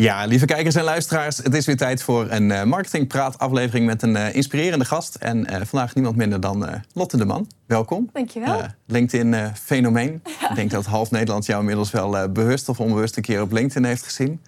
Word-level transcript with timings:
Ja, 0.00 0.24
lieve 0.24 0.44
kijkers 0.44 0.74
en 0.74 0.84
luisteraars, 0.84 1.36
het 1.36 1.54
is 1.54 1.66
weer 1.66 1.76
tijd 1.76 2.02
voor 2.02 2.30
een 2.30 2.50
uh, 2.50 2.62
marketingpraat 2.62 3.38
aflevering 3.38 3.86
met 3.86 4.02
een 4.02 4.14
uh, 4.14 4.34
inspirerende 4.34 4.84
gast. 4.84 5.14
En 5.14 5.38
uh, 5.38 5.60
vandaag 5.64 5.94
niemand 5.94 6.16
minder 6.16 6.40
dan 6.40 6.82
Lotte 6.92 7.16
de 7.16 7.24
Man. 7.24 7.46
Welkom. 7.66 8.10
Dankjewel. 8.12 8.62
LinkedIn 8.86 9.56
fenomeen. 9.56 10.22
Ik 10.50 10.54
denk 10.54 10.70
dat 10.70 10.86
half 10.86 11.10
Nederland 11.10 11.46
jou 11.46 11.60
inmiddels 11.60 11.90
wel 11.90 12.32
bewust 12.32 12.68
of 12.68 12.80
onbewust 12.80 13.16
een 13.16 13.22
keer 13.22 13.42
op 13.42 13.52
LinkedIn 13.52 13.84
heeft 13.84 14.02
gezien. 14.02 14.40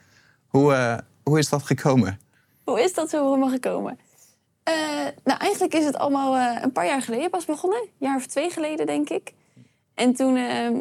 Hoe, 0.47 1.01
hoe 1.23 1.39
is 1.39 1.49
dat 1.49 1.63
gekomen? 1.63 2.21
Hoe 2.65 2.83
is 2.83 2.95
dat 2.95 3.11
zo 3.11 3.27
allemaal 3.27 3.51
gekomen? 3.51 3.99
nou, 5.25 5.39
eigenlijk 5.39 5.75
is 5.75 5.85
het 5.85 5.97
allemaal 5.97 6.63
een 6.63 6.73
paar 6.73 6.87
jaar 6.87 7.03
geleden 7.03 7.31
pas 7.31 7.45
begonnen. 7.45 7.81
Een 7.81 8.07
jaar 8.07 8.17
of 8.17 8.27
twee 8.27 8.51
geleden, 8.51 8.87
denk 8.87 9.09
ik. 9.09 9.33
En 9.95 10.15
toen 10.15 10.37
ehm, 10.37 10.75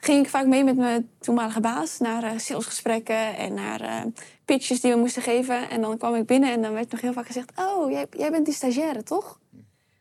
ging 0.00 0.24
ik 0.24 0.30
vaak 0.30 0.46
mee 0.46 0.64
met 0.64 0.76
mijn 0.76 1.08
toenmalige 1.20 1.60
baas 1.60 1.98
naar 1.98 2.24
uh, 2.24 2.30
salesgesprekken 2.36 3.36
en 3.36 3.54
naar 3.54 3.82
uh, 3.82 4.00
pitches 4.44 4.80
die 4.80 4.92
we 4.92 4.98
moesten 4.98 5.22
geven. 5.22 5.70
En 5.70 5.80
dan 5.80 5.98
kwam 5.98 6.14
ik 6.14 6.26
binnen 6.26 6.52
en 6.52 6.62
dan 6.62 6.72
werd 6.72 6.90
nog 6.90 7.00
heel 7.00 7.12
vaak 7.12 7.26
gezegd: 7.26 7.52
Oh, 7.56 7.90
jij, 7.90 8.06
jij 8.10 8.30
bent 8.30 8.44
die 8.44 8.54
stagiaire, 8.54 9.02
toch? 9.02 9.38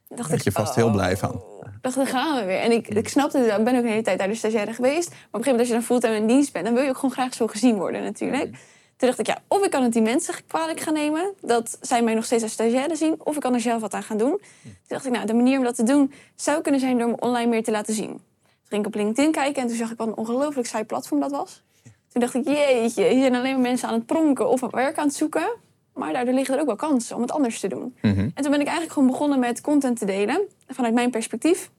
Daar 0.07 0.27
dacht 0.29 0.43
je 0.43 0.51
vast 0.51 0.75
heel 0.75 0.91
blij 0.91 1.17
van. 1.17 1.31
Oh. 1.31 1.63
dacht, 1.81 1.95
dan 1.95 2.05
gaan 2.05 2.39
we 2.39 2.45
weer. 2.45 2.59
En 2.59 2.71
ik, 2.71 2.87
ik 2.87 3.09
snapte, 3.09 3.39
ik 3.39 3.63
ben 3.63 3.75
ook 3.75 3.83
een 3.83 3.89
hele 3.89 4.01
tijd 4.01 4.19
daar 4.19 4.27
de 4.27 4.35
stagiaire 4.35 4.73
geweest. 4.73 5.09
Maar 5.09 5.17
op 5.17 5.33
een 5.33 5.43
gegeven 5.43 5.51
moment, 5.51 5.59
als 5.59 5.67
je 5.67 5.73
dan 5.73 5.83
fulltime 5.83 6.15
in 6.15 6.27
dienst 6.27 6.53
bent, 6.53 6.65
dan 6.65 6.73
wil 6.73 6.83
je 6.83 6.89
ook 6.89 6.95
gewoon 6.95 7.11
graag 7.11 7.33
zo 7.33 7.47
gezien 7.47 7.75
worden, 7.75 8.03
natuurlijk. 8.03 8.51
Toen 8.97 9.07
dacht 9.07 9.19
ik, 9.19 9.27
ja, 9.27 9.37
of 9.47 9.63
ik 9.63 9.71
kan 9.71 9.83
het 9.83 9.93
die 9.93 10.01
mensen 10.01 10.33
kwalijk 10.47 10.79
gaan 10.79 10.93
nemen, 10.93 11.33
dat 11.41 11.77
zij 11.81 12.01
mij 12.01 12.13
nog 12.13 12.25
steeds 12.25 12.43
als 12.43 12.51
stagiaire 12.51 12.95
zien, 12.95 13.15
of 13.23 13.35
ik 13.35 13.41
kan 13.41 13.53
er 13.53 13.59
zelf 13.59 13.81
wat 13.81 13.93
aan 13.93 14.03
gaan 14.03 14.17
doen. 14.17 14.41
Toen 14.61 14.71
dacht 14.87 15.05
ik, 15.05 15.11
nou, 15.11 15.25
de 15.25 15.33
manier 15.33 15.57
om 15.57 15.63
dat 15.63 15.75
te 15.75 15.83
doen 15.83 16.13
zou 16.35 16.61
kunnen 16.61 16.79
zijn 16.79 16.97
door 16.97 17.07
me 17.07 17.15
online 17.19 17.49
meer 17.49 17.63
te 17.63 17.71
laten 17.71 17.93
zien 17.93 18.21
ging 18.69 18.81
ik 18.81 18.87
op 18.87 18.95
LinkedIn 18.95 19.31
kijken 19.31 19.61
en 19.61 19.67
toen 19.67 19.77
zag 19.77 19.91
ik 19.91 19.97
wat 19.97 20.07
een 20.07 20.17
ongelooflijk 20.17 20.67
saai 20.67 20.83
platform 20.83 21.19
dat 21.19 21.31
was. 21.31 21.63
Toen 22.11 22.21
dacht 22.21 22.33
ik, 22.33 22.47
jeetje, 22.47 23.03
hier 23.03 23.21
zijn 23.21 23.35
alleen 23.35 23.53
maar 23.53 23.61
mensen 23.61 23.87
aan 23.87 23.93
het 23.93 24.05
pronken 24.05 24.49
of 24.49 24.61
werk 24.71 24.97
aan 24.97 25.07
het 25.07 25.15
zoeken. 25.15 25.47
Maar 25.93 26.13
daardoor 26.13 26.33
liggen 26.33 26.55
er 26.55 26.59
ook 26.61 26.67
wel 26.67 26.75
kansen 26.75 27.15
om 27.15 27.21
het 27.21 27.31
anders 27.31 27.59
te 27.59 27.67
doen. 27.67 27.95
Mhm. 28.01 28.19
En 28.19 28.41
toen 28.41 28.51
ben 28.51 28.59
ik 28.59 28.65
eigenlijk 28.65 28.91
gewoon 28.91 29.07
begonnen 29.07 29.39
met 29.39 29.61
content 29.61 29.99
te 29.99 30.05
delen. 30.05 30.41
Vanuit 30.67 30.93
mijn 30.93 31.09
perspectief. 31.09 31.69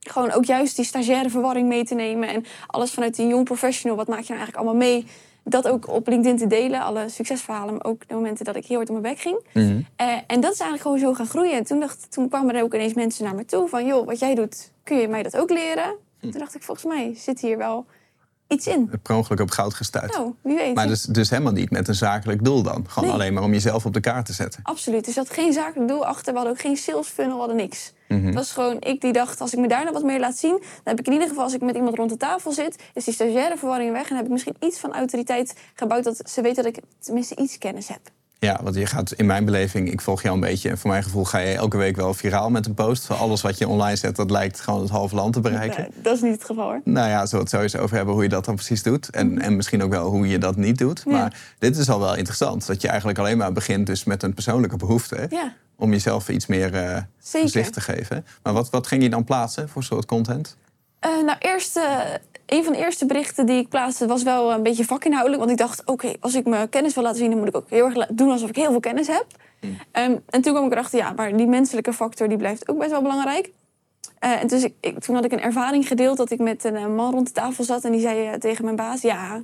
Gewoon 0.00 0.30
ook 0.30 0.44
juist 0.44 0.76
die 0.76 0.84
stagiaire 0.84 1.30
verwarring 1.30 1.68
mee 1.68 1.84
te 1.84 1.94
nemen. 1.94 2.28
En 2.28 2.44
alles 2.66 2.90
vanuit 2.90 3.16
die 3.16 3.26
jong 3.26 3.44
professional. 3.44 3.96
Wat 3.96 4.08
maak 4.08 4.20
je 4.20 4.32
nou 4.32 4.38
eigenlijk 4.38 4.66
allemaal 4.66 4.88
mee? 4.88 5.06
Dat 5.44 5.68
ook 5.68 5.88
op 5.88 6.08
LinkedIn 6.08 6.38
te 6.38 6.46
delen. 6.46 6.80
Alle 6.80 7.08
succesverhalen. 7.08 7.74
Maar 7.74 7.84
ook 7.84 8.08
de 8.08 8.14
momenten 8.14 8.44
dat 8.44 8.56
ik 8.56 8.66
heel 8.66 8.76
hard 8.76 8.90
op 8.90 9.00
mijn 9.00 9.14
bek 9.14 9.22
ging. 9.22 9.40
Mhm. 9.52 9.80
Eh, 9.96 10.06
en 10.26 10.40
dat 10.40 10.52
is 10.52 10.60
eigenlijk 10.60 10.82
gewoon 10.82 10.98
zo 10.98 11.14
gaan 11.14 11.26
groeien. 11.26 11.52
En 11.52 11.64
toen, 11.64 11.80
dacht, 11.80 12.12
toen 12.12 12.28
kwamen 12.28 12.54
er 12.54 12.62
ook 12.62 12.74
ineens 12.74 12.94
mensen 12.94 13.24
naar 13.24 13.34
me 13.34 13.44
toe. 13.44 13.68
Van 13.68 13.86
joh, 13.86 14.06
wat 14.06 14.18
jij 14.18 14.34
doet, 14.34 14.72
kun 14.82 14.96
je 14.96 15.08
mij 15.08 15.22
dat 15.22 15.36
ook 15.36 15.50
leren? 15.50 15.94
Toen 16.20 16.30
dacht 16.38 16.54
ik, 16.54 16.62
volgens 16.62 16.86
mij 16.86 17.14
zit 17.16 17.40
hier 17.40 17.58
wel 17.58 17.86
iets 18.50 18.66
in. 18.66 18.90
Per 19.02 19.16
ongeluk 19.16 19.40
op 19.40 19.50
goud 19.50 19.74
gestuurd. 19.74 20.12
Nou, 20.12 20.34
wie 20.42 20.56
weet. 20.56 20.74
Maar 20.74 20.86
dus, 20.86 21.02
dus 21.02 21.30
helemaal 21.30 21.52
niet 21.52 21.70
met 21.70 21.88
een 21.88 21.94
zakelijk 21.94 22.44
doel 22.44 22.62
dan? 22.62 22.84
Gewoon 22.88 23.10
alleen 23.10 23.32
maar 23.32 23.42
om 23.42 23.52
jezelf 23.52 23.86
op 23.86 23.92
de 23.92 24.00
kaart 24.00 24.26
te 24.26 24.32
zetten? 24.32 24.60
Absoluut. 24.62 25.06
Er 25.06 25.12
zat 25.12 25.30
geen 25.30 25.52
zakelijk 25.52 25.88
doel 25.88 26.06
achter. 26.06 26.32
We 26.32 26.38
hadden 26.38 26.56
ook 26.56 26.60
geen 26.60 26.76
sales 26.76 27.06
funnel, 27.06 27.32
we 27.32 27.38
hadden 27.38 27.56
niks. 27.56 27.92
Mm 28.08 28.26
Het 28.26 28.34
was 28.34 28.52
gewoon 28.52 28.76
ik 28.80 29.00
die 29.00 29.12
dacht, 29.12 29.40
als 29.40 29.52
ik 29.52 29.58
me 29.58 29.68
daar 29.68 29.82
nou 29.82 29.92
wat 29.92 30.02
meer 30.02 30.20
laat 30.20 30.36
zien... 30.36 30.58
dan 30.58 30.80
heb 30.84 30.98
ik 30.98 31.06
in 31.06 31.12
ieder 31.12 31.28
geval, 31.28 31.44
als 31.44 31.54
ik 31.54 31.60
met 31.60 31.74
iemand 31.74 31.96
rond 31.96 32.10
de 32.10 32.16
tafel 32.16 32.52
zit... 32.52 32.82
is 32.94 33.04
die 33.04 33.14
stagiaire 33.14 33.56
verwarring 33.56 33.92
weg 33.92 34.10
en 34.10 34.16
heb 34.16 34.24
ik 34.24 34.30
misschien 34.30 34.56
iets 34.60 34.78
van 34.78 34.92
autoriteit 34.92 35.54
gebouwd... 35.74 36.04
dat 36.04 36.30
ze 36.30 36.42
weten 36.42 36.64
dat 36.64 36.76
ik 36.76 36.82
tenminste 36.98 37.36
iets 37.36 37.58
kennis 37.58 37.88
heb. 37.88 38.00
Ja, 38.40 38.60
want 38.62 38.74
je 38.74 38.86
gaat 38.86 39.12
in 39.12 39.26
mijn 39.26 39.44
beleving, 39.44 39.92
ik 39.92 40.00
volg 40.00 40.22
jou 40.22 40.34
een 40.34 40.40
beetje. 40.40 40.68
En 40.68 40.78
voor 40.78 40.90
mijn 40.90 41.02
gevoel 41.02 41.24
ga 41.24 41.38
je 41.38 41.54
elke 41.54 41.76
week 41.76 41.96
wel 41.96 42.14
viraal 42.14 42.50
met 42.50 42.66
een 42.66 42.74
post. 42.74 43.10
Alles 43.10 43.40
wat 43.40 43.58
je 43.58 43.68
online 43.68 43.96
zet, 43.96 44.16
dat 44.16 44.30
lijkt 44.30 44.60
gewoon 44.60 44.80
het 44.80 44.90
halve 44.90 45.14
land 45.14 45.32
te 45.32 45.40
bereiken. 45.40 45.80
Nee, 45.80 46.02
dat 46.02 46.16
is 46.16 46.22
niet 46.22 46.32
het 46.32 46.44
geval 46.44 46.64
hoor. 46.64 46.80
Nou 46.84 47.08
ja, 47.08 47.26
zullen 47.26 47.30
we 47.30 47.38
het 47.38 47.48
sowieso 47.50 47.78
over 47.78 47.96
hebben 47.96 48.14
hoe 48.14 48.22
je 48.22 48.28
dat 48.28 48.44
dan 48.44 48.54
precies 48.54 48.82
doet. 48.82 49.10
En, 49.10 49.32
mhm. 49.32 49.40
en 49.40 49.56
misschien 49.56 49.82
ook 49.82 49.90
wel 49.90 50.10
hoe 50.10 50.28
je 50.28 50.38
dat 50.38 50.56
niet 50.56 50.78
doet. 50.78 51.04
Maar 51.04 51.38
dit 51.58 51.76
is 51.76 51.90
al 51.90 52.00
wel 52.00 52.16
interessant. 52.16 52.66
Dat 52.66 52.82
je 52.82 52.88
eigenlijk 52.88 53.18
alleen 53.18 53.38
maar 53.38 53.52
begint 53.52 53.86
dus 53.86 54.04
met 54.04 54.22
een 54.22 54.34
persoonlijke 54.34 54.76
behoefte. 54.76 55.26
Ja. 55.30 55.52
Om 55.76 55.90
jezelf 55.90 56.28
iets 56.28 56.46
meer 56.46 56.74
uh, 56.74 56.96
gezicht 57.22 57.72
te 57.72 57.80
geven. 57.80 58.24
Maar 58.42 58.52
wat, 58.52 58.70
wat 58.70 58.86
ging 58.86 59.02
je 59.02 59.10
dan 59.10 59.24
plaatsen 59.24 59.68
voor 59.68 59.84
soort 59.84 60.04
content? 60.04 60.56
Uh, 61.06 61.22
nou, 61.24 61.38
eerst 61.38 61.76
uh, 61.76 62.00
een 62.46 62.64
van 62.64 62.72
de 62.72 62.78
eerste 62.78 63.06
berichten 63.06 63.46
die 63.46 63.58
ik 63.58 63.68
plaatste 63.68 64.06
was 64.06 64.22
wel 64.22 64.52
een 64.52 64.62
beetje 64.62 64.84
vakinhoudelijk. 64.84 65.38
Want 65.40 65.50
ik 65.50 65.58
dacht, 65.58 65.82
oké, 65.84 66.12
als 66.20 66.34
ik 66.34 66.46
mijn 66.46 66.68
kennis 66.68 66.94
wil 66.94 67.02
laten 67.02 67.18
zien, 67.18 67.30
dan 67.30 67.38
moet 67.38 67.48
ik 67.48 67.56
ook 67.56 67.70
heel 67.70 67.84
erg 67.84 68.06
doen 68.06 68.30
alsof 68.30 68.48
ik 68.48 68.56
heel 68.56 68.70
veel 68.70 68.80
kennis 68.80 69.06
heb. 69.06 69.26
Hmm. 69.60 69.78
Ehm, 69.92 70.16
en 70.30 70.40
toen 70.42 70.52
kwam 70.52 70.66
ik 70.66 70.72
erachter, 70.72 70.98
ja, 70.98 71.12
maar 71.12 71.36
die 71.36 71.46
menselijke 71.46 71.92
factor 71.92 72.28
die 72.28 72.36
blijft 72.36 72.68
ook 72.68 72.78
best 72.78 72.90
wel 72.90 73.02
belangrijk. 73.02 73.50
Uh, 74.24 74.40
en 74.40 74.46
dus 74.46 74.64
ik, 74.80 74.98
toen 74.98 75.14
had 75.14 75.24
ik 75.24 75.32
een 75.32 75.40
ervaring 75.40 75.88
gedeeld 75.88 76.16
dat 76.16 76.30
ik 76.30 76.38
met 76.38 76.64
een 76.64 76.94
man 76.94 77.12
rond 77.12 77.26
de 77.26 77.32
tafel 77.32 77.64
zat 77.64 77.84
en 77.84 77.92
die 77.92 78.00
zei 78.00 78.38
tegen 78.38 78.64
mijn 78.64 78.76
baas: 78.76 79.00
Ja, 79.00 79.42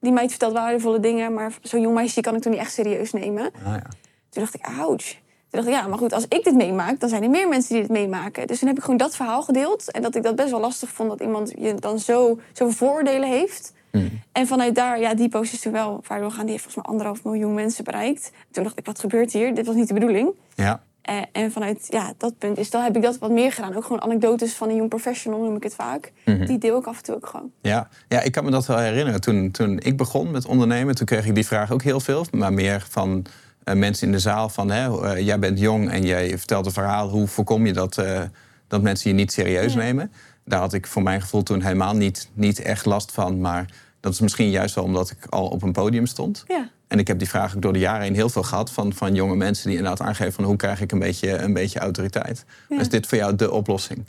die 0.00 0.12
meid 0.12 0.30
vertelt 0.30 0.52
waardevolle 0.52 1.00
dingen, 1.00 1.34
maar 1.34 1.52
zo'n 1.62 1.80
jong 1.80 1.94
meisje 1.94 2.20
kan 2.20 2.34
ik 2.34 2.42
toen 2.42 2.52
niet 2.52 2.60
echt 2.60 2.72
serieus 2.72 3.12
nemen. 3.12 3.44
Ah, 3.44 3.72
ja. 3.72 3.82
Toen 4.28 4.42
dacht 4.42 4.54
ik: 4.54 4.66
Ouch 4.78 5.16
dacht 5.50 5.66
ik, 5.66 5.72
ja, 5.72 5.86
maar 5.86 5.98
goed, 5.98 6.12
als 6.12 6.24
ik 6.28 6.44
dit 6.44 6.54
meemaak, 6.54 7.00
dan 7.00 7.08
zijn 7.08 7.22
er 7.22 7.30
meer 7.30 7.48
mensen 7.48 7.72
die 7.72 7.82
dit 7.82 7.90
meemaken. 7.90 8.46
Dus 8.46 8.58
toen 8.58 8.68
heb 8.68 8.76
ik 8.76 8.82
gewoon 8.82 8.98
dat 8.98 9.16
verhaal 9.16 9.42
gedeeld. 9.42 9.90
En 9.90 10.02
dat 10.02 10.14
ik 10.14 10.22
dat 10.22 10.36
best 10.36 10.50
wel 10.50 10.60
lastig 10.60 10.88
vond 10.88 11.08
dat 11.08 11.20
iemand 11.20 11.52
je 11.58 11.74
dan 11.74 11.98
zo, 11.98 12.40
zoveel 12.52 12.76
vooroordelen 12.76 13.28
heeft. 13.28 13.72
Hmm. 13.90 14.20
En 14.32 14.46
vanuit 14.46 14.74
daar, 14.74 15.00
ja, 15.00 15.14
die 15.14 15.28
post 15.28 15.52
is 15.52 15.60
toen 15.60 15.72
wel 15.72 16.04
waardoor 16.06 16.30
gaan. 16.30 16.42
Die 16.42 16.50
heeft 16.50 16.62
volgens 16.62 16.84
mij 16.84 16.92
anderhalf 16.92 17.24
miljoen 17.24 17.54
mensen 17.54 17.84
bereikt. 17.84 18.32
Toen 18.50 18.62
dacht 18.62 18.78
ik, 18.78 18.86
wat 18.86 18.98
gebeurt 18.98 19.32
hier? 19.32 19.54
Dit 19.54 19.66
was 19.66 19.74
niet 19.74 19.88
de 19.88 19.94
bedoeling. 19.94 20.30
Ja. 20.54 20.82
Uh, 21.10 21.22
en 21.32 21.52
vanuit 21.52 21.86
ja, 21.90 22.12
dat 22.18 22.38
punt 22.38 22.58
is, 22.58 22.70
dan 22.70 22.82
heb 22.82 22.96
ik 22.96 23.02
dat 23.02 23.18
wat 23.18 23.30
meer 23.30 23.52
gedaan. 23.52 23.74
Ook 23.76 23.82
gewoon 23.82 24.02
anekdotes 24.02 24.54
van 24.54 24.68
een 24.68 24.76
jong 24.76 24.88
professional, 24.88 25.40
noem 25.40 25.56
ik 25.56 25.62
het 25.62 25.74
vaak. 25.74 26.12
Mhm. 26.24 26.46
Die 26.46 26.58
deel 26.58 26.78
ik 26.78 26.86
af 26.86 26.96
en 26.96 27.02
toe 27.02 27.14
ook 27.14 27.26
gewoon. 27.26 27.50
Ja, 27.60 27.88
ja 28.08 28.20
ik 28.20 28.32
kan 28.32 28.44
me 28.44 28.50
dat 28.50 28.66
wel 28.66 28.78
herinneren. 28.78 29.20
Toen, 29.20 29.50
toen 29.50 29.78
ik 29.78 29.96
begon 29.96 30.30
met 30.30 30.46
ondernemen, 30.46 30.94
toen 30.94 31.06
kreeg 31.06 31.26
ik 31.26 31.34
die 31.34 31.46
vraag 31.46 31.72
ook 31.72 31.82
heel 31.82 32.00
veel. 32.00 32.26
Maar 32.30 32.52
meer 32.52 32.86
van 32.88 33.26
mensen 33.74 34.06
in 34.06 34.12
de 34.12 34.18
zaal 34.18 34.48
van... 34.48 34.70
Hè, 34.70 34.88
uh, 34.88 35.26
jij 35.26 35.38
bent 35.38 35.58
jong 35.58 35.90
en 35.90 36.06
jij 36.06 36.38
vertelt 36.38 36.66
een 36.66 36.72
verhaal. 36.72 37.08
Hoe 37.08 37.26
voorkom 37.26 37.66
je 37.66 37.72
dat, 37.72 37.98
uh, 37.98 38.20
dat 38.68 38.82
mensen 38.82 39.10
je 39.10 39.16
niet 39.16 39.32
serieus 39.32 39.74
nemen? 39.74 40.12
Daar 40.44 40.60
had 40.60 40.72
ik 40.72 40.86
voor 40.86 41.02
mijn 41.02 41.20
gevoel 41.20 41.42
toen 41.42 41.62
helemaal 41.62 41.96
niet, 41.96 42.28
niet 42.34 42.60
echt 42.60 42.84
last 42.84 43.12
van. 43.12 43.40
Maar 43.40 43.66
dat 44.00 44.12
is 44.12 44.20
misschien 44.20 44.50
juist 44.50 44.74
wel 44.74 44.84
omdat 44.84 45.10
ik 45.10 45.26
al 45.26 45.48
op 45.48 45.62
een 45.62 45.72
podium 45.72 46.06
stond. 46.06 46.44
Ja. 46.46 46.68
En 46.88 46.98
ik 46.98 47.06
heb 47.06 47.18
die 47.18 47.28
vraag 47.28 47.54
ook 47.54 47.62
door 47.62 47.72
de 47.72 47.78
jaren 47.78 48.02
heen 48.02 48.14
heel 48.14 48.28
veel 48.28 48.42
gehad... 48.42 48.70
van, 48.70 48.92
van 48.92 49.14
jonge 49.14 49.36
mensen 49.36 49.68
die 49.68 49.76
inderdaad 49.76 50.06
aangeven 50.06 50.32
van... 50.32 50.44
hoe 50.44 50.56
krijg 50.56 50.80
ik 50.80 50.92
een 50.92 50.98
beetje, 50.98 51.36
een 51.36 51.52
beetje 51.52 51.78
autoriteit? 51.78 52.44
Is 52.68 52.88
dit 52.88 53.06
voor 53.06 53.18
jou 53.18 53.36
de 53.36 53.50
oplossing? 53.50 54.06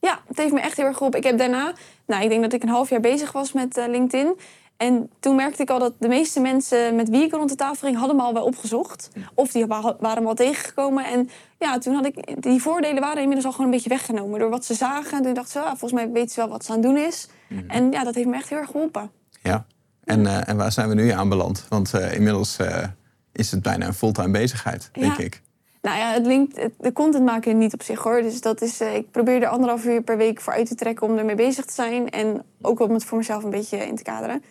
Ja, 0.00 0.20
het 0.26 0.38
heeft 0.38 0.52
me 0.52 0.60
echt 0.60 0.76
heel 0.76 0.86
erg 0.86 0.96
geholpen. 0.96 1.18
Ik 1.18 1.26
heb 1.26 1.38
daarna, 1.38 1.72
nou, 2.06 2.22
ik 2.22 2.28
denk 2.28 2.42
dat 2.42 2.52
ik 2.52 2.62
een 2.62 2.68
half 2.68 2.90
jaar 2.90 3.00
bezig 3.00 3.32
was 3.32 3.52
met 3.52 3.80
LinkedIn. 3.88 4.36
En 4.80 5.10
toen 5.18 5.36
merkte 5.36 5.62
ik 5.62 5.70
al 5.70 5.78
dat 5.78 5.92
de 5.98 6.08
meeste 6.08 6.40
mensen 6.40 6.94
met 6.94 7.08
wie 7.08 7.22
ik 7.22 7.32
rond 7.32 7.48
de 7.48 7.54
tafel 7.54 7.86
ging, 7.86 7.98
hadden 7.98 8.16
me 8.16 8.22
al 8.22 8.32
wel 8.32 8.44
opgezocht. 8.44 9.10
Of 9.34 9.52
die 9.52 9.66
waren 9.66 10.22
me 10.22 10.28
al 10.28 10.34
tegengekomen. 10.34 11.04
En 11.04 11.30
ja, 11.58 11.78
toen 11.78 11.94
had 11.94 12.06
ik, 12.06 12.42
die 12.42 12.62
voordelen 12.62 13.00
waren 13.00 13.18
inmiddels 13.18 13.44
al 13.44 13.50
gewoon 13.50 13.66
een 13.66 13.72
beetje 13.72 13.88
weggenomen 13.88 14.38
door 14.40 14.50
wat 14.50 14.64
ze 14.64 14.74
zagen. 14.74 15.18
En 15.18 15.22
toen 15.22 15.34
dacht 15.34 15.50
ze, 15.50 15.60
ah, 15.60 15.66
volgens 15.66 15.92
mij 15.92 16.10
weten 16.10 16.30
ze 16.30 16.40
wel 16.40 16.48
wat 16.48 16.64
ze 16.64 16.70
aan 16.70 16.76
het 16.76 16.86
doen 16.86 16.96
is. 16.96 17.28
Mhm. 17.48 17.70
En 17.70 17.90
ja, 17.90 18.04
dat 18.04 18.14
heeft 18.14 18.28
me 18.28 18.34
echt 18.34 18.48
heel 18.48 18.58
erg 18.58 18.70
geholpen. 18.70 19.10
Ja, 19.42 19.66
en, 20.04 20.20
uh, 20.20 20.48
en 20.48 20.56
waar 20.56 20.72
zijn 20.72 20.88
we 20.88 20.94
nu 20.94 21.10
aanbeland? 21.10 21.66
Want 21.68 21.94
uh, 21.94 22.14
inmiddels 22.14 22.58
uh, 22.60 22.84
is 23.32 23.50
het 23.50 23.62
bijna 23.62 23.86
een 23.86 23.94
fulltime 23.94 24.30
bezigheid, 24.30 24.90
denk 24.92 25.16
ik. 25.16 25.42
Nou 25.82 25.98
ja, 25.98 26.12
het 26.12 26.26
linkt, 26.26 26.68
de 26.78 26.92
content 26.92 27.24
maken 27.24 27.58
niet 27.58 27.74
op 27.74 27.82
zich 27.82 28.02
hoor. 28.02 28.22
Dus 28.22 28.40
dat 28.40 28.62
is, 28.62 28.80
ik 28.80 29.10
probeer 29.10 29.42
er 29.42 29.48
anderhalf 29.48 29.84
uur 29.84 30.02
per 30.02 30.16
week 30.16 30.40
voor 30.40 30.52
uit 30.52 30.66
te 30.66 30.74
trekken 30.74 31.06
om 31.06 31.18
ermee 31.18 31.34
bezig 31.34 31.64
te 31.64 31.72
zijn. 31.72 32.10
En 32.10 32.42
ook 32.60 32.80
om 32.80 32.92
het 32.92 33.04
voor 33.04 33.18
mezelf 33.18 33.44
een 33.44 33.50
beetje 33.50 33.76
in 33.76 33.96
te 33.96 34.02
kaderen. 34.02 34.42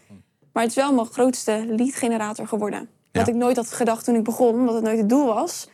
Maar 0.53 0.63
het 0.63 0.71
is 0.71 0.77
wel 0.77 0.93
mijn 0.93 1.07
grootste 1.07 1.65
lead 1.67 1.95
generator 1.95 2.47
geworden. 2.47 2.89
Wat 3.11 3.27
ik 3.27 3.35
nooit 3.35 3.55
had 3.55 3.71
gedacht 3.71 4.05
toen 4.05 4.15
ik 4.15 4.23
begon, 4.23 4.55
omdat 4.55 4.75
het 4.75 4.83
nooit 4.83 4.97
het 4.97 5.09
doel 5.09 5.25
was. 5.25 5.69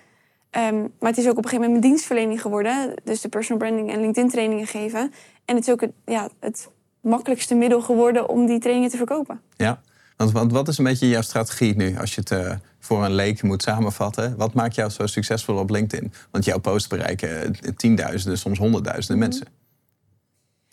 Ehm, 0.50 0.80
maar 1.00 1.10
het 1.10 1.18
is 1.18 1.26
ook 1.26 1.38
op 1.38 1.44
een 1.44 1.44
gegeven 1.44 1.66
moment 1.66 1.80
mijn 1.80 1.82
dienstverlening 1.82 2.42
geworden. 2.42 2.94
Dus 3.04 3.22
de 3.22 3.30
personal 3.30 3.58
branding 3.58 3.92
en 3.92 4.00
LinkedIn 4.00 4.30
trainingen 4.30 4.68
geven. 4.68 5.12
En 5.46 5.56
het 5.56 5.68
is 5.68 5.74
ook 5.74 5.82
het, 5.82 5.92
ja, 6.06 6.30
het 6.40 6.70
makkelijkste 7.02 7.56
middel 7.56 7.82
geworden 7.82 8.30
om 8.30 8.46
die 8.46 8.60
trainingen 8.60 8.90
te 8.90 8.98
verkopen. 8.98 9.42
Ja, 9.56 9.82
want, 10.18 10.52
wat 10.52 10.68
is 10.68 10.78
een 10.78 10.84
beetje 10.84 11.08
jouw 11.08 11.22
strategie 11.22 11.76
nu 11.76 11.98
als 11.98 12.16
je 12.16 12.22
het 12.22 12.32
uh, 12.32 12.52
voor 12.86 13.06
een 13.06 13.14
leek 13.14 13.44
moet 13.44 13.64
samenvatten? 13.64 14.38
Wat 14.38 14.54
maakt 14.54 14.76
jou 14.76 14.90
zo 14.90 15.08
succesvol 15.08 15.58
op 15.58 15.70
LinkedIn? 15.70 16.14
Want 16.32 16.46
jouw 16.46 16.60
posts 16.60 16.88
bereiken 16.88 17.54
eh, 17.54 17.72
tienduizenden, 17.76 18.38
soms 18.38 18.58
honderdduizenden 18.58 19.18
mhm. 19.18 19.30
mensen. 19.30 19.48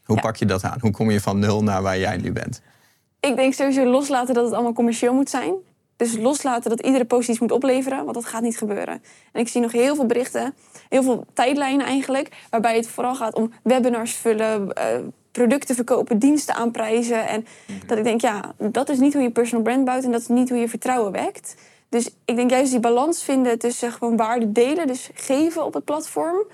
Hoe 0.05 0.21
pak 0.21 0.37
je 0.37 0.47
dat 0.47 0.65
aan? 0.65 0.79
Hoe 0.81 0.91
kom 0.91 1.11
je 1.11 1.21
van 1.21 1.39
nul 1.39 1.63
naar 1.63 1.83
waar 1.83 1.99
jij 1.99 2.17
nu 2.17 2.33
bent? 2.33 2.63
Ik 3.21 3.37
denk 3.37 3.55
sowieso 3.55 3.85
loslaten 3.85 4.35
dat 4.35 4.45
het 4.45 4.53
allemaal 4.53 4.73
commercieel 4.73 5.15
moet 5.15 5.31
zijn. 5.31 5.55
Dus 5.97 6.17
loslaten 6.17 6.71
dat 6.71 6.81
iedere 6.81 7.05
post 7.05 7.29
iets 7.29 7.39
moet 7.39 7.53
opleveren, 7.53 8.05
want 8.05 8.15
dat 8.15 8.25
gaat 8.25 8.43
niet 8.43 8.59
gebeuren. 8.59 9.03
En 9.33 9.41
ik 9.41 9.49
zie 9.49 9.61
nog 9.61 9.73
heel 9.73 9.95
veel 9.95 10.07
berichten, 10.07 10.55
heel 10.89 11.03
veel 11.03 11.27
tijdlijnen 11.33 11.87
eigenlijk, 11.87 12.29
waarbij 12.51 12.77
het 12.77 12.89
vooral 12.89 13.15
gaat 13.15 13.35
om 13.35 13.53
webinars 13.63 14.13
vullen, 14.13 14.69
uh, 14.79 14.85
producten 15.31 15.75
verkopen, 15.75 16.19
diensten 16.19 16.55
aanprijzen. 16.55 17.29
En 17.29 17.47
mhm. 17.67 17.87
dat 17.87 17.99
ik 17.99 18.05
denk, 18.05 18.21
ja, 18.21 18.55
dat 18.59 18.89
is 18.89 18.99
niet 18.99 19.13
hoe 19.13 19.23
je 19.23 19.31
personal 19.31 19.63
brand 19.63 19.85
bouwt 19.85 20.05
en 20.05 20.11
dat 20.13 20.21
is 20.21 20.29
niet 20.29 20.49
hoe 20.49 20.59
je 20.59 20.69
vertrouwen 20.69 21.13
wekt. 21.13 21.55
Dus 21.93 22.11
ik 22.25 22.37
denk 22.37 22.51
juist 22.51 22.71
die 22.71 22.81
balans 22.81 23.23
vinden 23.23 23.59
tussen 23.59 23.93
gewoon 23.93 24.17
waarde 24.17 24.53
delen, 24.53 24.87
dus 24.87 25.11
geven 25.15 25.65
op 25.65 25.75
het 25.75 25.85
platform. 25.85 26.47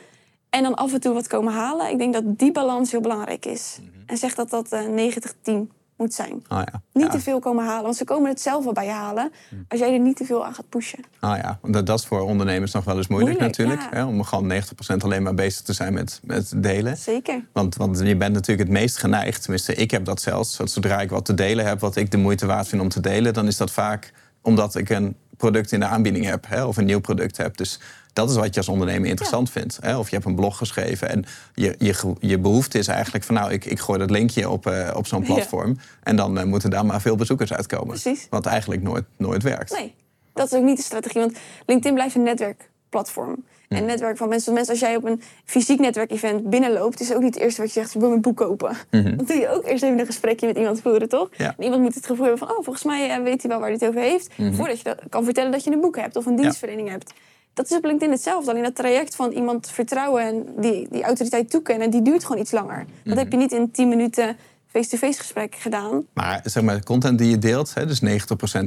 En 0.51 0.63
dan 0.63 0.75
af 0.75 0.93
en 0.93 1.01
toe 1.01 1.15
wat 1.15 1.27
komen 1.27 1.53
halen. 1.53 1.91
Ik 1.91 1.99
denk 1.99 2.13
dat 2.13 2.39
die 2.39 2.53
balans 2.53 2.91
heel 2.91 3.01
belangrijk 3.01 3.47
is. 3.47 3.79
Mhm. 3.81 3.91
En 4.07 4.17
zeg 4.17 4.35
dat 4.35 4.51
dat 4.51 4.73
uh, 4.73 5.13
90-10 5.13 5.53
moet 5.97 6.15
zijn. 6.15 6.33
Oh 6.33 6.63
ja. 6.65 6.83
Niet 6.93 7.05
ja. 7.05 7.11
te 7.11 7.21
veel 7.21 7.39
komen 7.39 7.65
halen, 7.65 7.83
want 7.83 7.97
ze 7.97 8.05
komen 8.05 8.31
het 8.31 8.41
zelf 8.41 8.65
wel 8.65 8.73
bij 8.73 8.85
je 8.85 8.91
halen. 8.91 9.33
Als 9.69 9.81
jij 9.81 9.93
er 9.93 9.99
niet 9.99 10.17
te 10.17 10.25
veel 10.25 10.47
aan 10.47 10.55
gaat 10.55 10.69
pushen. 10.69 11.05
Ah 11.21 11.37
ja, 11.37 11.59
want 11.63 11.75
dat, 11.75 11.87
dat 11.87 11.99
is 11.99 12.07
voor 12.07 12.21
ondernemers 12.21 12.73
nog 12.73 12.85
wel 12.85 12.97
eens 12.97 13.09
moeilijk, 13.09 13.39
Moeilijk, 13.39 13.59
natuurlijk. 13.59 13.95
ja. 13.95 13.99
Hè, 13.99 14.05
om 14.05 14.23
gewoon 14.23 14.53
90% 14.53 14.97
alleen 14.99 15.23
maar 15.23 15.35
bezig 15.35 15.63
te 15.63 15.73
zijn 15.73 15.93
met, 15.93 16.21
met 16.23 16.53
delen. 16.57 16.97
Zeker. 16.97 17.45
Want, 17.53 17.77
want 17.77 17.99
je 17.99 18.17
bent 18.17 18.35
natuurlijk 18.35 18.69
het 18.69 18.79
meest 18.79 18.99
geneigd, 18.99 19.43
tenminste 19.43 19.75
ik 19.75 19.91
heb 19.91 20.05
dat 20.05 20.21
zelfs. 20.21 20.57
Dat 20.57 20.71
zodra 20.71 21.01
ik 21.01 21.11
wat 21.11 21.25
te 21.25 21.35
delen 21.35 21.67
heb, 21.67 21.81
wat 21.81 21.97
ik 21.97 22.11
de 22.11 22.17
moeite 22.17 22.47
waard 22.47 22.69
vind 22.69 22.83
om 22.83 22.89
te 22.89 23.01
delen... 23.01 23.35
dan 23.35 23.47
is 23.47 23.57
dat 23.57 23.71
vaak 23.71 24.13
omdat 24.43 24.75
ik 24.75 24.89
een 24.89 25.17
product 25.39 25.73
in 25.73 25.81
de 25.81 25.87
aanbieding 25.87 26.25
heb 26.25 26.45
hè, 26.49 26.65
of 26.65 26.77
een 26.77 26.85
nieuw 26.85 27.01
product 27.01 27.37
heb. 27.37 27.57
Dus 27.57 27.81
dat 28.13 28.31
is 28.31 28.37
wat 28.37 28.55
je 28.55 28.61
als 28.61 28.69
ondernemer 28.69 29.09
interessant 29.09 29.51
vindt. 29.51 29.79
Hè? 29.81 29.99
Of 29.99 30.09
je 30.09 30.15
hebt 30.15 30.27
een 30.29 30.35
blog 30.35 30.57
geschreven 30.57 31.09
en 31.09 31.25
je, 31.55 31.75
je, 31.79 32.15
je 32.21 32.39
behoefte 32.39 32.79
is 32.79 32.89
eigenlijk 32.89 33.25
van... 33.25 33.35
nou, 33.35 33.53
ik, 33.53 33.65
ik 33.65 33.79
gooi 33.81 33.99
dat 33.99 34.11
linkje 34.11 34.49
op, 34.49 34.67
eh, 34.67 34.91
op 34.95 35.07
zo'n 35.07 35.25
Ja. 35.25 35.35
platform... 35.35 35.79
en 36.03 36.17
dan 36.17 36.39
eh, 36.39 36.45
moeten 36.45 36.71
daar 36.71 36.87
maar 36.87 37.01
veel 37.01 37.17
bezoekers 37.17 37.53
uitkomen. 37.53 37.87
Precies. 38.01 38.27
Wat 38.31 38.47
eigenlijk 38.47 38.83
nooit, 38.83 39.05
nooit 39.17 39.43
werkt. 39.43 39.73
Nee, 39.73 39.95
dat 40.33 40.53
is 40.53 40.59
ook 40.59 40.65
niet 40.65 40.77
de 40.77 40.83
strategie. 40.83 41.21
Want 41.21 41.39
LinkedIn 41.67 41.95
blijft 41.95 42.15
een 42.15 42.23
netwerkplatform. 42.23 43.45
En 43.69 43.85
netwerk 43.85 44.17
van 44.17 44.29
mensen. 44.29 44.53
mensen. 44.53 44.73
Als 44.73 44.83
jij 44.83 44.97
op 44.97 45.05
een 45.05 45.23
fysiek 45.45 45.79
netwerkevent 45.79 46.51
binnenloopt, 46.51 47.01
is 47.01 47.15
ook 47.15 47.23
niet 47.23 47.35
het 47.35 47.43
eerste 47.43 47.61
wat 47.61 47.73
je 47.73 47.81
zegt: 47.81 47.95
ik 47.95 48.01
wil 48.01 48.09
mijn 48.09 48.21
boek 48.21 48.37
kopen. 48.37 48.77
Dan 48.91 49.21
doe 49.27 49.37
je 49.37 49.49
ook 49.49 49.65
eerst 49.65 49.83
even 49.83 49.99
een 49.99 50.07
gesprekje 50.07 50.47
met 50.47 50.57
iemand 50.57 50.81
voeren, 50.81 51.09
toch? 51.09 51.29
Ja. 51.37 51.55
En 51.57 51.65
iemand 51.65 51.83
moet 51.83 51.95
het 51.95 52.07
gevoel 52.07 52.27
hebben 52.27 52.47
van: 52.47 52.57
oh, 52.57 52.65
volgens 52.65 52.85
mij 52.85 53.11
eh, 53.11 53.23
weet 53.23 53.43
hij 53.43 53.51
wel 53.51 53.61
waar 53.61 53.69
hij 53.69 53.79
het 53.81 53.89
over 53.89 54.01
heeft. 54.01 54.35
Voordat 54.37 54.79
je 54.79 54.85
dat 54.85 55.01
kan 55.09 55.25
vertellen 55.25 55.53
dat 55.53 55.65
je 55.65 55.73
een 55.73 55.81
boek 55.81 55.97
hebt 55.97 56.17
of 56.17 56.27
een 56.27 56.37
dienstverlening 56.37 56.89
hebt. 56.89 57.13
Dat 57.55 57.71
is 57.71 57.77
op 57.77 57.85
LinkedIn 57.85 58.11
hetzelfde. 58.11 58.51
Alleen 58.51 58.63
dat 58.63 58.75
traject 58.75 59.17
van 59.17 59.31
iemand 59.31 59.71
vertrouwen 59.71 60.23
en 60.23 60.47
die, 60.57 60.87
die 60.91 61.03
autoriteit 61.03 61.51
toekennen, 61.51 61.91
die 61.91 62.03
duurt 62.03 62.25
gewoon 62.25 62.41
iets 62.41 62.51
langer. 62.51 62.85
Dat 63.05 63.17
heb 63.17 63.31
je 63.31 63.37
niet 63.37 63.53
in 63.53 63.71
10 63.71 63.89
minuten 63.89 64.37
face-to-face 64.67 65.19
gesprek 65.19 65.55
gedaan. 65.55 66.07
Maar 66.13 66.41
zeg 66.45 66.63
maar, 66.63 66.77
de 66.77 66.83
content 66.83 67.19
die 67.19 67.31
je 67.31 67.39
deelt, 67.39 67.75
hè, 67.75 67.87
dus 67.87 68.01
90% 68.01 68.05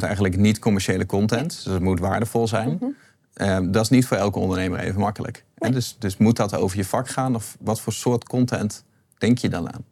eigenlijk 0.01 0.37
niet 0.37 0.59
commerciële 0.59 1.05
content, 1.05 1.63
dus 1.63 1.73
het 1.73 1.81
moet 1.81 1.99
waardevol 1.99 2.47
zijn. 2.47 2.69
Mhm. 2.69 2.85
Eh, 3.33 3.59
dat 3.63 3.83
is 3.83 3.89
niet 3.89 4.05
voor 4.05 4.17
elke 4.17 4.39
ondernemer 4.39 4.79
even 4.79 4.99
makkelijk. 4.99 5.45
Dus, 5.55 5.95
dus 5.99 6.17
moet 6.17 6.35
dat 6.35 6.55
over 6.55 6.77
je 6.77 6.85
vak 6.85 7.07
gaan? 7.07 7.35
Of 7.35 7.57
wat 7.59 7.81
voor 7.81 7.93
soort 7.93 8.27
content 8.27 8.83
denk 9.17 9.37
je 9.37 9.49
dan 9.49 9.73
aan? 9.73 9.85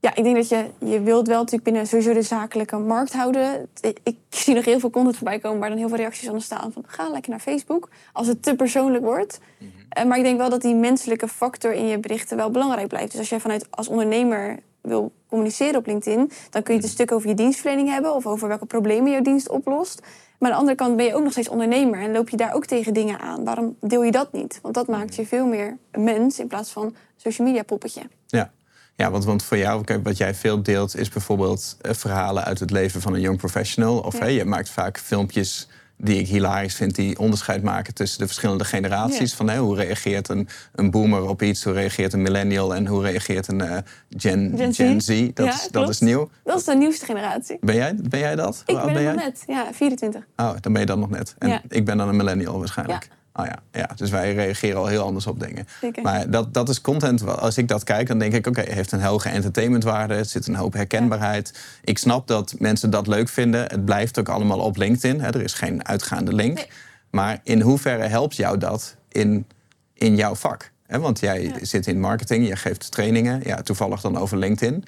Ja, 0.00 0.14
ik 0.14 0.24
denk 0.24 0.36
dat 0.36 0.48
je, 0.48 0.70
je 0.78 1.00
wilt 1.00 1.26
wel 1.26 1.36
natuurlijk 1.36 1.64
binnen 1.64 1.86
sowieso 1.86 2.12
de 2.12 2.22
zakelijke 2.22 2.78
markt 2.78 3.12
houden. 3.12 3.68
Ik, 3.80 4.16
zie 4.28 4.54
nog 4.54 4.64
heel 4.64 4.80
veel 4.80 4.90
content 4.90 5.16
voorbij 5.16 5.38
komen 5.38 5.58
waar 5.58 5.68
dan 5.68 5.78
heel 5.78 5.88
veel 5.88 5.96
reacties 5.96 6.28
onder 6.28 6.42
staan 6.42 6.72
van 6.72 6.84
ga 6.86 7.10
lekker 7.10 7.30
naar 7.30 7.40
Facebook 7.40 7.88
als 8.12 8.26
het 8.26 8.42
te 8.42 8.54
persoonlijk 8.54 9.04
wordt. 9.04 9.40
Eh, 9.88 10.04
maar 10.04 10.18
ik 10.18 10.24
denk 10.24 10.38
wel 10.38 10.50
dat 10.50 10.62
die 10.62 10.74
menselijke 10.74 11.28
factor 11.28 11.72
in 11.72 11.86
je 11.86 11.98
berichten 11.98 12.36
wel 12.36 12.50
belangrijk 12.50 12.88
blijft. 12.88 13.10
Dus 13.10 13.20
als 13.20 13.28
jij 13.28 13.40
vanuit 13.40 13.66
als 13.70 13.88
ondernemer 13.88 14.58
wil 14.80 15.12
communiceren 15.28 15.76
op 15.76 15.86
LinkedIn, 15.86 16.30
dan 16.50 16.62
kun 16.62 16.74
je 16.74 16.80
het 16.80 16.88
een 16.88 16.94
stuk 16.94 17.12
over 17.12 17.28
je 17.28 17.34
dienstverlening 17.34 17.88
hebben 17.88 18.14
of 18.14 18.26
over 18.26 18.48
welke 18.48 18.66
problemen 18.66 19.10
jouw 19.10 19.22
dienst 19.22 19.48
oplost. 19.48 20.02
Maar 20.40 20.50
aan 20.50 20.54
de 20.56 20.60
andere 20.60 20.76
kant 20.76 20.96
ben 20.96 21.06
je 21.06 21.14
ook 21.14 21.22
nog 21.22 21.32
steeds 21.32 21.48
ondernemer 21.48 22.00
en 22.00 22.12
loop 22.12 22.28
je 22.28 22.36
daar 22.36 22.54
ook 22.54 22.66
tegen 22.66 22.94
dingen 22.94 23.18
aan. 23.20 23.44
Waarom 23.44 23.76
deel 23.80 24.02
je 24.02 24.10
dat 24.10 24.32
niet? 24.32 24.58
Want 24.62 24.74
dat 24.74 24.86
maakt 24.88 25.14
je 25.14 25.26
veel 25.26 25.46
meer 25.46 25.76
een 25.90 26.04
mens 26.04 26.38
in 26.38 26.46
plaats 26.46 26.70
van 26.70 26.94
social 27.16 27.46
media 27.46 27.62
poppetje. 27.62 28.02
Ja, 28.26 28.50
ja 28.96 29.10
want, 29.10 29.24
want 29.24 29.42
voor 29.42 29.56
jou, 29.56 29.84
kijk, 29.84 30.04
wat 30.04 30.16
jij 30.16 30.34
veel 30.34 30.62
deelt, 30.62 30.96
is 30.96 31.08
bijvoorbeeld 31.08 31.76
eh, 31.80 31.92
verhalen 31.94 32.44
uit 32.44 32.58
het 32.60 32.70
leven 32.70 33.00
van 33.00 33.14
een 33.14 33.20
young 33.20 33.38
professional. 33.38 33.98
Of 33.98 34.18
Ja. 34.18 34.24
je 34.26 34.44
maakt 34.44 34.68
vaak 34.70 34.98
filmpjes 34.98 35.68
die 36.02 36.18
ik 36.18 36.26
hilarisch 36.28 36.74
vind, 36.74 36.94
die 36.94 37.18
onderscheid 37.18 37.62
maken 37.62 37.94
tussen 37.94 38.18
de 38.18 38.26
verschillende 38.26 38.64
generaties. 38.64 39.30
Ja. 39.30 39.36
Van 39.36 39.56
hoe 39.56 39.76
reageert 39.76 40.28
een, 40.28 40.48
een 40.74 40.90
boomer 40.90 41.28
op 41.28 41.42
iets, 41.42 41.64
hoe 41.64 41.72
reageert 41.72 42.12
een 42.12 42.22
millennial 42.22 42.74
en 42.74 42.86
hoe 42.86 43.02
reageert 43.02 43.48
een 43.48 43.60
eh, 43.60 43.76
Gen, 44.16 44.52
Gen 44.56 44.72
Z. 44.74 44.76
Gen 44.76 45.00
Z. 45.00 45.30
Dat, 45.34 45.46
Ja, 45.46 45.52
is, 45.52 45.68
dat 45.70 45.88
is 45.88 46.00
nieuw. 46.00 46.30
Dat 46.44 46.58
is 46.58 46.64
de 46.64 46.74
nieuwste 46.76 47.04
generatie. 47.04 47.56
Ben 47.60 47.74
jij, 47.74 47.94
ben 48.08 48.20
jij 48.20 48.36
dat? 48.36 48.62
Ik 48.66 48.76
ben 48.84 48.92
jij? 49.02 49.12
nog 49.12 49.22
net, 49.22 49.42
ja, 49.46 49.66
24. 49.72 50.26
Oh, 50.36 50.52
dan 50.60 50.72
ben 50.72 50.80
je 50.80 50.86
dan 50.86 50.98
nog 50.98 51.10
net. 51.10 51.34
En 51.38 51.48
Ja. 51.48 51.62
ik 51.68 51.84
ben 51.84 51.96
dan 51.96 52.08
een 52.08 52.16
millennial 52.16 52.58
waarschijnlijk. 52.58 53.08
Oh 53.40 53.46
ja, 53.46 53.58
ja, 53.72 53.90
dus 53.96 54.10
wij 54.10 54.34
reageren 54.34 54.78
al 54.78 54.86
heel 54.86 55.02
anders 55.04 55.26
op 55.26 55.40
dingen. 55.40 55.66
Zeker. 55.80 56.02
Maar 56.02 56.30
dat, 56.30 56.54
dat 56.54 56.68
is 56.68 56.80
content. 56.80 57.26
Als 57.38 57.58
ik 57.58 57.68
dat 57.68 57.84
kijk, 57.84 58.08
dan 58.08 58.18
denk 58.18 58.32
ik: 58.32 58.46
oké, 58.46 58.60
heeft 58.60 58.92
een 58.92 59.02
hoge 59.02 59.28
entertainmentwaarde. 59.28 60.14
Het 60.14 60.30
zit 60.30 60.46
een 60.46 60.54
hoop 60.54 60.72
herkenbaarheid. 60.72 61.58
Ik 61.84 61.98
snap 61.98 62.26
dat 62.26 62.54
mensen 62.58 62.90
dat 62.90 63.06
leuk 63.06 63.28
vinden. 63.28 63.60
Het 63.60 63.84
blijft 63.84 64.18
ook 64.18 64.28
allemaal 64.28 64.58
op 64.58 64.76
LinkedIn. 64.76 65.20
Hè. 65.20 65.26
Er 65.28 65.42
is 65.42 65.52
geen 65.52 65.86
uitgaande 65.86 66.32
link. 66.32 66.56
Nee. 66.56 66.68
Maar 67.10 67.40
in 67.42 67.60
hoeverre 67.60 68.06
helpt 68.06 68.36
jou 68.36 68.58
dat 68.58 68.96
in, 69.08 69.46
in 69.94 70.16
jouw 70.16 70.34
vak? 70.34 70.70
Hè, 70.86 70.98
want 70.98 71.20
jij 71.20 71.42
Ja. 71.42 71.54
zit 71.64 71.86
in 71.86 72.00
marketing, 72.00 72.48
je 72.48 72.56
geeft 72.56 72.90
trainingen. 72.90 73.40
Ja, 73.44 73.62
toevallig 73.62 74.00
dan 74.00 74.16
over 74.18 74.38
LinkedIn. 74.38 74.84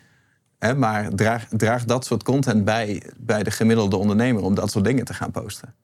Hè, 0.58 0.75
maar 0.75 1.08
draag, 1.14 1.46
draagt 1.50 1.88
dat 1.88 2.04
soort 2.04 2.22
content 2.22 2.64
bij, 2.64 3.02
bij 3.16 3.43
de 3.43 3.50
gemiddelde 3.50 3.96
ondernemer 3.96 4.43
om 4.43 4.54
dat 4.54 4.70
soort 4.70 4.84
dingen 4.84 5.04
te 5.04 5.14
gaan 5.14 5.31
posten? 5.31 5.75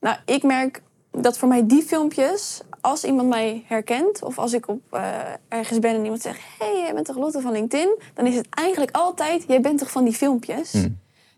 Nou, 0.00 0.16
ik 0.24 0.42
merk 0.42 0.82
dat 1.22 1.38
voor 1.38 1.48
mij 1.48 1.66
die 1.66 1.82
filmpjes, 1.82 2.60
als 2.80 3.04
iemand 3.04 3.28
mij 3.28 3.64
herkent... 3.66 4.22
of 4.22 4.38
als 4.38 4.52
ik 4.52 4.68
op, 4.68 4.80
eh, 4.90 5.10
ergens 5.48 5.78
ben 5.78 5.94
en 5.94 6.02
iemand 6.02 6.22
zegt... 6.22 6.40
hé, 6.58 6.66
hey, 6.66 6.80
jij 6.80 6.94
bent 6.94 7.06
toch 7.06 7.16
Lotte 7.16 7.40
van 7.40 7.52
LinkedIn? 7.52 7.98
Dan 8.14 8.26
is 8.26 8.34
het 8.34 8.46
eigenlijk 8.50 8.96
altijd, 8.96 9.44
jij 9.48 9.60
bent 9.60 9.78
toch 9.78 9.90
van 9.90 10.04
die 10.04 10.14
filmpjes? 10.14 10.86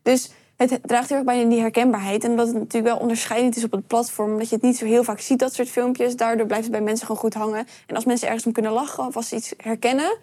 Dus 0.02 0.30
het 0.58 0.78
draagt 0.82 1.08
heel 1.08 1.16
erg 1.16 1.26
bij 1.26 1.40
in 1.40 1.48
die 1.48 1.60
herkenbaarheid. 1.60 2.24
En 2.24 2.30
omdat 2.30 2.46
het 2.46 2.56
natuurlijk 2.56 2.94
wel 2.94 3.02
onderscheidend 3.02 3.56
is 3.56 3.64
op 3.64 3.72
het 3.72 3.86
platform... 3.86 4.38
dat 4.38 4.48
je 4.48 4.54
het 4.54 4.64
niet 4.64 4.76
zo 4.76 4.84
heel 4.84 5.04
vaak 5.04 5.20
ziet, 5.20 5.38
dat 5.38 5.54
soort 5.54 5.68
filmpjes... 5.68 6.16
daardoor 6.16 6.46
blijft 6.46 6.64
het 6.64 6.72
bij 6.72 6.82
mensen 6.82 7.06
gewoon 7.06 7.20
goed 7.20 7.34
hangen. 7.34 7.66
En 7.86 7.94
als 7.94 8.04
mensen 8.04 8.26
ergens 8.26 8.46
om 8.46 8.52
kunnen 8.52 8.72
lachen 8.72 9.06
of 9.06 9.16
als 9.16 9.28
ze 9.28 9.36
iets 9.36 9.52
herkennen... 9.56 10.18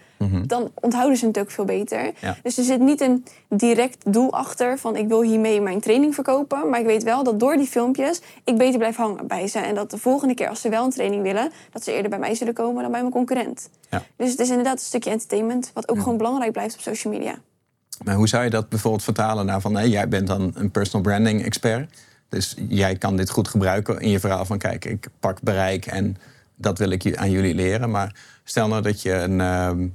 dan 0.47 0.71
onthouden 0.81 1.17
ze 1.17 1.27
het 1.27 1.39
ook 1.39 1.51
veel 1.51 1.65
beter. 1.65 2.11
Ja. 2.19 2.37
Dus 2.43 2.57
er 2.57 2.63
zit 2.63 2.79
niet 2.79 3.01
een 3.01 3.25
direct 3.49 4.13
doel 4.13 4.33
achter 4.33 4.77
van 4.77 4.95
ik 4.95 5.07
wil 5.07 5.21
hiermee 5.21 5.61
mijn 5.61 5.79
training 5.79 6.13
verkopen. 6.15 6.69
Maar 6.69 6.79
ik 6.79 6.85
weet 6.85 7.03
wel 7.03 7.23
dat 7.23 7.39
door 7.39 7.57
die 7.57 7.67
filmpjes 7.67 8.21
ik 8.43 8.57
beter 8.57 8.77
blijf 8.77 8.95
hangen 8.95 9.27
bij 9.27 9.47
ze. 9.47 9.59
En 9.59 9.75
dat 9.75 9.91
de 9.91 9.97
volgende 9.97 10.33
keer 10.33 10.49
als 10.49 10.61
ze 10.61 10.69
wel 10.69 10.83
een 10.83 10.89
training 10.89 11.21
willen, 11.21 11.51
dat 11.71 11.83
ze 11.83 11.93
eerder 11.93 12.09
bij 12.09 12.19
mij 12.19 12.35
zullen 12.35 12.53
komen 12.53 12.81
dan 12.81 12.91
bij 12.91 13.01
mijn 13.01 13.13
concurrent. 13.13 13.69
Ja. 13.89 14.03
Dus 14.15 14.31
het 14.31 14.39
is 14.39 14.49
inderdaad 14.49 14.73
een 14.73 14.85
stukje 14.85 15.09
entertainment, 15.09 15.71
wat 15.73 15.89
ook 15.89 15.99
gewoon 15.99 16.17
belangrijk 16.17 16.51
blijft 16.51 16.75
op 16.75 16.81
social 16.81 17.13
media. 17.13 17.35
Maar 18.03 18.15
hoe 18.15 18.27
zou 18.27 18.43
je 18.43 18.49
dat 18.49 18.69
bijvoorbeeld 18.69 19.03
vertalen 19.03 19.45
naar 19.45 19.61
van... 19.61 19.75
Hé, 19.75 19.83
jij 19.83 20.07
bent 20.07 20.27
dan 20.27 20.51
een 20.55 20.71
personal 20.71 21.01
branding 21.01 21.43
expert. 21.43 21.93
Dus 22.29 22.55
jij 22.67 22.95
kan 22.95 23.15
dit 23.17 23.29
goed 23.29 23.47
gebruiken 23.47 23.99
in 23.99 24.09
je 24.09 24.19
verhaal 24.19 24.45
van... 24.45 24.57
kijk, 24.57 24.85
ik 24.85 25.07
pak 25.19 25.41
bereik 25.41 25.85
en 25.85 26.17
dat 26.55 26.77
wil 26.77 26.89
ik 26.89 27.03
je- 27.03 27.17
aan 27.17 27.31
jullie 27.31 27.55
leren. 27.55 27.89
Maar 27.91 28.15
stel 28.43 28.67
nou 28.67 28.81
dat 28.81 29.01
je 29.01 29.13
een, 29.13 29.41
ehm, 29.41 29.87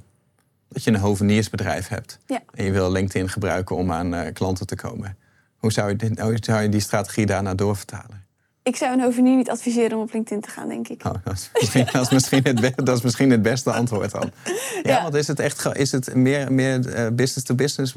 dat 0.69 0.83
je 0.83 0.91
een 0.91 0.99
hoveniersbedrijf 0.99 1.87
hebt. 1.87 2.19
Ja. 2.25 2.41
En 2.53 2.65
je 2.65 2.71
wil 2.71 2.91
LinkedIn 2.91 3.29
gebruiken 3.29 3.75
om 3.75 3.91
aan 3.91 4.13
eh, 4.13 4.33
klanten 4.33 4.65
te 4.67 4.75
komen. 4.75 5.17
Hoe 5.57 5.71
zou, 5.71 5.89
je 5.89 5.95
dit, 5.95 6.19
hoe 6.19 6.37
zou 6.39 6.61
je 6.61 6.69
die 6.69 6.79
strategie 6.79 7.25
daarna 7.25 7.53
doorvertalen? 7.55 8.25
Ik 8.63 8.75
zou 8.75 8.93
een 8.93 9.01
hovenier 9.01 9.35
niet 9.35 9.49
adviseren 9.49 9.97
om 9.97 10.03
op 10.03 10.13
LinkedIn 10.13 10.41
te 10.41 10.49
gaan, 10.49 10.67
denk 10.67 10.87
ik. 10.87 11.05
Oh, 11.05 11.13
dat, 11.23 11.33
is 11.33 11.49
misschien, 11.59 11.85
dat, 11.91 12.01
is 12.01 12.09
misschien 12.09 12.43
het 12.43 12.61
be- 12.61 12.83
dat 12.83 12.97
is 12.97 13.01
misschien 13.03 13.29
het 13.29 13.41
beste 13.41 13.71
antwoord 13.71 14.11
dan. 14.11 14.31
Ja, 14.83 14.89
Ja. 14.91 15.01
want 15.01 15.15
is 15.15 15.27
het 15.27 15.39
echt 15.39 15.75
is 15.77 15.91
het 15.91 16.15
meer, 16.15 16.53
meer 16.53 16.93
eh, 16.93 17.07
business-to-business 17.13 17.95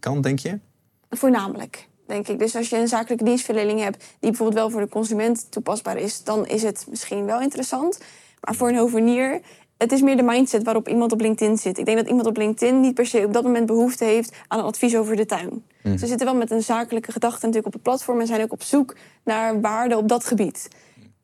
kant, 0.00 0.22
denk 0.22 0.38
je? 0.38 0.58
Voornamelijk, 1.10 1.88
denk 2.06 2.28
ik. 2.28 2.38
Dus 2.38 2.56
als 2.56 2.68
je 2.68 2.76
een 2.76 2.88
zakelijke 2.88 3.24
dienstverlening 3.24 3.80
hebt 3.80 3.98
die 3.98 4.30
bijvoorbeeld 4.30 4.58
wel 4.58 4.70
voor 4.70 4.80
de 4.80 4.88
consument 4.88 5.50
toepasbaar 5.50 5.96
is, 5.96 6.24
dan 6.24 6.46
is 6.46 6.62
het 6.62 6.86
misschien 6.90 7.24
wel 7.24 7.40
interessant. 7.40 8.00
Maar 8.40 8.54
voor 8.54 8.68
een 8.68 8.76
hovenier, 8.76 9.40
het 9.82 9.92
is 9.92 10.02
meer 10.02 10.16
de 10.16 10.22
mindset 10.22 10.62
waarop 10.62 10.88
iemand 10.88 11.12
op 11.12 11.20
LinkedIn 11.20 11.56
zit. 11.58 11.78
Ik 11.78 11.84
denk 11.84 11.98
dat 11.98 12.06
iemand 12.06 12.26
op 12.26 12.36
LinkedIn 12.36 12.80
niet 12.80 12.94
per 12.94 13.06
se 13.06 13.24
op 13.24 13.32
dat 13.32 13.42
moment 13.42 13.66
behoefte 13.66 14.04
heeft 14.04 14.36
aan 14.48 14.58
een 14.58 14.64
advies 14.64 14.96
over 14.96 15.16
de 15.16 15.26
tuin. 15.26 15.64
Ze 15.82 16.06
zitten 16.06 16.26
wel 16.26 16.34
met 16.34 16.50
een 16.50 16.62
zakelijke 16.62 17.12
gedachte 17.12 17.38
natuurlijk 17.46 17.66
op 17.66 17.72
het 17.72 17.82
platform 17.82 18.20
en 18.20 18.26
zijn 18.26 18.42
ook 18.42 18.52
op 18.52 18.62
zoek 18.62 18.96
naar 19.24 19.60
waarde 19.60 19.96
op 19.96 20.08
dat 20.08 20.24
gebied. 20.24 20.68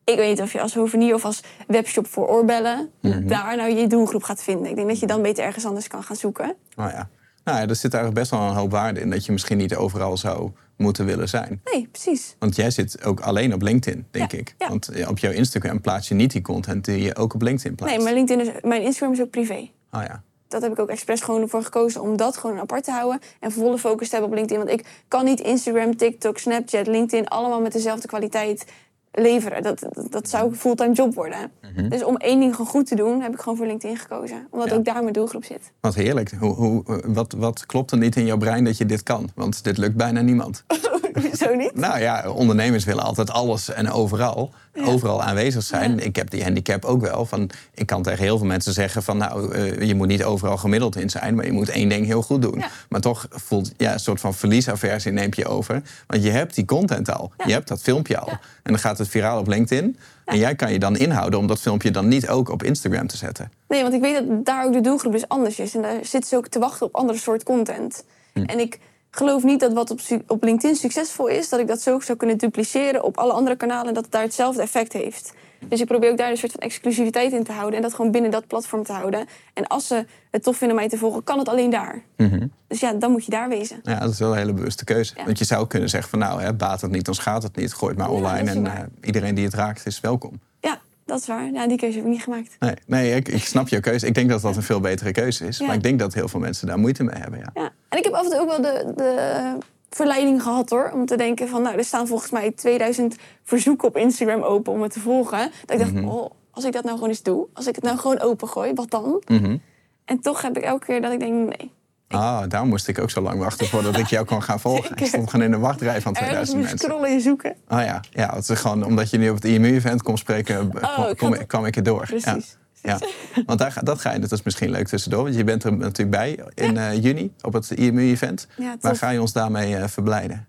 Ik 0.03 0.15
weet 0.15 0.29
niet 0.29 0.41
of 0.41 0.53
je 0.53 0.61
als 0.61 0.73
hovenier 0.73 1.13
of 1.13 1.25
als 1.25 1.41
webshop 1.67 2.07
voor 2.07 2.27
oorbellen 2.27 2.89
daar 3.25 3.55
nou 3.57 3.75
je 3.75 3.87
doelgroep 3.87 4.23
gaat 4.23 4.43
vinden. 4.43 4.69
Ik 4.69 4.75
denk 4.75 4.87
dat 4.87 4.99
je 4.99 5.07
dan 5.07 5.21
beter 5.21 5.43
ergens 5.43 5.65
anders 5.65 5.87
kan 5.87 6.03
gaan 6.03 6.15
zoeken. 6.15 6.55
Nou 6.75 6.91
ja. 6.91 7.09
Nou 7.43 7.59
ja, 7.59 7.67
er 7.67 7.75
zit 7.75 7.93
eigenlijk 7.93 8.13
best 8.13 8.31
wel 8.31 8.49
een 8.49 8.55
hoop 8.55 8.71
waarde 8.71 8.99
in 8.99 9.09
dat 9.09 9.25
je 9.25 9.31
misschien 9.31 9.57
niet 9.57 9.75
overal 9.75 10.17
zou 10.17 10.51
moeten 10.77 11.05
willen 11.05 11.29
zijn. 11.29 11.61
Nee, 11.73 11.87
precies. 11.91 12.35
Want 12.39 12.55
jij 12.55 12.71
zit 12.71 13.03
ook 13.03 13.19
alleen 13.19 13.53
op 13.53 13.61
LinkedIn, 13.61 14.05
denk 14.11 14.31
Ja, 14.31 14.37
ik. 14.37 14.55
ja. 14.57 14.67
Want 14.69 14.87
eh, 14.87 15.09
op 15.09 15.17
jouw 15.19 15.31
Instagram 15.31 15.81
plaats 15.81 16.07
je 16.07 16.15
niet 16.15 16.31
die 16.31 16.41
content 16.41 16.85
die 16.85 17.01
je 17.01 17.15
ook 17.15 17.33
op 17.33 17.41
LinkedIn 17.41 17.75
plaatst. 17.75 17.95
Nee, 17.95 18.05
maar 18.05 18.13
LinkedIn 18.13 18.45
is, 18.47 18.51
mijn 18.61 18.81
Instagram 18.81 19.13
is 19.13 19.21
ook 19.21 19.29
privé. 19.29 19.69
Oh 19.91 20.01
ja. 20.07 20.23
dat 20.47 20.61
heb 20.61 20.71
ik 20.71 20.79
ook 20.79 20.89
expres 20.89 21.21
gewoon 21.21 21.49
voor 21.49 21.63
gekozen 21.63 22.01
om 22.01 22.17
dat 22.17 22.37
gewoon 22.37 22.59
apart 22.59 22.83
te 22.83 22.91
houden. 22.91 23.19
En 23.39 23.51
volle 23.51 23.77
focus 23.77 24.09
te 24.09 24.15
hebben 24.15 24.31
op 24.31 24.37
LinkedIn. 24.37 24.65
Want 24.65 24.79
ik 24.79 24.87
kan 25.07 25.25
niet 25.25 25.39
Instagram, 25.39 25.97
TikTok, 25.97 26.37
Snapchat, 26.37 26.87
LinkedIn 26.87 27.27
allemaal 27.27 27.61
met 27.61 27.71
dezelfde 27.71 28.07
kwaliteit 28.07 28.65
leveren. 29.11 29.63
Dat, 29.63 29.79
dat, 29.79 30.07
dat 30.11 30.29
zou 30.29 30.49
een 30.49 30.55
fulltime 30.55 30.93
job 30.93 31.13
worden. 31.13 31.51
Dus 31.89 32.03
om 32.03 32.15
één 32.17 32.39
ding 32.39 32.51
gewoon 32.55 32.67
goed 32.71 32.85
te 32.87 32.95
doen, 32.95 33.21
heb 33.21 33.33
ik 33.33 33.39
gewoon 33.39 33.57
voor 33.57 33.65
LinkedIn 33.65 33.97
gekozen. 33.97 34.47
Omdat 34.51 34.69
Ja. 34.69 34.75
ook 34.75 34.85
daar 34.85 35.01
mijn 35.01 35.13
doelgroep 35.13 35.43
zit. 35.43 35.71
Wat 35.81 35.95
heerlijk. 35.95 36.31
Hoe, 36.39 36.53
hoe, 36.53 36.83
wat, 37.05 37.33
wat 37.37 37.65
klopt 37.65 37.91
er 37.91 37.97
niet 37.97 38.15
in 38.15 38.25
jouw 38.25 38.37
brein 38.37 38.63
dat 38.63 38.77
je 38.77 38.85
dit 38.85 39.03
kan? 39.03 39.29
Want 39.35 39.63
dit 39.63 39.77
lukt 39.77 39.95
bijna 39.95 40.21
niemand. 40.21 40.63
Zo 41.41 41.55
niet? 41.55 41.75
Nou 41.75 41.99
ja, 41.99 42.29
ondernemers 42.29 42.85
willen 42.85 43.03
altijd 43.03 43.31
alles 43.31 43.69
en 43.69 43.91
overal. 43.91 44.53
Overal 44.85 45.23
aanwezig 45.23 45.63
zijn. 45.63 45.99
Ik 45.99 46.15
heb 46.15 46.29
die 46.29 46.43
handicap 46.43 46.85
ook 46.85 47.01
wel. 47.01 47.25
Van, 47.25 47.49
ik 47.73 47.85
kan 47.85 48.03
tegen 48.03 48.23
heel 48.23 48.37
veel 48.37 48.47
mensen 48.47 48.73
zeggen 48.73 49.03
van 49.03 49.17
nou, 49.17 49.53
eh, 49.53 49.81
je 49.81 49.95
moet 49.95 50.07
niet 50.07 50.23
overal 50.23 50.57
gemiddeld 50.57 50.95
in 50.95 51.09
zijn, 51.09 51.35
maar 51.35 51.45
je 51.45 51.51
moet 51.51 51.69
één 51.69 51.89
ding 51.89 52.05
heel 52.05 52.21
goed 52.21 52.41
doen. 52.41 52.63
Maar 52.89 53.01
toch 53.01 53.27
voelt 53.29 53.71
ja, 53.77 53.93
een 53.93 53.99
soort 53.99 54.19
van 54.19 54.33
verliesaversie 54.33 55.11
neemt 55.11 55.35
je 55.35 55.47
over. 55.47 55.81
Want 56.07 56.23
je 56.23 56.29
hebt 56.29 56.55
die 56.55 56.65
content 56.65 57.11
al. 57.11 57.31
Je 57.45 57.51
hebt 57.51 57.67
dat 57.67 57.81
filmpje 57.81 58.17
al. 58.19 58.29
En 58.29 58.71
dan 58.73 58.79
gaat 58.79 58.97
het 58.97 59.07
viraal 59.07 59.39
op 59.39 59.47
LinkedIn. 59.47 59.97
En 60.25 60.37
jij 60.37 60.55
kan 60.55 60.71
je 60.71 60.79
dan 60.79 60.97
inhouden 60.97 61.39
om 61.39 61.47
dat 61.47 61.59
filmpje 61.59 61.91
dan 61.91 62.07
niet 62.07 62.27
ook 62.27 62.49
op 62.49 62.63
Instagram 62.63 63.07
te 63.07 63.17
zetten. 63.17 63.51
Nee, 63.67 63.81
want 63.81 63.93
ik 63.93 64.01
weet 64.01 64.15
dat 64.15 64.45
daar 64.45 64.65
ook 64.65 64.73
de 64.73 64.81
doelgroep 64.81 65.11
dus 65.11 65.27
anders 65.27 65.59
is. 65.59 65.75
En 65.75 65.81
daar 65.81 65.99
zitten 66.01 66.29
ze 66.29 66.35
ook 66.35 66.47
te 66.47 66.59
wachten 66.59 66.85
op 66.85 66.95
andere 66.95 67.19
soort 67.19 67.43
content. 67.43 68.03
Hm. 68.33 68.43
En 68.43 68.59
ik 68.59 68.79
geloof 69.11 69.43
niet 69.43 69.59
dat 69.59 69.73
wat 69.73 69.91
op, 69.91 69.99
op 70.27 70.43
LinkedIn 70.43 70.75
succesvol 70.75 71.27
is, 71.27 71.49
dat 71.49 71.59
ik 71.59 71.67
dat 71.67 71.81
zo 71.81 71.99
zou 71.99 72.17
kunnen 72.17 72.37
dupliceren 72.37 73.03
op 73.03 73.17
alle 73.17 73.31
andere 73.31 73.55
kanalen 73.55 73.87
en 73.87 73.93
dat 73.93 74.03
het 74.03 74.11
daar 74.11 74.21
hetzelfde 74.21 74.61
effect 74.61 74.93
heeft. 74.93 75.33
Dus 75.67 75.79
ik 75.79 75.85
probeer 75.85 76.11
ook 76.11 76.17
daar 76.17 76.29
een 76.29 76.37
soort 76.37 76.51
van 76.51 76.61
exclusiviteit 76.61 77.31
in 77.31 77.43
te 77.43 77.51
houden 77.51 77.75
en 77.75 77.81
dat 77.81 77.93
gewoon 77.93 78.11
binnen 78.11 78.31
dat 78.31 78.47
platform 78.47 78.83
te 78.83 78.91
houden. 78.91 79.27
En 79.53 79.67
als 79.67 79.87
ze 79.87 80.05
het 80.31 80.43
tof 80.43 80.57
vinden 80.57 80.75
mij 80.75 80.89
te 80.89 80.97
volgen, 80.97 81.23
kan 81.23 81.39
het 81.39 81.49
alleen 81.49 81.69
daar. 81.69 82.01
Mhm. 82.17 82.47
Dus 82.67 82.79
ja, 82.79 82.93
dan 82.93 83.11
moet 83.11 83.25
je 83.25 83.31
daar 83.31 83.49
wezen. 83.49 83.79
Ja, 83.83 83.99
dat 83.99 84.11
is 84.11 84.19
wel 84.19 84.31
een 84.31 84.37
hele 84.37 84.53
bewuste 84.53 84.83
keuze. 84.83 85.13
Want 85.25 85.37
je 85.37 85.45
zou 85.45 85.67
kunnen 85.67 85.89
zeggen 85.89 86.09
van 86.09 86.19
nou, 86.19 86.41
hè, 86.41 86.53
baat 86.53 86.81
het 86.81 86.91
niet, 86.91 87.05
dan 87.05 87.15
schaadt 87.15 87.43
het 87.43 87.55
niet. 87.55 87.73
Gooi 87.73 87.91
het 87.91 87.99
maar 87.99 88.09
online 88.09 88.49
en 88.49 88.65
uh, 88.65 88.73
iedereen 89.01 89.35
die 89.35 89.45
het 89.45 89.53
raakt 89.53 89.85
is 89.85 89.99
welkom. 89.99 90.39
Ja, 90.59 90.79
dat 91.05 91.19
is 91.19 91.27
waar. 91.27 91.51
Ja, 91.51 91.67
die 91.67 91.77
keuze 91.77 91.97
heb 91.97 92.05
ik 92.05 92.11
niet 92.11 92.23
gemaakt. 92.23 92.55
Nee, 92.59 92.75
nee 92.85 93.15
ik, 93.15 93.27
ik 93.27 93.43
snap 93.43 93.67
jouw 93.67 93.79
keuze. 93.79 94.05
Ik 94.05 94.13
denk 94.13 94.29
dat 94.29 94.41
dat 94.41 94.55
een 94.55 94.63
veel 94.63 94.79
betere 94.79 95.11
keuze 95.11 95.47
is. 95.47 95.59
Maar 95.61 95.75
ik 95.75 95.83
denk 95.83 95.99
dat 95.99 96.13
heel 96.13 96.27
veel 96.27 96.39
mensen 96.39 96.67
daar 96.67 96.79
moeite 96.79 97.03
mee 97.03 97.19
hebben. 97.19 97.39
Ja. 97.39 97.51
ja. 97.53 97.71
En 97.89 97.97
ik 97.97 98.03
heb 98.03 98.13
af 98.13 98.23
en 98.23 98.29
toe 98.29 98.39
ook 98.39 98.49
wel 98.49 98.61
de, 98.61 98.93
de 98.95 99.57
verleiding 99.89 100.43
gehad 100.43 100.69
hoor. 100.69 100.91
Om 100.93 101.05
te 101.05 101.17
denken 101.17 101.47
van, 101.47 101.61
nou, 101.61 101.77
er 101.77 101.83
staan 101.83 102.07
volgens 102.07 102.31
mij 102.31 102.51
2000 102.51 103.15
verzoeken 103.43 103.87
op 103.87 103.97
Instagram 103.97 104.41
open 104.41 104.73
om 104.73 104.79
me 104.79 104.89
te 104.89 104.99
volgen. 104.99 105.51
Dat 105.65 105.71
ik 105.71 105.79
dacht, 105.79 105.93
mhm. 105.93 106.07
oh, 106.07 106.31
als 106.51 106.65
ik 106.65 106.71
dat 106.71 106.83
nou 106.83 106.95
gewoon 106.95 107.09
eens 107.09 107.23
doe, 107.23 107.47
als 107.53 107.67
ik 107.67 107.75
het 107.75 107.83
nou 107.83 107.97
gewoon 107.97 108.19
open 108.19 108.47
gooi, 108.47 108.73
wat 108.73 108.89
dan? 108.89 109.21
Mhm. 109.27 109.57
En 110.05 110.19
toch 110.19 110.41
heb 110.41 110.57
ik 110.57 110.63
elke 110.63 110.85
keer 110.85 111.01
dat 111.01 111.11
ik 111.11 111.19
denk, 111.19 111.57
nee. 111.57 111.71
Ah, 112.07 112.43
daar 112.47 112.65
moest 112.65 112.87
ik 112.87 112.99
ook 112.99 113.09
zo 113.09 113.21
lang 113.21 113.39
wachten 113.39 113.67
voordat 113.67 113.97
ik 113.97 114.07
jou 114.07 114.25
kon 114.25 114.43
gaan 114.43 114.59
volgen. 114.59 114.95
Ik 114.95 115.05
stond 115.05 115.29
gewoon 115.29 115.45
in 115.45 115.53
een 115.53 115.59
wachtrij 115.59 116.01
van 116.01 116.13
2000 116.13 116.59
mensen. 116.59 116.77
scrollen 116.77 117.09
en 117.09 117.21
zoeken. 117.21 117.55
Ah 117.67 117.83
ja, 117.83 118.01
ja 118.11 118.35
het 118.35 118.49
is 118.49 118.59
gewoon 118.59 118.83
omdat 118.83 119.09
je 119.09 119.17
nu 119.17 119.29
op 119.29 119.35
het 119.35 119.45
IMU-event 119.45 120.01
kon 120.01 120.17
spreken, 120.17 120.71
oh, 120.81 121.09
kwam 121.47 121.65
ik 121.65 121.75
erdoor. 121.75 122.05
Precies. 122.05 122.25
Ja. 122.25 122.66
Want 123.45 123.59
daar, 123.59 123.79
dat 123.83 123.99
ga 123.99 124.13
je, 124.13 124.19
dat 124.19 124.31
is 124.31 124.43
misschien 124.43 124.69
leuk 124.69 124.87
tussendoor. 124.87 125.23
Want 125.23 125.35
je 125.35 125.43
bent 125.43 125.63
er 125.63 125.77
natuurlijk 125.77 126.17
bij 126.17 126.39
in 126.53 126.75
uh, 126.75 127.03
juni 127.03 127.33
op 127.41 127.53
het 127.53 127.71
IMU-event. 127.71 128.47
Waar 128.79 128.95
ga 128.95 129.09
je 129.09 129.21
ons 129.21 129.33
daarmee 129.33 129.73
uh, 129.73 129.87
verblijden? 129.87 130.47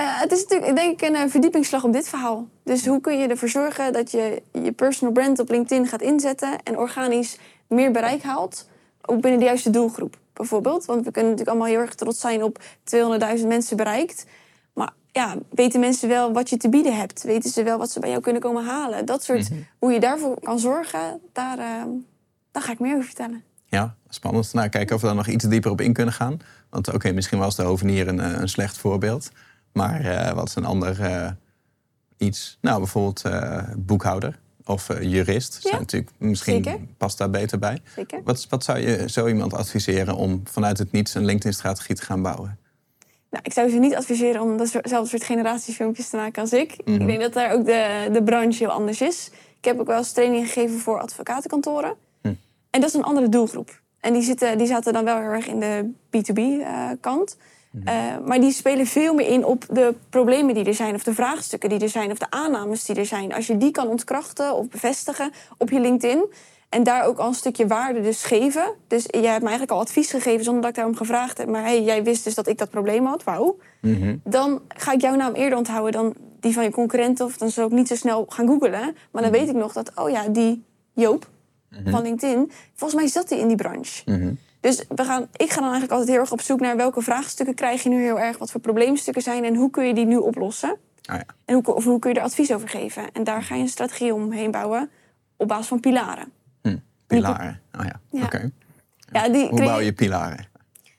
Uh, 0.00 0.20
het 0.20 0.32
is 0.32 0.42
natuurlijk 0.42 0.76
denk 0.76 1.00
ik 1.00 1.08
een 1.08 1.30
verdiepingsslag 1.30 1.84
op 1.84 1.92
dit 1.92 2.08
verhaal. 2.08 2.48
Dus 2.64 2.86
hoe 2.86 3.00
kun 3.00 3.18
je 3.18 3.28
ervoor 3.28 3.48
zorgen 3.48 3.92
dat 3.92 4.10
je 4.10 4.42
je 4.52 4.72
personal 4.72 5.12
brand 5.12 5.38
op 5.38 5.50
LinkedIn 5.50 5.86
gaat 5.86 6.02
inzetten 6.02 6.62
en 6.62 6.78
organisch 6.78 7.38
meer 7.66 7.90
bereik 7.90 8.22
haalt, 8.22 8.68
ook 9.02 9.20
binnen 9.20 9.40
de 9.40 9.46
juiste 9.46 9.70
doelgroep 9.70 10.16
bijvoorbeeld. 10.32 10.84
Want 10.84 11.04
we 11.04 11.10
kunnen 11.10 11.30
natuurlijk 11.30 11.56
allemaal 11.56 11.76
heel 11.76 11.86
erg 11.86 11.94
trots 11.94 12.20
zijn 12.20 12.42
op 12.42 12.58
200.000 13.38 13.46
mensen 13.46 13.76
bereikt 13.76 14.26
ja, 15.12 15.36
weten 15.50 15.80
mensen 15.80 16.08
wel 16.08 16.32
wat 16.32 16.50
je 16.50 16.56
te 16.56 16.68
bieden 16.68 16.96
hebt? 16.96 17.22
Weten 17.22 17.50
ze 17.50 17.62
wel 17.62 17.78
wat 17.78 17.90
ze 17.90 18.00
bij 18.00 18.08
jou 18.08 18.22
kunnen 18.22 18.42
komen 18.42 18.64
halen? 18.64 19.06
Dat 19.06 19.24
soort, 19.24 19.50
mhm. 19.50 19.60
hoe 19.78 19.92
je 19.92 20.00
daarvoor 20.00 20.40
kan 20.40 20.58
zorgen, 20.58 21.20
daar, 21.32 21.58
uh, 21.58 21.82
daar 22.50 22.62
ga 22.62 22.72
ik 22.72 22.78
meer 22.78 22.94
over 22.94 23.04
vertellen. 23.04 23.42
Ja, 23.66 23.94
spannend. 24.08 24.52
Nou, 24.52 24.68
kijken 24.68 24.94
of 24.94 25.00
we 25.00 25.06
daar 25.06 25.16
nog 25.16 25.26
iets 25.26 25.44
dieper 25.44 25.70
op 25.70 25.80
in 25.80 25.92
kunnen 25.92 26.14
gaan. 26.14 26.40
Want 26.70 26.92
oké, 26.92 27.12
misschien 27.12 27.38
was 27.38 27.56
de 27.56 27.62
hovenier 27.62 28.08
een, 28.08 28.20
eh, 28.20 28.40
een 28.40 28.48
slecht 28.48 28.78
voorbeeld. 28.78 29.30
Maar 29.72 30.04
uh, 30.04 30.30
wat 30.30 30.48
is 30.48 30.54
een 30.54 30.64
ander 30.64 31.00
uh, 31.00 31.30
iets? 32.16 32.58
Nou, 32.60 32.78
bijvoorbeeld 32.78 33.22
boekhouder 33.76 34.38
of 34.64 34.88
jurist. 35.00 35.58
Ja, 35.62 35.68
zijn 35.68 35.80
natuurlijk, 35.80 36.10
misschien 36.18 36.64
zeker. 36.64 36.80
past 36.96 37.18
daar 37.18 37.30
beter 37.30 37.58
bij. 37.58 37.78
Zeker. 37.94 38.20
Wat, 38.24 38.46
wat 38.48 38.64
zou 38.64 38.78
je 38.78 39.10
zo 39.10 39.26
iemand 39.26 39.54
adviseren 39.54 40.16
om 40.16 40.40
vanuit 40.44 40.78
het 40.78 40.92
niets 40.92 41.14
een 41.14 41.24
LinkedIn-strategie 41.24 41.94
te 41.94 42.02
gaan 42.02 42.22
bouwen? 42.22 42.58
Nou, 43.32 43.44
ik 43.44 43.52
zou 43.52 43.70
ze 43.70 43.78
niet 43.78 43.94
adviseren 43.94 44.40
om 44.40 44.56
dezelfde 44.56 45.06
soort 45.06 45.24
generatiefilmpjes 45.24 46.08
te 46.08 46.16
maken 46.16 46.42
als 46.42 46.52
ik. 46.52 46.72
Ik 46.72 46.86
mhm. 46.86 47.06
denk 47.06 47.20
dat 47.20 47.32
daar 47.32 47.52
ook 47.52 47.64
de, 47.64 48.08
de 48.12 48.22
branche 48.22 48.58
heel 48.58 48.72
anders 48.72 49.00
is. 49.00 49.30
Ik 49.58 49.64
heb 49.64 49.80
ook 49.80 49.86
wel 49.86 49.98
eens 49.98 50.12
training 50.12 50.46
gegeven 50.46 50.78
voor 50.78 51.00
advocatenkantoren. 51.00 51.94
Mhm. 52.22 52.34
En 52.70 52.80
dat 52.80 52.88
is 52.88 52.94
een 52.94 53.02
andere 53.02 53.28
doelgroep. 53.28 53.80
En 54.00 54.12
die, 54.12 54.22
zitten, 54.22 54.58
die 54.58 54.66
zaten 54.66 54.92
dan 54.92 55.04
wel 55.04 55.16
heel 55.16 55.30
erg 55.30 55.46
in 55.46 55.60
de 55.60 55.90
B2B-kant. 56.10 57.36
Eh, 57.72 57.80
mhm. 57.80 57.88
uh, 57.88 58.26
maar 58.26 58.40
die 58.40 58.52
spelen 58.52 58.86
veel 58.86 59.14
meer 59.14 59.28
in 59.28 59.44
op 59.44 59.64
de 59.70 59.94
problemen 60.10 60.54
die 60.54 60.64
er 60.64 60.74
zijn, 60.74 60.94
of 60.94 61.02
de 61.02 61.14
vraagstukken 61.14 61.68
die 61.68 61.80
er 61.80 61.88
zijn, 61.88 62.10
of 62.10 62.18
de 62.18 62.30
aannames 62.30 62.84
die 62.84 62.96
er 62.96 63.06
zijn. 63.06 63.34
Als 63.34 63.46
je 63.46 63.56
die 63.56 63.70
kan 63.70 63.88
ontkrachten 63.88 64.54
of 64.54 64.68
bevestigen 64.68 65.30
op 65.58 65.70
je 65.70 65.80
LinkedIn, 65.80 66.24
en 66.72 66.82
daar 66.82 67.04
ook 67.04 67.18
al 67.18 67.28
een 67.28 67.34
stukje 67.34 67.66
waarde 67.66 68.00
dus 68.00 68.24
geven. 68.24 68.74
Dus 68.86 69.04
jij 69.10 69.30
hebt 69.30 69.42
me 69.42 69.48
eigenlijk 69.48 69.70
al 69.70 69.80
advies 69.80 70.10
gegeven 70.10 70.44
zonder 70.44 70.62
dat 70.62 70.70
ik 70.70 70.76
daarom 70.76 70.96
gevraagd 70.96 71.38
heb. 71.38 71.48
Maar 71.48 71.62
hey, 71.62 71.82
jij 71.82 72.02
wist 72.04 72.24
dus 72.24 72.34
dat 72.34 72.48
ik 72.48 72.58
dat 72.58 72.70
probleem 72.70 73.06
had. 73.06 73.24
Wauw. 73.24 73.56
Mm 73.80 74.20
Dan 74.24 74.60
ga 74.68 74.92
ik 74.92 75.00
jouw 75.00 75.14
naam 75.14 75.34
eerder 75.34 75.58
onthouden 75.58 75.92
dan 75.92 76.14
die 76.40 76.52
van 76.52 76.64
je 76.64 76.70
concurrenten. 76.70 77.24
Of 77.24 77.36
dan 77.36 77.50
zou 77.50 77.66
ik 77.66 77.72
niet 77.72 77.88
zo 77.88 77.94
snel 77.94 78.26
gaan 78.28 78.46
googlen. 78.46 78.80
Maar 79.10 79.22
dan 79.22 79.30
mhm. 79.30 79.40
weet 79.40 79.48
ik 79.48 79.54
nog 79.54 79.72
dat, 79.72 79.92
oh 79.94 80.10
ja, 80.10 80.28
die 80.28 80.64
Joop 80.92 81.28
mhm. 81.68 81.90
van 81.90 82.02
LinkedIn. 82.02 82.50
Volgens 82.74 83.00
mij 83.00 83.10
zat 83.10 83.28
hij 83.28 83.38
in 83.38 83.48
die 83.48 83.56
branche. 83.56 84.02
Mhm. 84.04 84.34
Dus 84.60 84.84
we 84.88 85.04
gaan, 85.04 85.28
ik 85.36 85.50
ga 85.50 85.54
dan 85.54 85.70
eigenlijk 85.70 85.92
altijd 85.92 86.10
heel 86.10 86.20
erg 86.20 86.32
op 86.32 86.40
zoek 86.40 86.60
naar 86.60 86.76
welke 86.76 87.02
vraagstukken 87.02 87.54
krijg 87.54 87.82
je 87.82 87.88
nu 87.88 88.02
heel 88.02 88.20
erg. 88.20 88.38
Wat 88.38 88.50
voor 88.50 88.60
probleemstukken 88.60 89.22
zijn 89.22 89.44
en 89.44 89.54
hoe 89.54 89.70
kun 89.70 89.86
je 89.86 89.94
die 89.94 90.06
nu 90.06 90.16
oplossen. 90.16 90.76
Ah, 91.02 91.16
ja. 91.16 91.24
En 91.44 91.54
hoe, 91.54 91.74
of 91.74 91.84
hoe 91.84 91.98
kun 91.98 92.12
je 92.12 92.18
er 92.18 92.24
advies 92.24 92.52
over 92.52 92.68
geven. 92.68 93.12
En 93.12 93.24
daar 93.24 93.42
ga 93.42 93.54
je 93.54 93.62
een 93.62 93.68
strategie 93.68 94.14
omheen 94.14 94.50
bouwen 94.50 94.90
op 95.36 95.48
basis 95.48 95.66
van 95.66 95.80
pilaren. 95.80 96.32
Pilaren. 97.16 97.60
Oh 97.78 97.84
ja, 97.84 98.00
ja. 98.10 98.24
oké. 98.24 98.50
Ja, 99.12 99.28
die 99.28 99.48
Hoe 99.48 99.62
bouw 99.62 99.80
je 99.80 99.92
pilaren? 99.92 100.50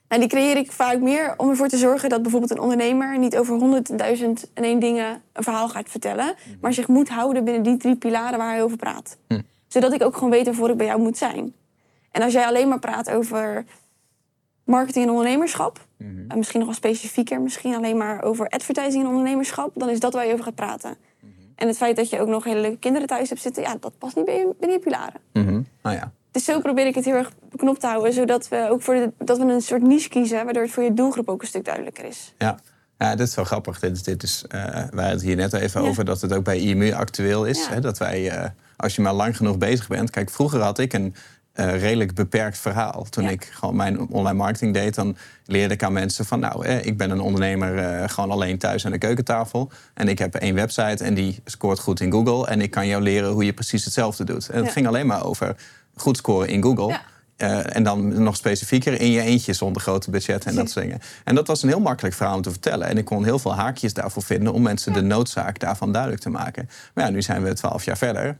Nou, 0.08 0.20
die 0.20 0.28
creëer 0.28 0.56
ik 0.56 0.72
vaak 0.72 1.00
meer 1.00 1.34
om 1.36 1.50
ervoor 1.50 1.68
te 1.68 1.76
zorgen 1.76 2.08
dat 2.08 2.22
bijvoorbeeld 2.22 2.50
een 2.50 2.60
ondernemer 2.60 3.18
niet 3.18 3.36
over 3.36 3.56
honderdduizend 3.56 4.50
en 4.54 4.64
één 4.64 4.78
dingen 4.78 5.22
een 5.32 5.42
verhaal 5.42 5.68
gaat 5.68 5.88
vertellen, 5.88 6.34
mhm. 6.44 6.56
maar 6.60 6.72
zich 6.72 6.88
moet 6.88 7.08
houden 7.08 7.44
binnen 7.44 7.62
die 7.62 7.76
drie 7.76 7.96
pilaren 7.96 8.38
waar 8.38 8.50
hij 8.50 8.62
over 8.62 8.76
praat. 8.76 9.16
Hm. 9.28 9.40
Zodat 9.66 9.92
ik 9.92 10.02
ook 10.02 10.14
gewoon 10.14 10.30
weet 10.30 10.44
waarvoor 10.44 10.70
ik 10.70 10.76
bij 10.76 10.86
jou 10.86 11.00
moet 11.00 11.18
zijn. 11.18 11.52
En 12.10 12.22
als 12.22 12.32
jij 12.32 12.46
alleen 12.46 12.68
maar 12.68 12.78
praat 12.78 13.10
over 13.10 13.64
marketing 14.64 15.04
en 15.04 15.10
ondernemerschap, 15.10 15.86
mhm. 15.96 16.24
en 16.28 16.36
misschien 16.36 16.58
nog 16.58 16.68
wel 16.68 16.78
specifieker, 16.78 17.40
misschien 17.40 17.74
alleen 17.74 17.96
maar 17.96 18.22
over 18.22 18.48
advertising 18.48 19.02
en 19.02 19.08
ondernemerschap, 19.08 19.70
dan 19.74 19.88
is 19.88 20.00
dat 20.00 20.12
waar 20.12 20.26
je 20.26 20.32
over 20.32 20.44
gaat 20.44 20.54
praten. 20.54 20.96
En 21.54 21.66
het 21.66 21.76
feit 21.76 21.96
dat 21.96 22.10
je 22.10 22.20
ook 22.20 22.28
nog 22.28 22.44
hele 22.44 22.60
leuke 22.60 22.78
kinderen 22.78 23.08
thuis 23.08 23.28
hebt 23.28 23.40
zitten, 23.40 23.62
ja, 23.62 23.76
dat 23.80 23.98
past 23.98 24.16
niet 24.16 24.24
binnen 24.24 24.70
je, 24.70 24.78
pilaren. 24.78 25.20
Mm 25.32 25.66
oh, 25.82 25.92
ja. 25.92 26.12
Dus 26.30 26.44
zo 26.44 26.60
probeer 26.60 26.86
ik 26.86 26.94
het 26.94 27.04
heel 27.04 27.14
erg 27.14 27.30
beknopt 27.50 27.80
te 27.80 27.86
houden, 27.86 28.12
zodat 28.12 28.48
we 28.48 28.66
ook 28.70 28.82
voor 28.82 28.94
de, 28.94 29.12
dat 29.18 29.38
we 29.38 29.44
een 29.44 29.60
soort 29.60 29.82
niche 29.82 30.08
kiezen, 30.08 30.44
waardoor 30.44 30.62
het 30.62 30.72
voor 30.72 30.82
je 30.82 30.94
doelgroep 30.94 31.28
ook 31.28 31.42
een 31.42 31.48
stuk 31.48 31.64
duidelijker 31.64 32.04
is. 32.04 32.34
Ja. 32.38 32.58
Ja, 32.98 33.14
dit 33.14 33.28
is 33.28 33.34
wel 33.34 33.44
grappig. 33.44 33.78
Dit, 33.78 33.96
is, 33.96 34.02
dit 34.02 34.22
is, 34.22 34.44
uh, 34.48 34.62
wij 34.62 34.80
hadden 34.80 35.04
het 35.04 35.22
hier 35.22 35.36
net 35.36 35.52
even 35.52 35.80
over 35.80 36.04
dat 36.04 36.20
het 36.20 36.32
ook 36.32 36.44
bij 36.44 36.58
IMU 36.58 36.92
actueel 36.92 37.44
is. 37.44 37.66
Hè, 37.66 37.80
dat 37.80 37.98
wij, 37.98 38.38
uh, 38.38 38.44
als 38.76 38.96
je 38.96 39.02
maar 39.02 39.12
lang 39.12 39.36
genoeg 39.36 39.58
bezig 39.58 39.88
bent. 39.88 40.10
Kijk, 40.10 40.30
vroeger 40.30 40.60
had 40.60 40.78
ik 40.78 40.92
een 40.92 41.14
uh, 41.54 41.80
redelijk 41.80 42.14
beperkt 42.14 42.58
verhaal. 42.58 43.06
Toen 43.10 43.28
ik 43.28 43.44
gewoon 43.52 43.76
mijn 43.76 44.08
online 44.08 44.38
marketing 44.38 44.74
deed, 44.74 44.94
dan 44.94 45.16
leerde 45.46 45.74
ik 45.74 45.82
aan 45.82 45.92
mensen 45.92 46.24
van... 46.24 46.40
nou, 46.40 46.66
eh, 46.66 46.86
ik 46.86 46.96
ben 46.96 47.10
een 47.10 47.20
ondernemer 47.20 47.74
uh, 47.74 48.08
gewoon 48.08 48.30
alleen 48.30 48.58
thuis 48.58 48.84
aan 48.84 48.92
de 48.92 48.98
keukentafel... 48.98 49.70
en 49.94 50.08
ik 50.08 50.18
heb 50.18 50.34
één 50.34 50.54
website 50.54 51.04
en 51.04 51.14
die 51.14 51.40
scoort 51.44 51.78
goed 51.78 52.00
in 52.00 52.12
Google... 52.12 52.46
en 52.46 52.60
ik 52.60 52.70
kan 52.70 52.86
jou 52.86 53.02
leren 53.02 53.30
hoe 53.30 53.44
je 53.44 53.52
precies 53.52 53.84
hetzelfde 53.84 54.24
doet. 54.24 54.48
En 54.48 54.64
het 54.64 54.72
ging 54.72 54.86
alleen 54.86 55.06
maar 55.06 55.24
over 55.24 55.56
goed 55.94 56.16
scoren 56.16 56.48
in 56.48 56.62
Google... 56.62 56.98
Uh, 57.38 57.76
en 57.76 57.82
dan 57.82 58.22
nog 58.22 58.36
specifieker 58.36 59.00
in 59.00 59.10
je 59.10 59.20
eentje 59.20 59.52
zonder 59.52 59.82
grote 59.82 60.10
budget 60.10 60.44
en 60.44 60.54
dat 60.54 60.70
soort 60.70 60.84
dingen. 60.84 61.00
En 61.24 61.34
dat 61.34 61.46
was 61.46 61.62
een 61.62 61.68
heel 61.68 61.80
makkelijk 61.80 62.14
verhaal 62.14 62.36
om 62.36 62.42
te 62.42 62.50
vertellen. 62.50 62.88
En 62.88 62.98
ik 62.98 63.04
kon 63.04 63.24
heel 63.24 63.38
veel 63.38 63.54
haakjes 63.54 63.94
daarvoor 63.94 64.22
vinden 64.22 64.52
om 64.52 64.62
mensen 64.62 64.92
de 64.92 65.02
noodzaak 65.02 65.58
daarvan 65.58 65.92
duidelijk 65.92 66.22
te 66.22 66.30
maken. 66.30 66.68
Maar 66.94 67.04
ja, 67.04 67.10
nu 67.10 67.22
zijn 67.22 67.42
we 67.42 67.54
twaalf 67.54 67.84
jaar 67.84 67.96
verder. 67.96 68.38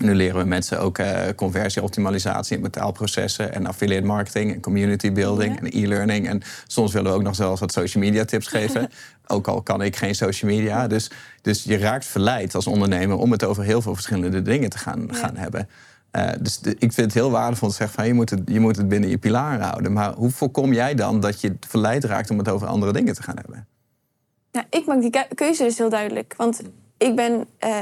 Nu 0.00 0.14
leren 0.14 0.38
we 0.38 0.44
mensen 0.44 0.80
ook 0.80 0.98
uh, 0.98 1.20
conversieoptimalisatie 1.36 2.56
en 2.56 2.62
betaalprocessen 2.62 3.54
en 3.54 3.66
affiliate 3.66 4.06
marketing 4.06 4.52
en 4.52 4.60
community 4.60 5.12
building 5.12 5.60
en 5.60 5.66
e-learning. 5.66 6.28
En 6.28 6.42
soms 6.66 6.92
willen 6.92 7.10
we 7.10 7.16
ook 7.16 7.22
nog 7.22 7.34
zelfs 7.34 7.60
wat 7.60 7.72
social 7.72 8.04
media 8.04 8.24
tips 8.24 8.46
geven. 8.46 8.90
ook 9.26 9.48
al 9.48 9.62
kan 9.62 9.82
ik 9.82 9.96
geen 9.96 10.14
social 10.14 10.50
media. 10.50 10.86
Dus, 10.86 11.10
dus 11.42 11.62
je 11.62 11.78
raakt 11.78 12.04
verleid 12.04 12.54
als 12.54 12.66
ondernemer 12.66 13.16
om 13.16 13.32
het 13.32 13.44
over 13.44 13.64
heel 13.64 13.82
veel 13.82 13.94
verschillende 13.94 14.42
dingen 14.42 14.70
te 14.70 14.78
gaan, 14.78 15.14
gaan 15.14 15.36
hebben. 15.36 15.68
Uh, 16.16 16.28
dus 16.40 16.60
ik 16.62 16.92
vind 16.92 16.96
het 16.96 17.14
heel 17.14 17.30
waardevol 17.30 17.68
te 17.68 17.74
zeggen 17.74 17.96
van 17.96 18.06
je 18.06 18.14
moet, 18.14 18.30
het, 18.30 18.40
je 18.46 18.60
moet 18.60 18.76
het 18.76 18.88
binnen 18.88 19.10
je 19.10 19.18
pilaren 19.18 19.66
houden. 19.66 19.92
Maar 19.92 20.12
hoe 20.12 20.30
voorkom 20.30 20.72
jij 20.72 20.94
dan 20.94 21.20
dat 21.20 21.40
je 21.40 21.56
verleid 21.60 22.04
raakt 22.04 22.30
om 22.30 22.38
het 22.38 22.48
over 22.48 22.66
andere 22.66 22.92
dingen 22.92 23.14
te 23.14 23.22
gaan 23.22 23.36
hebben? 23.36 23.66
Ja, 24.50 24.64
ik 24.70 24.86
maak 24.86 25.00
die 25.00 25.10
keuze 25.34 25.62
dus 25.62 25.78
heel 25.78 25.88
duidelijk. 25.88 26.34
Want 26.36 26.62
ik 26.96 27.16
ben 27.16 27.46
uh, 27.64 27.76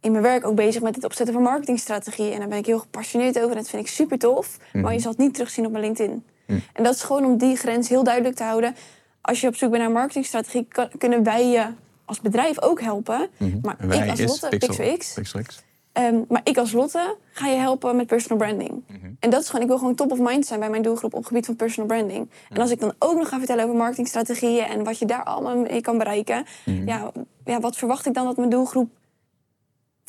in 0.00 0.10
mijn 0.12 0.22
werk 0.22 0.46
ook 0.46 0.54
bezig 0.54 0.82
met 0.82 0.94
het 0.94 1.04
opzetten 1.04 1.34
van 1.34 1.42
marketingstrategie. 1.44 2.32
En 2.32 2.38
daar 2.38 2.48
ben 2.48 2.58
ik 2.58 2.66
heel 2.66 2.78
gepassioneerd 2.78 3.36
over 3.38 3.50
en 3.50 3.56
dat 3.56 3.68
vind 3.68 3.82
ik 3.82 3.88
super 3.88 4.18
tof. 4.18 4.56
Maar 4.72 4.82
mhm. 4.82 4.92
je 4.92 4.98
zal 5.00 5.10
het 5.10 5.20
niet 5.20 5.34
terugzien 5.34 5.66
op 5.66 5.72
mijn 5.72 5.84
LinkedIn. 5.84 6.24
Mhm. 6.46 6.58
En 6.72 6.82
dat 6.84 6.94
is 6.94 7.02
gewoon 7.02 7.24
om 7.24 7.36
die 7.38 7.56
grens 7.56 7.88
heel 7.88 8.04
duidelijk 8.04 8.36
te 8.36 8.42
houden. 8.42 8.74
als 9.20 9.40
je 9.40 9.46
op 9.46 9.54
zoek 9.56 9.68
bent 9.70 9.82
naar 9.82 9.90
een 9.90 9.96
marketingstrategie, 9.98 10.66
kan- 10.68 10.88
kunnen 10.98 11.22
wij 11.22 11.46
je 11.48 11.66
als 12.04 12.20
bedrijf 12.20 12.60
ook 12.62 12.80
helpen. 12.80 13.28
Maar 13.62 13.76
En 13.78 13.88
wij 13.88 13.98
ik 14.04 14.10
als 14.10 14.20
Lotte, 14.20 14.48
Pixel, 14.48 14.74
Pixel 14.74 14.96
X, 14.96 15.12
Pixel 15.12 15.42
X. 15.42 15.62
Ehm, 15.92 16.20
maar 16.28 16.40
ik 16.44 16.58
als 16.58 16.72
Lotte 16.72 17.16
ga 17.32 17.46
je 17.46 17.56
helpen 17.56 17.96
met 17.96 18.06
personal 18.06 18.38
branding. 18.38 18.82
Mhm. 18.86 19.10
En 19.20 19.30
dat 19.30 19.40
is 19.42 19.46
gewoon, 19.46 19.62
ik 19.62 19.68
wil 19.68 19.78
gewoon 19.78 19.94
top 19.94 20.12
of 20.12 20.18
mind 20.18 20.46
zijn 20.46 20.60
bij 20.60 20.70
mijn 20.70 20.82
doelgroep 20.82 21.12
op 21.12 21.18
het 21.18 21.28
gebied 21.28 21.46
van 21.46 21.56
personal 21.56 21.86
branding. 21.88 22.30
En 22.48 22.60
als 22.60 22.70
ik 22.70 22.80
dan 22.80 22.92
ook 22.98 23.16
nog 23.18 23.28
ga 23.28 23.38
vertellen 23.38 23.64
over 23.64 23.76
marketingstrategieën 23.76 24.64
en 24.64 24.84
wat 24.84 24.98
je 24.98 25.06
daar 25.06 25.24
allemaal 25.24 25.56
mee 25.56 25.80
kan 25.80 25.98
bereiken, 25.98 26.44
Mhm. 26.64 26.86
ja, 26.88 27.12
ja, 27.44 27.60
wat 27.60 27.76
verwacht 27.76 28.06
ik 28.06 28.14
dan 28.14 28.24
dat 28.24 28.36
mijn 28.36 28.50
doelgroep 28.50 28.90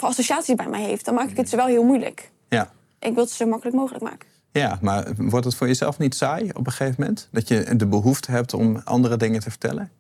voor 0.01 0.09
associaties 0.09 0.55
bij 0.55 0.67
mij 0.67 0.81
heeft? 0.83 1.05
Dan 1.05 1.13
maak 1.13 1.23
ik 1.23 1.29
Mhm. 1.31 1.39
het 1.39 1.49
ze 1.49 1.55
wel 1.55 1.65
heel 1.65 1.83
moeilijk. 1.83 2.31
Ja. 2.49 2.71
Ik 2.99 3.13
wil 3.13 3.23
het 3.23 3.31
zo 3.33 3.45
makkelijk 3.45 3.75
mogelijk 3.77 4.03
maken. 4.03 4.27
ja, 4.51 4.77
maar 4.81 5.07
wordt 5.17 5.45
het 5.45 5.55
voor 5.55 5.67
jezelf 5.67 5.97
niet 5.97 6.15
saai 6.15 6.49
op 6.53 6.65
een 6.65 6.71
gegeven 6.71 6.95
moment? 6.99 7.27
Dat 7.31 7.47
je 7.47 7.75
de 7.75 7.85
behoefte 7.87 8.31
hebt 8.31 8.53
om 8.53 8.81
andere 8.83 9.17
dingen 9.17 9.39
te 9.39 9.49
vertellen? 9.49 9.91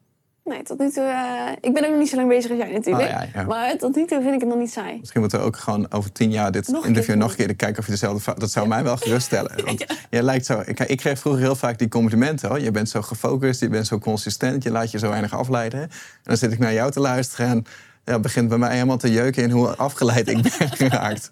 Nee, 0.43 0.63
tot 0.63 0.79
nu 0.79 0.91
toe. 0.91 1.03
eh, 1.03 1.51
ik 1.61 1.73
ben 1.73 1.83
ook 1.83 1.89
nog 1.89 1.99
niet 1.99 2.09
zo 2.09 2.15
lang 2.15 2.27
bezig 2.27 2.51
als 2.51 2.59
jij 2.59 2.71
natuurlijk. 2.71 3.03
Oh, 3.03 3.09
ja, 3.09 3.27
ja. 3.33 3.43
Maar 3.43 3.77
tot 3.77 3.95
nu 3.95 4.05
toe 4.05 4.21
vind 4.21 4.33
ik 4.33 4.39
het 4.39 4.49
nog 4.49 4.57
niet 4.57 4.71
saai. 4.71 4.97
Misschien 4.99 5.21
moeten 5.21 5.39
we 5.39 5.45
ook 5.45 5.57
gewoon 5.57 5.91
over 5.91 6.11
tien 6.11 6.31
jaar 6.31 6.51
dit 6.51 6.67
Nog 6.67 6.85
interview 6.85 7.09
keer 7.13 7.17
nog 7.17 7.29
een 7.31 7.37
keer 7.45 7.55
kijken 7.55 7.79
of 7.79 7.85
je 7.85 7.91
dezelfde. 7.91 8.33
Dat 8.39 8.51
zou 8.51 8.67
mij 8.67 8.83
wel 8.83 8.97
geruststellen. 8.97 9.51
Want 9.65 9.85
jij 10.09 10.21
lijkt 10.21 10.45
zo... 10.45 10.61
Ik, 10.65 10.79
ik 10.79 10.97
kreeg 10.97 11.19
vroeger 11.19 11.41
heel 11.41 11.55
vaak 11.55 11.79
die 11.79 11.87
complimenten. 11.87 12.49
Hoor. 12.49 12.59
Je 12.59 12.71
bent 12.71 12.89
zo 12.89 13.01
gefocust, 13.01 13.59
je 13.59 13.69
bent 13.69 13.87
zo 13.87 13.99
consistent, 13.99 14.63
je 14.63 14.71
laat 14.71 14.91
je 14.91 14.99
zo 14.99 15.09
weinig 15.09 15.33
afleiden. 15.33 15.81
En 15.81 15.89
dan 16.23 16.37
zit 16.37 16.51
ik 16.51 16.59
naar 16.59 16.73
jou 16.73 16.91
te 16.91 16.99
luisteren 16.99 17.47
en 17.47 17.65
ja, 18.05 18.13
het 18.13 18.21
begint 18.21 18.49
bij 18.49 18.57
mij 18.57 18.73
helemaal 18.73 18.97
te 18.97 19.11
jeuken 19.11 19.43
in 19.43 19.49
hoe 19.51 19.75
afgeleid 19.75 20.27
ik 20.27 20.41
ben 20.57 20.69
geraakt. 20.69 21.31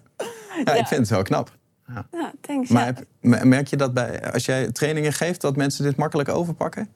Ja, 0.64 0.74
ik 0.74 0.86
vind 0.86 1.00
het 1.00 1.08
wel 1.08 1.22
knap. 1.22 1.58
Ja, 2.12 2.32
thanks. 2.40 2.68
Maar 2.70 2.86
ja. 2.86 2.94
heb- 3.30 3.44
merk 3.44 3.66
je 3.68 3.76
dat 3.76 3.94
bij, 3.94 4.32
als 4.32 4.44
jij 4.44 4.70
trainingen 4.72 5.12
geeft, 5.12 5.40
dat 5.40 5.56
mensen 5.56 5.84
dit 5.84 5.96
makkelijk 5.96 6.28
overpakken? 6.28 6.88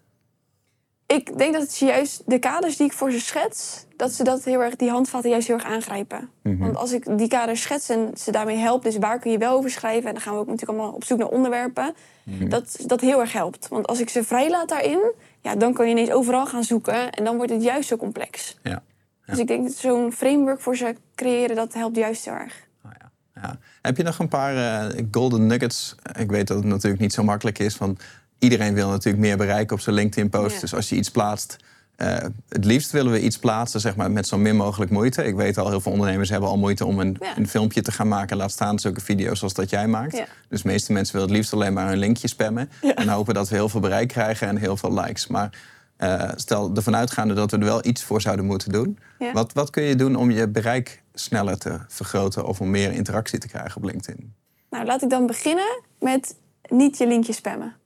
Ik 1.07 1.39
denk 1.39 1.53
dat 1.53 1.63
het 1.63 1.77
juist 1.79 2.23
de 2.27 2.39
kaders 2.39 2.77
die 2.77 2.87
ik 2.87 2.93
voor 2.93 3.11
ze 3.11 3.21
schets, 3.21 3.87
dat 3.97 4.13
ze 4.13 4.25
dat 4.25 4.45
heel 4.45 4.63
erg, 4.63 4.77
die 4.77 4.91
handvatten 4.91 5.31
juist 5.31 5.47
heel 5.47 5.57
erg 5.57 5.65
aangrijpen. 5.67 6.29
Mhm. 6.43 6.59
Want 6.59 6.77
als 6.77 6.93
ik 6.93 7.19
die 7.19 7.29
kaders 7.29 7.63
schets 7.63 7.89
en 7.89 8.11
ze 8.17 8.31
daarmee 8.33 8.57
help, 8.57 8.83
dus 8.83 8.97
waar 8.99 9.19
kun 9.19 9.31
je 9.31 9.39
wel 9.39 9.57
over 9.57 9.71
schrijven, 9.71 10.07
en 10.09 10.13
dan 10.15 10.23
gaan 10.23 10.33
we 10.35 10.39
ook 10.41 10.47
natuurlijk 10.47 10.79
allemaal 10.79 10.95
op 10.97 11.05
zoek 11.05 11.19
naar 11.19 11.29
onderwerpen, 11.29 11.95
Mhm. 12.25 12.49
dat 12.49 12.77
dat 12.87 13.01
heel 13.01 13.21
erg 13.21 13.33
helpt. 13.33 13.69
Want 13.69 13.87
als 13.87 14.01
ik 14.01 14.09
ze 14.09 14.25
vrijlaat 14.25 14.69
daarin, 14.69 15.13
ja, 15.41 15.55
dan 15.57 15.73
kan 15.73 15.85
je 15.87 15.91
ineens 15.93 16.11
overal 16.11 16.47
gaan 16.47 16.65
zoeken 16.65 17.11
en 17.13 17.25
dan 17.25 17.37
wordt 17.37 17.53
het 17.53 17.63
juist 17.63 17.89
zo 17.89 17.97
complex. 17.97 18.59
Ja. 18.63 18.83
Dus 19.27 19.39
ik 19.39 19.47
denk 19.47 19.63
dat 19.65 19.77
zo'n 19.77 20.13
framework 20.13 20.61
voor 20.61 20.77
ze 20.77 20.95
creëren, 21.15 21.57
dat 21.57 21.75
helpt 21.75 21.97
juist 21.97 22.25
heel 22.25 22.35
erg. 22.35 22.55
Oh 22.85 22.91
ja. 23.01 23.11
Ja. 23.43 23.59
Heb 23.83 23.97
je 23.97 24.03
nog 24.03 24.19
een 24.19 24.29
paar 24.29 24.57
eh, 24.57 25.05
golden 25.11 25.47
nuggets? 25.47 25.95
Ik 26.19 26.31
weet 26.31 26.47
dat 26.47 26.57
het 26.57 26.67
natuurlijk 26.67 27.03
niet 27.03 27.13
zo 27.13 27.23
makkelijk 27.23 27.59
is. 27.59 27.75
Van 27.75 27.99
iedereen 28.39 28.75
wil 28.75 28.89
natuurlijk 28.89 29.25
meer 29.25 29.37
bereiken 29.37 29.77
op 29.77 29.83
zijn 29.83 29.95
LinkedIn-post. 29.95 30.55
Ja. 30.55 30.61
Dus 30.61 30.75
als 30.75 30.89
je 30.89 30.97
iets 30.97 31.11
plaatst, 31.11 31.57
eh, 31.97 32.17
het 32.49 32.65
liefst 32.65 32.91
willen 32.91 33.13
we 33.13 33.21
iets 33.21 33.39
plaatsen 33.39 33.81
zeg 33.81 33.97
maar, 33.97 34.11
met 34.11 34.27
zo 34.27 34.39
min 34.39 34.57
mogelijk 34.57 34.91
moeite. 34.91 35.25
Ik 35.25 35.35
weet 35.35 35.59
al, 35.59 35.69
heel 35.69 35.81
veel 35.81 35.93
ondernemers 35.93 36.29
hebben 36.29 36.49
al 36.49 36.59
moeite 36.59 36.85
om 36.87 36.99
een, 37.01 37.17
Ja. 37.21 37.37
een 37.37 37.49
filmpje 37.49 37.83
te 37.83 37.93
gaan 37.93 38.09
maken. 38.09 38.37
Laat 38.37 38.51
staan 38.51 38.79
zulke 38.79 39.01
video's 39.01 39.39
zoals 39.39 39.55
dat 39.55 39.71
jij 39.71 39.87
maakt. 39.87 40.17
Ja. 40.17 40.27
Dus 40.49 40.63
de 40.63 40.69
meeste 40.69 40.93
mensen 40.93 41.13
willen 41.15 41.29
het 41.29 41.37
liefst 41.39 41.53
alleen 41.53 41.73
maar 41.73 41.93
een 41.93 41.99
linkje 41.99 42.29
spammen. 42.29 42.71
En 42.95 43.09
hopen 43.09 43.35
dat 43.35 43.49
we 43.49 43.55
heel 43.55 43.69
veel 43.69 43.81
bereik 43.81 44.09
krijgen 44.09 44.49
en 44.49 44.57
heel 44.57 44.77
veel 44.77 44.95
likes. 44.95 45.27
Maar 45.27 45.51
eh, 45.97 46.31
stel 46.35 46.71
ervan 46.75 46.97
uitgaande 46.97 47.35
dat 47.35 47.51
we 47.51 47.57
er 47.57 47.65
wel 47.65 47.85
iets 47.87 48.03
voor 48.05 48.21
zouden 48.21 48.45
moeten 48.45 48.73
doen. 48.73 48.99
Ja. 49.19 49.33
Wat, 49.33 49.53
wat 49.53 49.71
kun 49.71 49.83
je 49.83 49.97
doen 49.97 50.17
om 50.17 50.31
je 50.31 50.49
bereik 50.49 51.03
sneller 51.15 51.59
te 51.59 51.79
vergroten 51.89 52.47
of 52.47 52.61
om 52.61 52.71
meer 52.71 52.93
interactie 52.93 53.39
te 53.39 53.49
krijgen 53.49 53.77
op 53.77 53.85
LinkedIn? 53.85 54.35
Nou, 54.71 54.85
laat 54.85 55.03
ik 55.03 55.11
dan 55.11 55.27
beginnen 55.27 55.83
met 55.99 56.37
niet 56.69 56.99
je 56.99 57.07
linkje 57.07 57.33
spammen. 57.33 57.77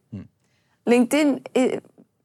LinkedIn, 0.89 1.43
eh, 1.53 1.77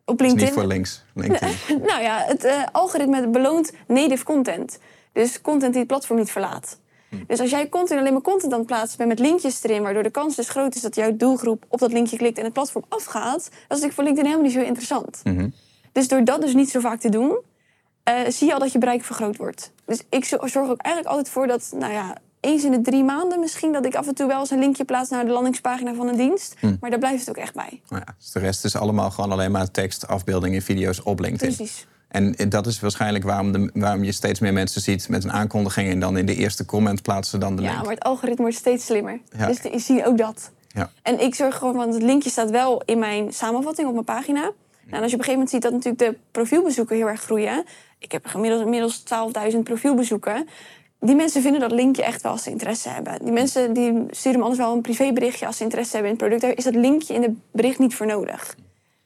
op 0.05 0.19
Hm. 0.19 0.25
Is 0.25 0.29
LinkedIn... 0.29 0.45
niet 0.45 0.53
voor 0.53 0.65
links. 0.65 1.03
LinkedIn. 1.13 1.55
Nou 1.89 2.01
ja, 2.01 2.23
het 2.25 2.43
eh, 2.43 2.63
algoritme 2.71 3.27
beloont 3.27 3.71
native 3.87 4.23
content. 4.23 4.79
Dus 5.11 5.41
content 5.41 5.71
die 5.71 5.79
het 5.79 5.87
platform 5.87 6.19
niet 6.19 6.31
verlaat. 6.31 6.79
Hm. 7.09 7.15
Dus 7.27 7.39
als 7.39 7.49
jij 7.49 7.69
continu 7.69 7.99
alleen 7.99 8.13
maar 8.13 8.21
content 8.21 8.51
aan 8.51 8.57
het 8.57 8.67
plaatsen 8.67 8.97
bent 8.97 9.09
met 9.09 9.19
linkjes 9.19 9.63
erin, 9.63 9.81
waardoor 9.81 10.03
de 10.03 10.09
kans 10.09 10.35
dus 10.35 10.49
groot 10.49 10.75
is 10.75 10.81
dat 10.81 10.95
jouw 10.95 11.15
doelgroep 11.17 11.65
op 11.67 11.79
dat 11.79 11.91
linkje 11.91 12.17
klikt 12.17 12.37
en 12.37 12.43
het 12.43 12.53
platform 12.53 12.85
afgaat, 12.89 13.43
dat 13.43 13.51
is 13.51 13.67
natuurlijk 13.67 13.93
voor 13.93 14.03
LinkedIn 14.03 14.29
helemaal 14.31 14.51
niet 14.51 14.59
zo 14.59 14.67
interessant. 14.67 15.21
Mhm. 15.23 15.49
Dus 15.93 16.07
door 16.07 16.23
dat 16.23 16.41
dus 16.41 16.53
niet 16.53 16.69
zo 16.69 16.79
vaak 16.79 16.99
te 16.99 17.09
doen, 17.09 17.37
eh, 18.03 18.15
zie 18.27 18.47
je 18.47 18.53
al 18.53 18.59
dat 18.59 18.71
je 18.71 18.77
bereik 18.77 19.03
vergroot 19.03 19.37
wordt. 19.37 19.71
Dus 19.85 20.01
ik 20.09 20.25
zo- 20.25 20.47
zorg 20.47 20.69
ook 20.69 20.81
eigenlijk 20.81 21.15
altijd 21.15 21.33
voor 21.33 21.47
dat, 21.47 21.71
nou 21.75 21.93
ja, 21.93 22.17
eens 22.39 22.63
in 22.63 22.71
de 22.71 22.81
drie 22.81 23.03
maanden 23.03 23.39
misschien, 23.39 23.71
dat 23.71 23.85
ik 23.85 23.95
af 23.95 24.07
en 24.07 24.15
toe 24.15 24.27
wel 24.27 24.39
eens 24.39 24.49
een 24.51 24.59
linkje 24.59 24.85
plaats 24.85 25.09
naar 25.09 25.25
de 25.25 25.31
landingspagina 25.31 25.93
van 25.93 26.07
een 26.07 26.17
dienst. 26.17 26.55
Hm. 26.59 26.75
Maar 26.79 26.89
daar 26.89 26.99
blijft 26.99 27.19
het 27.19 27.29
ook 27.29 27.43
echt 27.43 27.53
bij. 27.53 27.81
Nou 27.89 28.03
ja, 28.05 28.15
dus 28.19 28.31
de 28.31 28.39
rest 28.39 28.65
is 28.65 28.75
allemaal 28.75 29.11
gewoon 29.11 29.31
alleen 29.31 29.51
maar 29.51 29.71
tekst, 29.71 30.07
afbeeldingen, 30.07 30.61
video's 30.61 31.01
op 31.03 31.19
LinkedIn. 31.19 31.55
Precies. 31.55 31.85
En 32.07 32.35
dat 32.49 32.67
is 32.67 32.79
waarschijnlijk 32.79 33.23
waarom, 33.23 33.51
de, 33.51 33.69
waarom 33.73 34.03
je 34.03 34.11
steeds 34.11 34.39
meer 34.39 34.53
mensen 34.53 34.81
ziet 34.81 35.09
met 35.09 35.23
een 35.23 35.31
aankondiging 35.31 35.89
en 35.89 35.99
dan 35.99 36.17
in 36.17 36.25
de 36.25 36.35
eerste 36.35 36.65
comment 36.65 37.01
plaatsen 37.01 37.31
ze 37.39 37.45
dan 37.45 37.55
de 37.55 37.61
link. 37.61 37.73
Ja, 37.73 37.81
maar 37.81 37.89
het 37.93 38.03
algoritme 38.03 38.41
wordt 38.41 38.57
steeds 38.57 38.85
slimmer. 38.85 39.19
Ja. 39.37 39.47
Dus 39.47 39.61
je 39.61 39.79
ziet 39.79 40.03
ook 40.03 40.17
dat. 40.17 40.51
Ja. 40.67 40.91
En 41.01 41.19
ik 41.21 41.35
zorg 41.35 41.57
gewoon, 41.57 41.75
want 41.75 41.93
het 41.93 42.03
linkje 42.03 42.29
staat 42.29 42.49
wel 42.49 42.81
in 42.85 42.99
mijn 42.99 43.33
samenvatting 43.33 43.87
op 43.87 43.93
mijn 43.93 44.05
pagina. 44.05 44.51
Nou, 44.85 44.95
en 44.95 45.01
als 45.01 45.11
je 45.11 45.17
op 45.17 45.19
een 45.19 45.25
gegeven 45.25 45.31
moment 45.33 45.49
ziet 45.49 45.61
dat 45.61 45.71
natuurlijk 45.71 45.99
de 46.03 46.17
profielbezoeken 46.31 46.95
heel 46.95 47.07
erg 47.07 47.21
groeien. 47.21 47.63
Ik 47.99 48.11
heb 48.11 48.25
gemiddeld 48.25 48.61
inmiddels 48.61 49.03
12.000 49.53 49.57
profielbezoeken. 49.63 50.47
Die 50.99 51.15
mensen 51.15 51.41
vinden 51.41 51.61
dat 51.61 51.71
linkje 51.71 52.03
echt 52.03 52.21
wel 52.21 52.31
als 52.31 52.43
ze 52.43 52.49
interesse 52.49 52.89
hebben. 52.89 53.19
Die 53.23 53.31
mensen 53.33 53.73
die 53.73 54.03
sturen 54.11 54.37
me 54.39 54.43
anders 54.45 54.61
wel 54.63 54.73
een 54.75 54.81
privéberichtje 54.81 55.45
als 55.45 55.57
ze 55.57 55.63
interesse 55.63 55.91
hebben 55.95 56.11
in 56.11 56.17
het 56.17 56.27
product. 56.27 56.47
Daar 56.47 56.57
is 56.57 56.63
dat 56.73 56.75
linkje 56.83 57.13
in 57.13 57.21
het 57.21 57.31
bericht 57.51 57.79
niet 57.79 57.95
voor 57.95 58.05
nodig. 58.05 58.55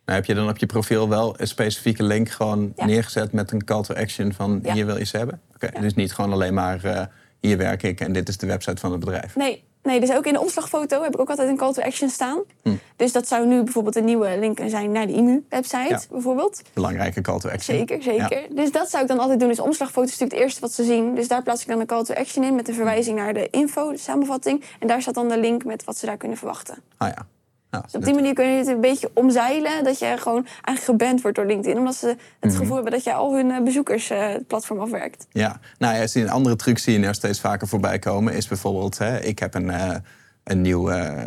Nou, 0.06 0.20
heb 0.20 0.26
je 0.28 0.34
dan 0.34 0.50
op 0.50 0.58
je 0.58 0.66
profiel 0.66 1.10
wel 1.10 1.36
een 1.40 1.48
specifieke 1.48 2.04
link 2.04 2.30
gewoon 2.30 2.74
Ja. 2.76 2.86
neergezet 2.86 3.32
met 3.32 3.52
een 3.52 3.64
call 3.64 3.82
to 3.84 3.94
action 3.94 4.34
van 4.34 4.60
Ja. 4.64 4.74
hier 4.74 4.86
wil 4.86 4.98
je 4.98 5.06
ze 5.06 5.18
hebben? 5.18 5.42
Oké, 5.56 5.70
Ja. 5.74 5.80
dus 5.82 5.94
niet 5.94 6.14
gewoon 6.14 6.34
alleen 6.34 6.54
maar 6.54 6.84
eh, 6.84 7.06
hier 7.40 7.58
werk 7.58 7.84
ik 7.84 8.00
en 8.00 8.12
dit 8.12 8.30
is 8.30 8.38
de 8.38 8.46
website 8.48 8.78
van 8.82 8.92
het 8.92 9.00
bedrijf. 9.00 9.36
Nee, 9.36 9.64
nee, 9.88 10.00
dus 10.00 10.12
ook 10.12 10.26
in 10.26 10.34
de 10.34 10.40
omslagfoto 10.40 11.04
heb 11.04 11.14
ik 11.14 11.20
ook 11.20 11.30
altijd 11.30 11.50
een 11.50 11.58
call 11.58 11.74
to 11.74 11.82
action 11.82 12.10
staan. 12.10 12.44
Hm. 12.64 12.70
Dus 12.96 13.12
dat 13.12 13.28
zou 13.28 13.46
nu 13.48 13.64
bijvoorbeeld 13.64 13.96
een 13.96 14.06
nieuwe 14.06 14.38
link 14.40 14.60
zijn 14.68 14.92
naar 14.92 15.08
de 15.08 15.14
IMU-website 15.14 15.90
Ja. 15.90 16.02
bijvoorbeeld. 16.12 16.62
Belangrijke 16.74 17.22
call 17.22 17.40
to 17.40 17.50
action. 17.50 17.78
Zeker, 17.78 18.04
zeker. 18.04 18.42
Ja. 18.42 18.48
Dus 18.56 18.72
dat 18.72 18.90
zou 18.90 19.02
ik 19.04 19.10
dan 19.10 19.20
altijd 19.20 19.40
doen. 19.40 19.48
Dus 19.50 19.60
omslagfoto 19.60 20.08
is 20.08 20.12
natuurlijk 20.12 20.32
het 20.32 20.42
eerste 20.42 20.62
wat 20.62 20.72
ze 20.72 20.84
zien. 20.84 21.16
Dus 21.16 21.28
daar 21.28 21.44
plaats 21.44 21.62
ik 21.62 21.68
dan 21.68 21.80
een 21.80 21.86
call 21.86 22.04
to 22.04 22.14
action 22.14 22.44
in 22.44 22.56
met 22.56 22.66
de 22.66 22.74
verwijzing 22.74 23.18
naar 23.18 23.34
de 23.34 23.48
info, 23.50 23.92
de 23.92 23.98
samenvatting. 23.98 24.64
En 24.80 24.88
daar 24.88 25.02
staat 25.02 25.14
dan 25.14 25.28
de 25.30 25.40
link 25.40 25.64
met 25.66 25.84
wat 25.84 25.98
ze 25.98 26.06
daar 26.06 26.18
kunnen 26.18 26.38
verwachten. 26.38 26.78
Ah 26.98 27.08
ja. 27.08 27.26
Nou, 27.72 27.84
Dus 27.84 27.96
op 27.96 28.04
die 28.06 28.14
manier 28.14 28.34
kun 28.34 28.46
je 28.48 28.58
het 28.58 28.68
een 28.68 28.82
beetje 28.82 29.12
omzeilen. 29.14 29.84
Dat 29.84 30.00
je 30.00 30.16
gewoon 30.18 30.46
eigenlijk 30.46 30.84
geband 30.84 31.22
wordt 31.22 31.38
door 31.38 31.46
LinkedIn. 31.46 31.78
Omdat 31.78 31.96
ze 31.96 32.08
het 32.40 32.52
Mhm. 32.52 32.56
gevoel 32.60 32.76
hebben 32.76 32.92
dat 32.94 33.04
je 33.04 33.14
al 33.14 33.36
hun 33.36 33.52
eh, 33.52 33.64
bezoekers 33.64 34.10
eh, 34.10 34.28
het 34.28 34.48
platform 34.48 34.80
afwerkt. 34.80 35.28
Ja, 35.32 35.60
nou 35.78 35.96
ja, 35.96 36.06
een 36.14 36.30
andere 36.30 36.56
truc 36.56 36.78
zie 36.78 37.00
je 37.00 37.06
er 37.06 37.16
steeds 37.16 37.40
vaker 37.40 37.68
voorbij 37.68 38.00
komen. 38.00 38.34
Is 38.34 38.48
bijvoorbeeld, 38.48 38.98
hè, 38.98 39.20
ik 39.20 39.40
heb 39.40 39.54
een, 39.54 39.70
eh, 39.70 39.96
een 40.44 40.62
nieuw 40.62 40.86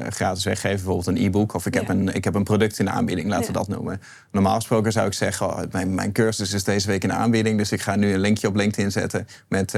gratis 0.08 0.44
weggeven, 0.44 0.76
bijvoorbeeld 0.76 1.06
een 1.06 1.24
e-book. 1.24 1.54
Of 1.54 1.66
ik, 1.66 1.74
heb 1.74 1.88
een, 1.88 2.14
ik 2.14 2.24
heb 2.24 2.34
een 2.34 2.44
product 2.44 2.78
in 2.78 2.84
de 2.84 2.90
aanbieding, 2.90 3.28
laten 3.28 3.46
we 3.46 3.52
dat 3.52 3.68
noemen. 3.68 4.00
Normaal 4.32 4.54
gesproken 4.54 4.92
zou 4.92 5.06
ik 5.06 5.12
zeggen, 5.12 5.46
oh, 5.46 5.60
mijn, 5.70 5.94
mijn 5.94 6.12
cursus 6.12 6.52
is 6.52 6.64
deze 6.64 6.86
week 6.86 7.02
in 7.02 7.08
de 7.08 7.14
aanbieding. 7.14 7.58
Dus 7.58 7.72
ik 7.72 7.80
ga 7.80 7.96
nu 7.96 8.12
een 8.12 8.20
linkje 8.20 8.48
op 8.48 8.54
LinkedIn 8.54 8.90
zetten 8.90 9.26
met 9.48 9.72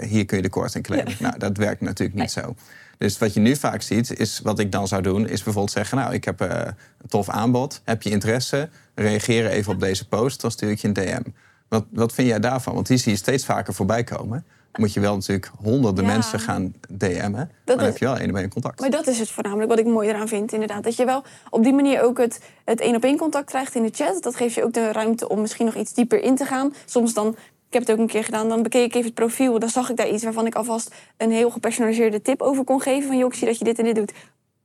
hier 0.00 0.24
kun 0.24 0.36
je 0.36 0.42
de 0.42 0.48
korting 0.48 0.84
claimen. 0.84 1.14
Nou, 1.18 1.38
dat 1.38 1.56
werkt 1.56 1.80
natuurlijk 1.80 2.18
niet 2.18 2.30
zo. 2.30 2.54
Dus 2.98 3.18
wat 3.18 3.34
je 3.34 3.40
nu 3.40 3.56
vaak 3.56 3.82
ziet, 3.82 4.18
is 4.18 4.40
wat 4.42 4.58
ik 4.58 4.72
dan 4.72 4.88
zou 4.88 5.02
doen, 5.02 5.28
is 5.28 5.42
bijvoorbeeld 5.42 5.70
zeggen: 5.70 5.98
Nou, 5.98 6.12
ik 6.14 6.24
heb 6.24 6.40
eh, 6.40 6.60
een 7.02 7.08
tof 7.08 7.28
aanbod. 7.28 7.80
Heb 7.84 8.02
je 8.02 8.10
interesse? 8.10 8.68
Reageer 8.94 9.46
even 9.48 9.72
op 9.72 9.80
deze 9.80 10.08
post, 10.08 10.40
dan 10.40 10.50
stuur 10.50 10.70
ik 10.70 10.78
je 10.78 10.88
een 10.88 10.92
DM. 10.94 11.22
Wat, 11.68 11.84
wat 11.90 12.12
vind 12.12 12.28
jij 12.28 12.40
daarvan? 12.40 12.74
Want 12.74 12.86
die 12.86 12.96
zie 12.96 13.12
je 13.12 13.18
steeds 13.18 13.44
vaker 13.44 13.74
voorbij 13.74 14.04
komen. 14.04 14.44
Dan 14.72 14.80
moet 14.80 14.92
je 14.92 15.00
wel 15.00 15.14
natuurlijk 15.14 15.50
honderden 15.62 16.04
Ja. 16.04 16.12
mensen 16.12 16.40
gaan 16.40 16.74
DM'en. 16.88 17.30
Maar 17.30 17.48
dan 17.64 17.78
is- 17.78 17.84
heb 17.84 17.98
je 17.98 18.04
wel 18.04 18.16
één 18.16 18.30
op 18.30 18.36
één 18.36 18.48
contact. 18.48 18.80
Maar 18.80 18.90
dat 18.90 19.06
is 19.06 19.18
het 19.18 19.30
voornamelijk 19.30 19.70
wat 19.70 19.78
ik 19.78 19.86
mooi 19.86 20.08
eraan 20.08 20.28
vind, 20.28 20.52
inderdaad. 20.52 20.82
Dat 20.84 20.96
je 20.96 21.04
wel 21.04 21.22
op 21.50 21.62
die 21.62 21.72
manier 21.72 22.02
ook 22.02 22.18
het 22.18 22.40
het 22.64 22.80
één 22.80 22.96
op 22.96 23.04
één 23.04 23.16
contact 23.16 23.46
krijgt 23.46 23.74
in 23.74 23.82
de 23.82 23.90
chat. 23.94 24.22
Dat 24.22 24.36
geeft 24.36 24.54
je 24.54 24.64
ook 24.64 24.72
de 24.72 24.92
ruimte 24.92 25.28
om 25.28 25.40
misschien 25.40 25.66
nog 25.66 25.74
iets 25.74 25.94
dieper 25.94 26.22
in 26.22 26.36
te 26.36 26.44
gaan. 26.44 26.74
Soms 26.84 27.14
dan, 27.14 27.36
ik 27.68 27.74
heb 27.74 27.82
het 27.82 27.90
ook 27.90 27.98
een 27.98 28.06
keer 28.06 28.24
gedaan, 28.24 28.48
dan 28.48 28.62
bekeek 28.62 28.84
ik 28.84 28.94
even 28.94 29.06
het 29.06 29.14
profiel. 29.14 29.58
Dan 29.58 29.68
zag 29.68 29.90
ik 29.90 29.96
daar 29.96 30.08
iets 30.08 30.24
waarvan 30.24 30.46
ik 30.46 30.54
alvast 30.54 30.94
een 31.16 31.30
heel 31.30 31.50
gepersonaliseerde 31.50 32.22
tip 32.22 32.42
over 32.42 32.64
kon 32.64 32.80
geven. 32.80 33.06
Van 33.06 33.18
joh, 33.18 33.28
ik 33.28 33.34
zie 33.34 33.46
dat 33.46 33.58
je 33.58 33.64
dit 33.64 33.78
en 33.78 33.84
dit 33.84 33.94
doet. 33.94 34.12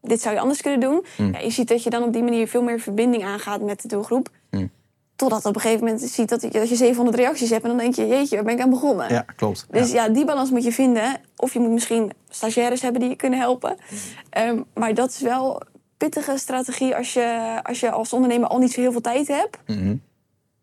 Dit 0.01 0.21
zou 0.21 0.35
je 0.35 0.41
anders 0.41 0.61
kunnen 0.61 0.79
doen. 0.79 1.05
Hmm. 1.15 1.33
Ja, 1.33 1.39
je 1.39 1.49
ziet 1.49 1.67
dat 1.67 1.83
je 1.83 1.89
dan 1.89 2.03
op 2.03 2.13
die 2.13 2.23
manier 2.23 2.47
veel 2.47 2.63
meer 2.63 2.79
verbinding 2.79 3.23
aangaat 3.23 3.61
met 3.61 3.81
de 3.81 3.87
doelgroep. 3.87 4.29
Hmm. 4.49 4.71
Totdat 5.15 5.45
op 5.45 5.55
een 5.55 5.61
gegeven 5.61 5.85
moment 5.85 6.01
ziet 6.01 6.29
dat 6.29 6.41
je, 6.41 6.49
dat 6.49 6.69
je 6.69 6.75
700 6.75 7.17
reacties 7.17 7.49
hebt. 7.49 7.63
En 7.63 7.69
dan 7.69 7.77
denk 7.77 7.95
je, 7.95 8.07
jeetje, 8.07 8.35
waar 8.35 8.45
ben 8.45 8.53
ik 8.53 8.61
aan 8.61 8.69
begonnen? 8.69 9.09
Ja, 9.09 9.25
klopt. 9.35 9.65
Dus 9.69 9.91
ja. 9.91 10.05
ja. 10.05 10.13
die 10.13 10.25
balans 10.25 10.49
moet 10.49 10.63
je 10.63 10.71
vinden. 10.71 11.21
Of 11.35 11.53
je 11.53 11.59
moet 11.59 11.71
misschien 11.71 12.11
stagiaires 12.29 12.81
hebben 12.81 13.01
die 13.01 13.09
je 13.09 13.15
kunnen 13.15 13.39
helpen. 13.39 13.77
Ehm, 14.29 14.61
maar 14.73 14.93
dat 14.93 15.09
is 15.09 15.19
wel 15.19 15.61
een 15.61 15.81
pittige 15.97 16.37
strategie 16.37 16.95
als 16.95 17.13
je, 17.13 17.59
als 17.63 17.79
je 17.79 17.91
als 17.91 18.13
ondernemer 18.13 18.47
al 18.49 18.57
niet 18.57 18.71
zo 18.71 18.81
heel 18.81 18.91
veel 18.91 19.01
tijd 19.01 19.27
hebt. 19.27 19.57
Mhm. 19.67 19.95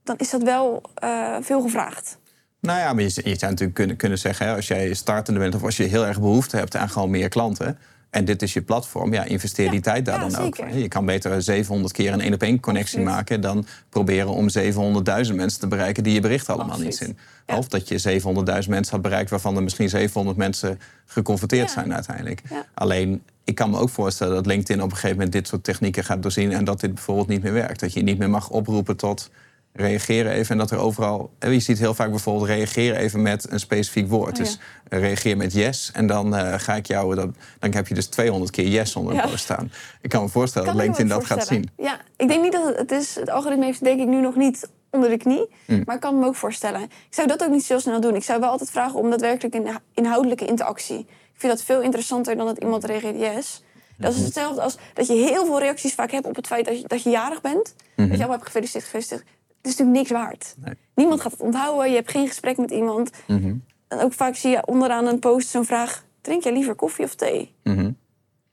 Dan 0.03 0.17
is 0.19 0.31
dat 0.31 0.43
wel 0.43 0.83
eh, 0.95 1.37
veel 1.41 1.61
gevraagd. 1.61 2.19
Nou 2.61 2.79
ja, 2.79 2.93
maar 2.93 3.03
je, 3.03 3.11
je 3.15 3.37
zou 3.39 3.51
natuurlijk 3.51 3.75
kunnen, 3.75 3.97
kunnen 3.97 4.19
zeggen, 4.19 4.47
hè, 4.47 4.55
als 4.55 4.69
jij 4.69 4.95
startende 4.95 5.41
bent 5.41 5.55
of 5.55 5.63
als 5.63 5.77
je 5.77 5.85
heel 5.85 6.07
erg 6.07 6.21
behoefte 6.21 6.57
hebt 6.57 6.77
aan 6.77 6.91
gewoon 6.91 7.11
meer 7.11 7.29
klanten, 7.29 7.79
En 8.11 8.25
dit 8.25 8.43
is 8.43 8.53
je 8.53 8.63
platform. 8.63 9.13
Ja, 9.13 9.25
investeer 9.25 9.65
Ja, 9.65 9.71
die 9.71 9.81
tijd 9.81 10.05
daar 10.05 10.21
ja, 10.21 10.29
dan 10.29 10.41
ook. 10.41 10.57
Je 10.73 10.89
kan 10.89 11.05
beter 11.05 11.43
700 11.43 11.93
keer 11.93 12.13
een 12.13 12.21
één 12.21 12.35
op 12.35 12.43
één 12.43 12.61
connectie 12.61 12.99
Absoluut. 12.99 13.17
maken 13.17 13.41
dan 13.41 13.67
proberen 13.89 14.29
om 14.29 14.49
700.000 14.59 15.35
mensen 15.35 15.61
te 15.61 15.67
bereiken 15.67 16.03
die 16.03 16.13
je 16.15 16.21
bericht 16.21 16.49
allemaal 16.49 16.79
niet 16.79 16.97
zien. 16.97 17.19
Ja. 17.47 17.57
Of 17.57 17.69
dat 17.69 17.89
je 17.89 18.21
700.000 18.63 18.69
mensen 18.69 18.93
had 18.93 19.03
bereikt 19.03 19.31
waarvan 19.31 19.57
er 19.57 19.63
misschien 19.63 19.89
700 19.89 20.37
mensen 20.37 20.81
geconfronteerd 21.07 21.71
zijn 21.71 21.95
uiteindelijk. 21.95 22.43
Alleen, 22.75 23.23
ik 23.45 23.55
kan 23.55 23.71
me 23.71 23.79
ook 23.79 23.91
voorstellen 23.91 24.35
dat 24.35 24.47
LinkedIn 24.47 24.83
op 24.83 24.91
een 24.91 24.95
gegeven 24.95 25.17
moment 25.17 25.33
dit 25.33 25.49
soort 25.49 25.65
technieken 25.65 26.05
gaat 26.05 26.23
doorzien 26.23 26.53
en 26.53 26.65
dat 26.65 26.81
dit 26.81 26.95
bijvoorbeeld 26.95 27.29
niet 27.29 27.43
meer 27.43 27.53
werkt. 27.53 27.81
Dat 27.81 27.93
je 27.93 28.03
niet 28.03 28.19
meer 28.19 28.31
mag 28.31 28.51
oproepen 28.51 28.97
tot 28.97 29.31
reageren 29.73 30.33
even 30.33 30.51
en 30.51 30.59
dat 30.59 30.71
er 30.71 30.79
overal. 30.79 31.31
Je 31.39 31.61
ziet 31.61 31.79
heel 31.79 31.95
vaak 31.95 32.11
bijvoorbeeld 32.11 32.47
reageren 32.49 32.97
even 32.99 33.23
met 33.23 33.51
een 33.51 33.61
specifiek 33.61 34.09
woord. 34.09 34.31
Oh, 34.31 34.37
ja. 34.37 34.43
Dus 34.43 34.59
reageer 34.89 35.37
met 35.37 35.53
yes 35.53 35.91
en 35.95 36.07
dan 36.07 36.35
eh, 36.37 36.55
ga 36.59 36.75
ik 36.75 36.87
jou. 36.87 37.15
Dan, 37.15 37.35
dan 37.59 37.73
heb 37.75 37.89
je 37.89 37.95
dus 37.95 38.07
200 38.07 38.51
keer 38.51 38.67
yes 38.69 38.97
onder 38.97 39.15
Ja. 39.15 39.23
post 39.27 39.39
staan. 39.39 39.73
Ik 40.01 40.11
kan 40.11 40.23
me 40.23 40.29
voorstellen 40.29 40.69
Kan 40.69 40.77
dat 40.77 40.85
LinkedIn 40.87 41.09
dat 41.13 41.25
gaat 41.25 41.47
zien. 41.47 41.71
Ja, 41.77 42.01
ik 42.17 42.29
denk 42.29 42.43
niet 42.43 42.53
dat 42.53 42.65
het, 42.67 42.77
het 42.79 42.91
is. 42.93 43.15
Het 43.15 43.31
algoritme 43.31 43.65
heeft 43.65 43.85
denk 43.85 44.01
ik 44.01 44.07
nu 44.07 44.21
nog 44.21 44.37
niet 44.37 44.69
onder 44.91 45.09
de 45.11 45.17
knie. 45.17 45.49
Mm. 45.67 45.83
Maar 45.85 45.95
ik 45.95 46.01
kan 46.01 46.19
me 46.19 46.27
ook 46.27 46.37
voorstellen. 46.37 46.83
Ik 46.83 46.91
zou 47.11 47.27
dat 47.29 47.43
ook 47.45 47.51
niet 47.51 47.65
zo 47.65 47.79
snel 47.79 48.01
doen. 48.01 48.15
Ik 48.15 48.25
zou 48.25 48.41
wel 48.41 48.51
altijd 48.51 48.71
vragen 48.71 48.99
om 48.99 49.11
daadwerkelijk 49.11 49.55
een 49.55 49.69
inhoudelijke 49.95 50.47
interactie. 50.47 50.99
Ik 50.99 51.47
vind 51.47 51.53
dat 51.53 51.63
veel 51.63 51.81
interessanter 51.81 52.37
dan 52.37 52.47
dat 52.47 52.59
iemand 52.59 52.85
reageert 52.85 53.19
yes. 53.19 53.63
Dat 53.99 54.11
Mhm. 54.11 54.19
is 54.21 54.25
hetzelfde 54.27 54.61
als 54.63 54.77
dat 54.95 55.07
je 55.07 55.13
heel 55.13 55.45
veel 55.47 55.59
reacties 55.59 55.95
vaak 55.95 56.11
hebt 56.11 56.27
op 56.27 56.37
het 56.37 56.47
feit 56.47 56.65
dat 56.65 56.81
je, 56.81 56.87
dat 56.89 57.03
je 57.03 57.11
jarig 57.11 57.41
bent. 57.41 57.75
Dat 57.97 58.07
je 58.07 58.13
allemaal 58.15 58.31
hebt 58.31 58.45
gefeliciteerd, 58.45 58.85
gefeliciteerd. 58.85 59.25
Het 59.63 59.71
is 59.73 59.77
natuurlijk 59.79 59.97
niks 59.99 60.11
waard. 60.11 60.55
Mhm. 60.57 60.67
Nee. 60.67 60.77
Niemand 60.95 61.21
gaat 61.21 61.33
het 61.33 61.41
onthouden. 61.41 61.89
Je 61.91 61.95
hebt 61.97 62.11
geen 62.11 62.27
gesprek 62.29 62.57
met 62.57 62.71
iemand. 62.71 63.11
Mhm. 63.27 63.55
En 63.89 63.99
ook 64.01 64.13
vaak 64.13 64.37
zie 64.37 64.51
je 64.51 64.67
onderaan 64.67 65.07
een 65.07 65.19
post 65.19 65.49
zo'n 65.49 65.65
vraag... 65.65 66.05
drink 66.21 66.43
jij 66.43 66.53
liever 66.53 66.75
koffie 66.75 67.05
of 67.05 67.15
thee? 67.15 67.55
Mhm. 67.63 67.91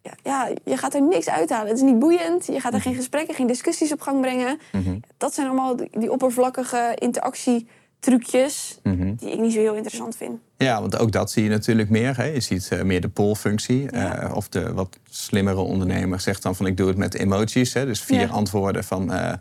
ja, 0.02 0.12
ja, 0.24 0.50
je 0.65 0.78
gaat 0.78 0.93
er 0.93 1.02
niks 1.02 1.30
uithalen. 1.30 1.67
Het 1.67 1.78
is 1.78 1.84
niet 1.84 2.00
boeiend. 2.00 2.46
Je 2.46 2.60
gaat 2.60 2.74
er 2.74 2.82
geen 2.82 2.96
gesprekken, 2.96 3.36
geen 3.36 3.48
discussies 3.48 3.91
op 3.93 4.02
gang 4.02 4.22
brengen. 4.22 4.60
Mhm. 4.72 4.98
Dat 5.17 5.34
zijn 5.34 5.48
allemaal 5.48 5.76
die, 5.76 5.89
die 6.00 6.12
oppervlakkige 6.12 6.91
interactietrucjes... 6.96 8.80
Mhm. 8.84 9.15
die 9.15 9.32
ik 9.32 9.39
niet 9.39 9.54
zo 9.54 9.60
heel 9.60 9.74
interessant 9.76 10.15
vind. 10.15 10.39
Ja, 10.58 10.80
want 10.80 10.98
ook 11.00 11.12
dat 11.12 11.32
zie 11.32 11.43
je 11.43 11.50
natuurlijk 11.50 11.89
meer. 11.89 12.17
Hè. 12.17 12.24
Je 12.24 12.39
ziet 12.39 12.67
eh, 12.72 12.82
meer 12.82 13.02
de 13.02 13.10
poll-functie. 13.10 13.82
Ja. 13.91 14.22
Eh, 14.22 14.36
of 14.36 14.50
de 14.50 14.74
wat 14.74 14.98
slimmere 15.10 15.60
ondernemer 15.60 16.20
zegt 16.20 16.43
dan 16.43 16.56
van 16.56 16.65
ik 16.65 16.78
doe 16.78 16.88
het 16.88 16.98
met 16.98 17.13
emojis. 17.15 17.74
Hè. 17.74 17.86
Dus 17.86 18.02
vier 18.02 18.20
Ja. 18.20 18.28
antwoorden 18.28 18.84
van... 18.84 19.12
eh, 19.13 19.34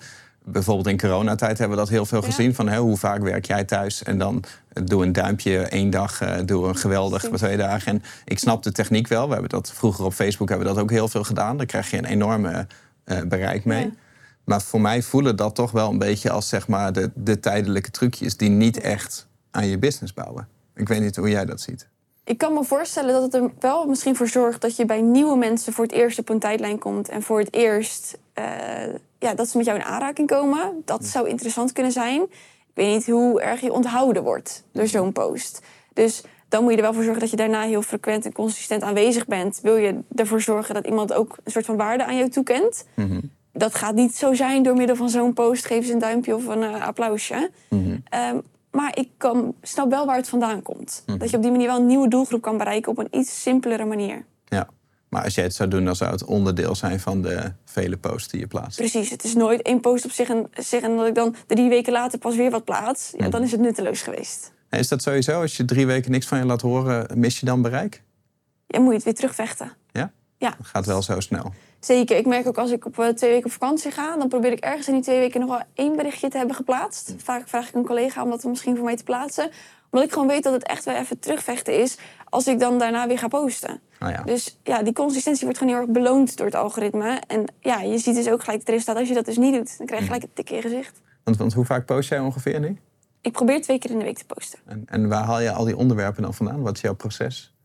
bijvoorbeeld 0.46 0.87
in 0.87 0.98
coronatijd 0.98 1.59
hebben 1.59 1.76
we 1.76 1.82
dat 1.82 1.92
heel 1.92 2.06
veel 2.06 2.20
Ja. 2.20 2.26
gezien. 2.26 2.54
Van 2.54 2.68
hè, 2.68 2.78
hoe 2.78 2.96
vaak 2.96 3.22
werk 3.22 3.46
jij 3.46 3.64
thuis? 3.64 4.02
En 4.02 4.18
dan 4.18 4.44
doe 4.85 5.02
een 5.04 5.12
duimpje 5.12 5.59
één 5.59 5.90
dag, 5.90 6.20
eh, 6.20 6.37
doe 6.44 6.68
een 6.68 6.76
geweldig 6.76 7.22
twee 7.22 7.56
dagen. 7.56 7.92
En 7.92 8.02
ik 8.24 8.38
snap 8.38 8.62
de 8.62 8.72
techniek 8.72 9.09
wel. 9.09 9.26
We 9.26 9.32
hebben 9.32 9.50
dat 9.50 9.72
vroeger 9.72 10.04
op 10.04 10.12
Facebook 10.12 10.48
hebben 10.48 10.66
we 10.66 10.72
dat 10.74 10.82
ook 10.82 10.90
heel 10.90 11.09
veel 11.09 11.24
gedaan. 11.24 11.56
Daar 11.56 11.66
krijg 11.66 11.90
je 11.90 11.98
een 11.98 12.04
enorme 12.04 12.66
eh, 13.04 13.22
bereik 13.22 13.64
mee. 13.64 13.85
Ja. 13.85 13.90
Maar 14.44 14.62
voor 14.62 14.80
mij 14.80 15.02
voelen 15.02 15.37
dat 15.37 15.54
toch 15.54 15.70
wel 15.70 15.90
een 15.90 15.98
beetje 15.98 16.30
als 16.30 16.48
zeg 16.48 16.68
maar, 16.68 16.92
de, 16.92 17.11
de 17.14 17.40
tijdelijke 17.40 17.90
trucjes... 17.90 18.37
die 18.37 18.50
niet 18.50 18.80
echt 18.80 19.26
aan 19.50 19.66
je 19.66 19.78
business 19.78 20.14
bouwen. 20.14 20.48
Ik 20.74 20.88
weet 20.88 21.00
niet 21.00 21.16
hoe 21.16 21.28
jij 21.30 21.44
dat 21.44 21.61
ziet. 21.61 21.88
Ik 22.24 22.38
kan 22.38 22.52
me 22.52 22.64
voorstellen 22.64 23.12
dat 23.12 23.22
het 23.22 23.35
er 23.35 23.50
wel 23.61 23.87
misschien 23.87 24.16
voor 24.16 24.28
zorgt... 24.28 24.61
dat 24.61 24.76
je 24.76 24.85
bij 24.87 25.00
nieuwe 25.00 25.37
mensen 25.37 25.72
voor 25.72 25.85
het 25.85 25.92
eerst 25.92 26.18
op 26.18 26.28
een 26.28 26.38
tijdlijn 26.38 26.78
komt... 26.78 27.09
en 27.09 27.22
voor 27.22 27.38
het 27.38 27.54
eerst 27.54 28.18
ja, 29.18 29.35
dat 29.35 29.49
ze 29.49 29.57
met 29.57 29.66
jou 29.66 29.79
in 29.79 29.85
aanraking 29.85 30.29
komen. 30.29 30.83
Dat 30.85 31.05
zou 31.05 31.29
interessant 31.29 31.72
kunnen 31.72 31.92
zijn. 31.92 32.22
Ik 32.22 32.85
weet 32.85 32.94
niet 32.94 33.07
hoe 33.07 33.40
erg 33.40 33.61
je 33.61 33.72
onthouden 33.72 34.22
wordt 34.22 34.64
door 34.72 34.87
zo'n 34.87 35.12
post. 35.12 35.62
Dus 35.92 36.22
dan 36.49 36.62
moet 36.62 36.70
je 36.70 36.77
er 36.77 36.83
wel 36.83 36.92
voor 36.92 37.03
zorgen 37.03 37.20
dat 37.20 37.31
je 37.31 37.37
daarna 37.37 37.62
heel 37.62 37.83
frequent 37.83 38.25
en 38.25 38.33
consistent 38.33 38.83
aanwezig 38.83 39.27
bent. 39.27 39.59
Wil 39.62 39.77
je 39.77 40.01
ervoor 40.14 40.40
zorgen 40.40 40.75
dat 40.75 40.87
iemand 40.87 41.12
ook 41.12 41.37
een 41.44 41.53
soort 41.53 41.64
van 41.64 41.77
waarde 41.77 42.05
aan 42.05 42.16
jou 42.16 42.29
toekent? 42.29 42.87
Mhm. 42.94 43.20
Dat 43.53 43.75
gaat 43.75 43.94
niet 43.94 44.16
zo 44.16 44.35
zijn 44.35 44.62
door 44.62 44.77
middel 44.77 44.96
van 44.96 45.11
zo'n 45.11 45.33
post. 45.33 45.66
Geef 45.66 45.87
ze 45.87 45.92
een 45.92 45.99
duimpje 45.99 46.35
of 46.35 46.46
een 46.46 46.62
eh, 46.62 46.87
applausje. 46.87 47.51
Mhm. 47.68 47.96
Ehm, 48.09 48.40
maar 48.70 48.99
ik 48.99 49.09
kan, 49.16 49.55
snap 49.62 49.90
wel 49.90 50.07
waar 50.07 50.16
het 50.16 50.29
vandaan 50.29 50.62
komt. 50.62 51.03
Mhm. 51.07 51.18
Dat 51.18 51.31
je 51.31 51.37
op 51.37 51.42
die 51.42 51.51
manier 51.51 51.66
wel 51.66 51.77
een 51.77 51.87
nieuwe 51.87 52.09
doelgroep 52.09 52.42
kan 52.42 52.59
bereiken 52.59 52.90
op 52.92 52.99
een 52.99 53.18
iets 53.18 53.42
simpelere 53.42 53.85
manier. 53.85 54.25
Maar 55.16 55.24
als 55.24 55.35
jij 55.35 55.44
het 55.44 55.55
zou 55.55 55.68
doen, 55.68 55.85
dan 55.85 55.96
zou 55.96 56.11
het 56.11 56.24
onderdeel 56.24 56.74
zijn 56.74 57.00
van 57.00 57.22
de 57.22 57.52
vele 57.64 57.96
posts 57.96 58.29
die 58.29 58.40
je 58.40 58.46
plaatst. 58.46 58.79
Precies, 58.79 59.11
het 59.11 59.24
is 59.24 59.35
nooit 59.35 59.62
één 59.62 59.81
post 59.81 60.05
op 60.05 60.11
zich 60.11 60.29
en, 60.29 60.46
zich 60.55 60.83
en 60.83 60.96
dat 60.96 61.07
ik 61.07 61.14
dan 61.14 61.35
drie 61.46 61.68
weken 61.68 61.92
later 61.92 62.18
pas 62.18 62.37
weer 62.37 62.50
wat 62.50 62.64
plaats. 62.64 63.12
Ja, 63.16 63.29
dan 63.29 63.42
is 63.42 63.52
het 63.52 63.61
nutteloos 63.61 64.02
geweest. 64.02 64.52
En 64.68 64.79
Is 64.79 64.88
dat 64.88 65.02
sowieso? 65.02 65.40
Als 65.40 65.57
je 65.57 65.64
drie 65.64 65.87
weken 65.87 66.11
niks 66.11 66.26
van 66.26 66.38
je 66.38 66.44
laat 66.44 66.61
horen, 66.61 67.18
mis 67.18 67.40
je 67.40 67.46
dan 67.46 67.62
bereik? 67.62 68.02
Ja, 68.66 68.79
moet 68.79 68.88
je 68.88 68.94
het 68.94 69.05
weer 69.05 69.14
terugvechten. 69.14 69.72
Ja? 69.92 70.12
Ja. 70.38 70.55
Dat 70.59 70.66
gaat 70.66 70.87
wel 70.87 71.02
zo 71.02 71.20
snel. 71.20 71.52
Zeker. 71.81 72.16
Ik 72.16 72.26
merk 72.26 72.46
ook 72.46 72.59
als 72.59 72.70
ik 72.70 72.87
op 72.87 72.98
eh, 72.98 73.09
twee 73.09 73.31
weken 73.31 73.46
op 73.46 73.52
vakantie 73.52 73.90
ga, 73.90 74.16
dan 74.16 74.29
probeer 74.29 74.52
ik 74.52 74.61
ergens 74.61 74.88
in 74.88 74.94
die 74.94 75.02
twee 75.02 75.18
weken 75.18 75.40
nog 75.40 75.48
wel 75.48 75.62
één 75.74 75.96
berichtje 75.96 76.29
te 76.29 76.37
hebben 76.37 76.57
geplaatst. 76.57 77.14
Vaak 77.16 77.48
vraag 77.48 77.68
ik 77.68 77.74
een 77.74 77.87
collega 77.87 78.22
om 78.22 78.31
dat 78.31 78.44
misschien 78.44 78.76
voor 78.76 78.85
mij 78.85 78.96
te 78.96 79.05
plaatsen. 79.05 79.50
Omdat 79.90 80.09
ik 80.09 80.12
gewoon 80.12 80.29
weet 80.29 80.42
dat 80.42 80.53
het 80.53 80.66
echt 80.66 80.85
weer 80.85 80.96
even 80.96 81.18
terugvechten 81.18 81.81
is 81.81 81.99
als 82.29 82.46
ik 82.46 82.59
dan 82.59 82.79
daarna 82.79 83.07
weer 83.07 83.18
ga 83.18 83.29
posten. 83.29 83.81
Nou 83.99 84.12
ja. 84.12 84.22
Dus 84.22 84.59
ja, 84.62 84.83
die 84.83 84.92
consistentie 84.92 85.44
wordt 85.44 85.59
gewoon 85.59 85.72
heel 85.72 85.83
erg 85.83 85.92
beloond 85.92 86.37
door 86.37 86.46
het 86.46 86.55
algoritme. 86.55 87.22
En 87.27 87.44
ja, 87.61 87.81
je 87.81 87.99
ziet 87.99 88.14
dus 88.14 88.29
ook 88.29 88.40
gelijk 88.40 88.61
het 88.61 88.68
resultaat. 88.68 88.96
Als 88.96 89.09
je 89.09 89.14
dat 89.14 89.25
dus 89.25 89.37
niet 89.37 89.55
doet, 89.55 89.79
dan 89.79 89.87
krijg 89.87 90.01
je 90.01 90.07
gelijk 90.07 90.25
een 90.25 90.33
tik 90.35 90.51
in 90.51 90.57
je 90.57 90.62
gezicht. 90.62 91.01
Want, 91.25 91.37
want 91.37 91.53
hoe 91.53 91.64
vaak 91.64 91.87
post 91.87 92.09
jij 92.09 92.18
ongeveer 92.18 92.61
nu? 92.61 92.79
Ik 93.20 93.33
probeer 93.33 93.62
twee 93.62 93.79
keer 93.79 93.90
in 93.90 93.99
de 93.99 94.05
week 94.05 94.18
te 94.18 94.25
posten. 94.27 94.59
En, 94.64 94.83
en 94.87 95.09
waar 95.09 95.25
haal 95.25 95.40
je 95.40 95.53
al 95.53 95.64
die 95.64 95.77
onderwerpen 95.77 96.22
dan 96.22 96.35
vandaan? 96.35 96.62
Wat 96.62 96.77
is 96.77 96.81
jouw 96.81 96.94
proces? 96.94 97.56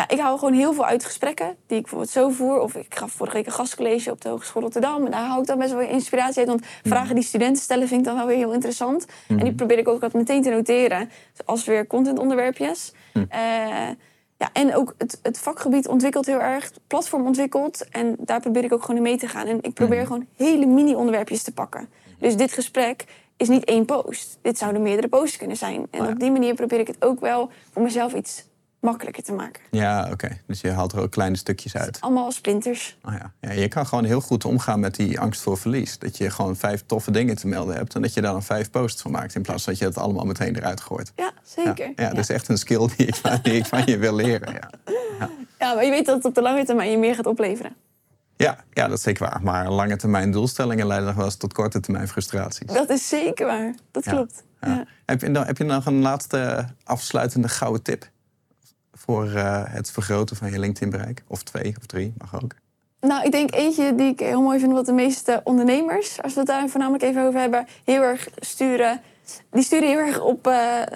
Ja, 0.00 0.08
ik 0.08 0.18
hou 0.18 0.38
gewoon 0.38 0.54
heel 0.54 0.72
veel 0.72 0.84
uit 0.84 1.04
gesprekken 1.04 1.56
die 1.66 1.76
ik 1.76 1.82
bijvoorbeeld 1.82 2.10
zo 2.10 2.28
voer. 2.28 2.60
Of 2.60 2.74
ik 2.74 2.94
gaf 2.94 3.12
vorige 3.12 3.36
week 3.36 3.46
een 3.46 3.52
gastcollege 3.52 4.10
op 4.10 4.20
de 4.20 4.28
Hogeschool 4.28 4.62
Rotterdam. 4.62 5.04
En 5.04 5.10
daar 5.10 5.26
hou 5.26 5.40
ik 5.40 5.46
dan 5.46 5.58
best 5.58 5.72
wel 5.72 5.80
inspiratie 5.80 6.38
uit. 6.38 6.48
Want 6.48 6.66
vragen 6.84 7.14
die 7.14 7.24
studenten 7.24 7.62
stellen 7.62 7.88
vind 7.88 8.00
ik 8.00 8.06
dan 8.06 8.16
wel 8.16 8.26
weer 8.26 8.36
heel 8.36 8.52
interessant. 8.52 9.06
En 9.28 9.36
die 9.36 9.54
probeer 9.54 9.78
ik 9.78 9.88
ook 9.88 9.94
altijd 9.94 10.12
meteen 10.12 10.42
te 10.42 10.50
noteren. 10.50 11.10
Als 11.44 11.64
weer 11.64 11.86
contentonderwerpjes. 11.86 12.92
Eh, 13.12 13.28
ja, 14.36 14.50
en 14.52 14.74
ook 14.74 14.94
het, 14.98 15.18
het 15.22 15.38
vakgebied 15.38 15.88
ontwikkelt 15.88 16.26
heel 16.26 16.40
erg. 16.40 16.64
Het 16.64 16.80
platform 16.86 17.26
ontwikkelt. 17.26 17.88
En 17.88 18.16
daar 18.18 18.40
probeer 18.40 18.64
ik 18.64 18.72
ook 18.72 18.80
gewoon 18.80 18.96
in 18.96 19.02
mee 19.02 19.18
te 19.18 19.28
gaan. 19.28 19.46
En 19.46 19.58
ik 19.62 19.74
probeer 19.74 20.06
gewoon 20.06 20.26
hele 20.36 20.66
mini-onderwerpjes 20.66 21.42
te 21.42 21.52
pakken. 21.52 21.88
Dus 22.18 22.36
dit 22.36 22.52
gesprek 22.52 23.04
is 23.36 23.48
niet 23.48 23.64
één 23.64 23.84
post. 23.84 24.38
Dit 24.42 24.58
zouden 24.58 24.82
meerdere 24.82 25.08
posts 25.08 25.36
kunnen 25.36 25.56
zijn. 25.56 25.86
En 25.90 26.00
Oh 26.00 26.06
ja. 26.06 26.12
op 26.12 26.20
die 26.20 26.30
manier 26.30 26.54
probeer 26.54 26.78
ik 26.78 26.86
het 26.86 27.04
ook 27.04 27.20
wel 27.20 27.50
voor 27.72 27.82
mezelf 27.82 28.14
iets 28.14 28.48
makkelijker 28.80 29.22
te 29.22 29.32
maken. 29.32 29.62
Ja, 29.70 30.08
oké. 30.12 30.28
Dus 30.46 30.60
je 30.60 30.70
haalt 30.70 30.92
er 30.92 31.00
ook 31.00 31.10
kleine 31.10 31.36
stukjes 31.36 31.76
uit. 31.76 32.00
Allemaal 32.00 32.32
splinters. 32.32 32.98
Oh 33.04 33.12
ja. 33.12 33.32
Ja, 33.40 33.50
je 33.52 33.68
kan 33.68 33.86
gewoon 33.86 34.04
heel 34.04 34.20
goed 34.20 34.44
omgaan 34.44 34.80
met 34.80 34.94
die 34.94 35.20
angst 35.20 35.40
voor 35.40 35.58
verlies. 35.58 35.98
Dat 35.98 36.16
je 36.16 36.30
gewoon 36.30 36.56
vijf 36.56 36.82
toffe 36.86 37.10
dingen 37.10 37.36
te 37.36 37.46
melden 37.46 37.74
hebt... 37.76 37.94
en 37.94 38.02
dat 38.02 38.14
je 38.14 38.20
daar 38.20 38.32
dan 38.32 38.42
vijf 38.42 38.70
posts 38.70 39.02
van 39.02 39.10
maakt... 39.10 39.34
in 39.34 39.42
plaats 39.42 39.64
van 39.64 39.72
dat 39.72 39.82
je 39.82 39.88
het 39.88 39.98
allemaal 39.98 40.24
meteen 40.24 40.56
eruit 40.56 40.80
gooit. 40.80 41.12
Ja, 41.16 41.24
Ja, 41.24 41.32
zeker. 41.64 41.92
ja, 41.96 42.08
dat 42.08 42.18
is 42.18 42.28
echt 42.28 42.48
een 42.48 42.58
skill 42.58 42.88
die 42.96 43.06
ik, 43.06 43.14
van- 43.14 43.38
die 43.42 43.52
ik 43.52 43.66
van 43.66 43.82
je 43.86 43.98
wil 43.98 44.14
leren. 44.14 44.52
Ja. 44.52 44.70
Ja, 45.58 45.74
maar 45.74 45.84
je 45.84 45.90
weet 45.90 46.06
dat 46.06 46.16
het 46.16 46.24
op 46.24 46.34
de 46.34 46.42
lange 46.42 46.64
termijn 46.64 46.90
je 46.90 46.98
meer 46.98 47.14
gaat 47.14 47.26
opleveren. 47.26 47.74
Ja, 48.36 48.64
ja, 48.72 48.88
dat 48.88 48.96
is 48.96 49.02
zeker 49.02 49.24
waar. 49.28 49.40
Maar 49.42 49.70
lange 49.70 49.96
termijn 49.96 50.30
doelstellingen 50.30 50.86
leiden 50.86 51.08
nog 51.08 51.16
wel 51.16 51.24
eens 51.24 51.36
tot 51.36 51.52
korte 51.52 51.80
termijn 51.80 52.08
frustraties. 52.08 52.66
Dat 52.72 52.90
is 52.90 53.08
zeker 53.08 53.46
waar. 53.46 53.74
Dat 53.90 54.04
Ja, 54.04 54.10
klopt. 54.12 54.42
Ja. 54.60 54.68
Ja. 54.68 54.84
Heb, 55.06 55.20
je, 55.20 55.28
nog- 55.28 55.46
heb 55.46 55.58
je 55.58 55.64
nog 55.64 55.86
een 55.86 56.00
laatste 56.00 56.66
afsluitende 56.84 57.48
gouden 57.48 57.82
tip? 57.82 58.08
Voor 59.04 59.30
eh, 59.30 59.62
het 59.66 59.90
vergroten 59.90 60.36
van 60.36 60.50
je 60.50 60.58
LinkedIn-bereik? 60.58 61.22
Of 61.26 61.42
twee 61.42 61.74
of 61.78 61.86
drie, 61.86 62.12
mag 62.18 62.42
ook. 62.42 62.54
Nou, 63.00 63.24
ik 63.24 63.32
denk 63.32 63.54
eentje 63.54 63.94
die 63.94 64.06
ik 64.06 64.20
heel 64.20 64.42
mooi 64.42 64.58
vind... 64.58 64.72
wat 64.72 64.86
de 64.86 64.92
meeste 64.92 65.40
ondernemers, 65.44 66.22
als 66.22 66.32
we 66.32 66.38
het 66.38 66.48
daar 66.48 66.68
voornamelijk 66.68 67.04
even 67.04 67.26
over 67.26 67.40
hebben... 67.40 67.66
heel 67.84 68.02
erg 68.02 68.28
sturen. 68.36 69.00
Die 69.50 69.62
sturen 69.62 69.88
heel 69.88 69.98
erg 69.98 70.20
op 70.20 70.46
eh, 70.46 70.80
eh, 70.82 70.86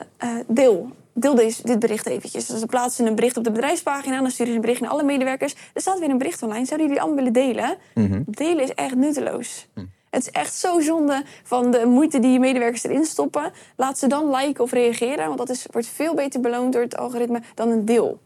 deel. 0.47 0.90
Deel 1.12 1.35
deze, 1.35 1.62
dit 1.62 1.79
bericht 1.79 2.07
eventjes. 2.07 2.47
Dus 2.47 2.61
ze 2.61 2.67
plaatsen 2.67 3.07
een 3.07 3.14
bericht 3.14 3.37
op 3.37 3.45
de 3.45 3.51
bedrijfspagina... 3.51 4.21
dan 4.21 4.31
sturen 4.31 4.53
ze 4.53 4.59
een 4.59 4.64
bericht 4.64 4.81
naar 4.81 4.90
alle 4.90 5.05
medewerkers. 5.05 5.55
Er 5.75 5.81
staat 5.81 5.99
weer 5.99 6.11
een 6.11 6.19
bericht 6.19 6.43
online. 6.43 6.64
Zouden 6.64 6.87
jullie 6.87 7.03
allemaal 7.03 7.25
willen 7.25 7.33
delen? 7.33 7.77
Mhm. 7.95 8.23
Delen 8.27 8.62
is 8.62 8.75
echt 8.75 8.95
nutteloos. 8.95 9.69
Het 10.14 10.22
is 10.27 10.31
echt 10.33 10.55
zo 10.55 10.81
zonde 10.81 11.22
van 11.42 11.70
de 11.70 11.87
moeite 11.87 12.18
die 12.18 12.31
je 12.33 12.38
medewerkers 12.38 12.85
erin 12.85 13.05
stoppen. 13.05 13.53
Laat 13.77 13.98
ze 13.98 14.07
dan 14.07 14.31
liken 14.37 14.64
of 14.64 14.72
reageren. 14.72 15.27
Want 15.27 15.38
dat 15.38 15.48
is, 15.48 15.66
wordt 15.70 15.87
veel 15.87 16.14
beter 16.14 16.40
beloond 16.40 16.72
door 16.72 16.83
het 16.83 16.96
algoritme 16.96 17.40
dan 17.55 17.68
een 17.70 17.85
deel. 17.85 18.18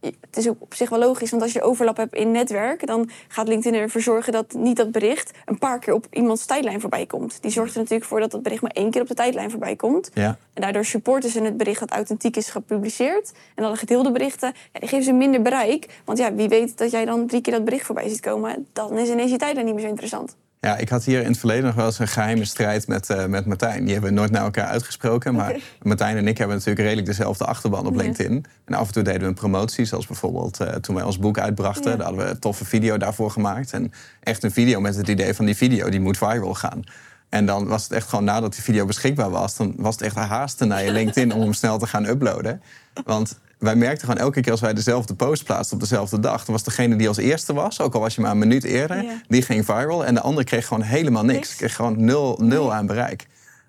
Je- 0.00 0.14
Het 0.20 0.36
is 0.36 0.48
ook 0.48 0.56
op 0.58 0.74
zich 0.74 0.88
wel 0.90 0.98
logisch, 0.98 1.30
want 1.30 1.42
als 1.42 1.52
je 1.52 1.62
overlap 1.62 1.96
hebt 1.96 2.14
in 2.14 2.30
netwerk... 2.30 2.86
dan 2.86 3.10
gaat 3.28 3.48
LinkedIn 3.48 3.80
ervoor 3.80 4.00
zorgen 4.00 4.32
dat 4.32 4.52
niet 4.52 4.76
dat 4.76 4.92
bericht... 4.92 5.30
een 5.44 5.58
paar 5.58 5.78
keer 5.78 5.94
op 5.94 6.06
iemands 6.10 6.46
tijdlijn 6.46 6.80
voorbij 6.80 7.06
komt. 7.06 7.38
Die 7.42 7.50
zorgt 7.50 7.72
er 7.74 7.78
natuurlijk 7.78 8.08
voor 8.08 8.20
dat 8.20 8.30
dat 8.30 8.42
bericht 8.42 8.62
maar 8.62 8.70
één 8.70 8.90
keer 8.90 9.00
op 9.00 9.08
de 9.08 9.14
tijdlijn 9.14 9.50
voorbij 9.50 9.76
komt. 9.76 10.10
Ja. 10.14 10.38
En 10.54 10.62
daardoor 10.62 10.84
supporten 10.84 11.30
ze 11.30 11.42
het 11.42 11.56
bericht 11.56 11.80
dat 11.80 11.90
authentiek 11.90 12.36
is 12.36 12.48
gepubliceerd. 12.50 13.32
En 13.54 13.62
dan 13.62 13.72
de 13.72 13.78
gedeelde 13.78 14.12
berichten, 14.12 14.52
ja, 14.72 14.80
die 14.80 14.88
geven 14.88 15.04
ze 15.04 15.12
minder 15.12 15.42
bereik. 15.42 16.00
Want 16.04 16.18
ja, 16.18 16.34
wie 16.34 16.48
weet 16.48 16.78
dat 16.78 16.90
jij 16.90 17.04
dan 17.04 17.26
drie 17.26 17.40
keer 17.40 17.52
dat 17.52 17.64
bericht 17.64 17.86
voorbij 17.86 18.08
ziet 18.08 18.20
komen... 18.20 18.66
dan 18.72 18.98
is 18.98 19.08
ineens 19.08 19.30
je 19.30 19.36
tijdlijn 19.36 19.66
niet 19.66 19.74
meer 19.74 19.84
zo 19.84 19.90
interessant. 19.90 20.36
Ja, 20.66 20.76
ik 20.76 20.88
had 20.88 21.04
hier 21.04 21.20
in 21.20 21.26
het 21.26 21.38
verleden 21.38 21.64
nog 21.64 21.74
wel 21.74 21.86
eens 21.86 21.98
een 21.98 22.08
geheime 22.08 22.44
strijd 22.44 22.86
met, 22.86 23.10
uh, 23.10 23.24
met 23.26 23.46
Martijn. 23.46 23.84
Die 23.84 23.92
hebben 23.92 24.10
we 24.10 24.16
nooit 24.16 24.30
naar 24.30 24.42
elkaar 24.42 24.66
uitgesproken. 24.66 25.34
Maar 25.34 25.56
Martijn 25.82 26.16
en 26.16 26.28
ik 26.28 26.38
hebben 26.38 26.56
natuurlijk 26.56 26.84
redelijk 26.84 27.06
dezelfde 27.06 27.44
achterban 27.44 27.86
op 27.86 27.94
LinkedIn. 27.94 28.44
En 28.64 28.74
af 28.74 28.86
en 28.86 28.92
toe 28.92 29.02
deden 29.02 29.20
we 29.20 29.26
een 29.26 29.34
promotie. 29.34 29.84
Zoals 29.84 30.06
bijvoorbeeld 30.06 30.60
uh, 30.60 30.68
toen 30.68 30.94
wij 30.94 31.04
ons 31.04 31.18
boek 31.18 31.38
uitbrachten. 31.38 31.98
Daar 31.98 32.06
hadden 32.06 32.24
we 32.24 32.30
een 32.30 32.38
toffe 32.38 32.64
video 32.64 32.96
daarvoor 32.96 33.30
gemaakt. 33.30 33.72
En 33.72 33.92
echt 34.20 34.42
een 34.42 34.50
video 34.50 34.80
met 34.80 34.96
het 34.96 35.08
idee 35.08 35.34
van 35.34 35.44
die 35.44 35.56
video, 35.56 35.90
die 35.90 36.00
moet 36.00 36.18
viral 36.18 36.54
gaan. 36.54 36.84
En 37.28 37.46
dan 37.46 37.66
was 37.66 37.82
het 37.82 37.92
echt 37.92 38.08
gewoon 38.08 38.24
nadat 38.24 38.52
die 38.52 38.62
video 38.62 38.86
beschikbaar 38.86 39.30
was... 39.30 39.56
dan 39.56 39.74
was 39.76 39.94
het 39.94 40.02
echt 40.02 40.14
haasten 40.14 40.68
naar 40.68 40.84
je 40.84 40.92
LinkedIn 40.98 41.32
om 41.32 41.40
hem 41.40 41.52
snel 41.52 41.78
te 41.78 41.86
gaan 41.86 42.06
uploaden. 42.06 42.62
Want 43.04 43.38
wij 43.58 43.76
merkten 43.76 44.08
gewoon 44.08 44.22
elke 44.22 44.40
keer 44.40 44.52
als 44.52 44.60
wij 44.60 44.74
dezelfde 44.74 45.14
post 45.14 45.44
plaatsten 45.44 45.76
op 45.76 45.82
dezelfde 45.82 46.20
dag, 46.20 46.44
dan 46.44 46.54
was 46.54 46.64
degene 46.64 46.96
die 46.96 47.08
als 47.08 47.16
eerste 47.16 47.52
was, 47.52 47.80
ook 47.80 47.94
al 47.94 48.00
was 48.00 48.14
je 48.14 48.20
maar 48.20 48.30
een 48.30 48.38
minuut 48.38 48.64
eerder, 48.64 49.04
die 49.28 49.42
ging 49.42 49.64
viral. 49.64 50.04
En 50.04 50.14
de 50.14 50.20
andere 50.20 50.46
kreeg 50.46 50.66
gewoon 50.66 50.82
helemaal 50.82 51.24
niks. 51.24 51.56
Kreeg 51.56 51.74
gewoon 51.74 52.04
nul, 52.04 52.38
nul 52.42 52.74
aan 52.74 52.86
bereik. 52.86 53.26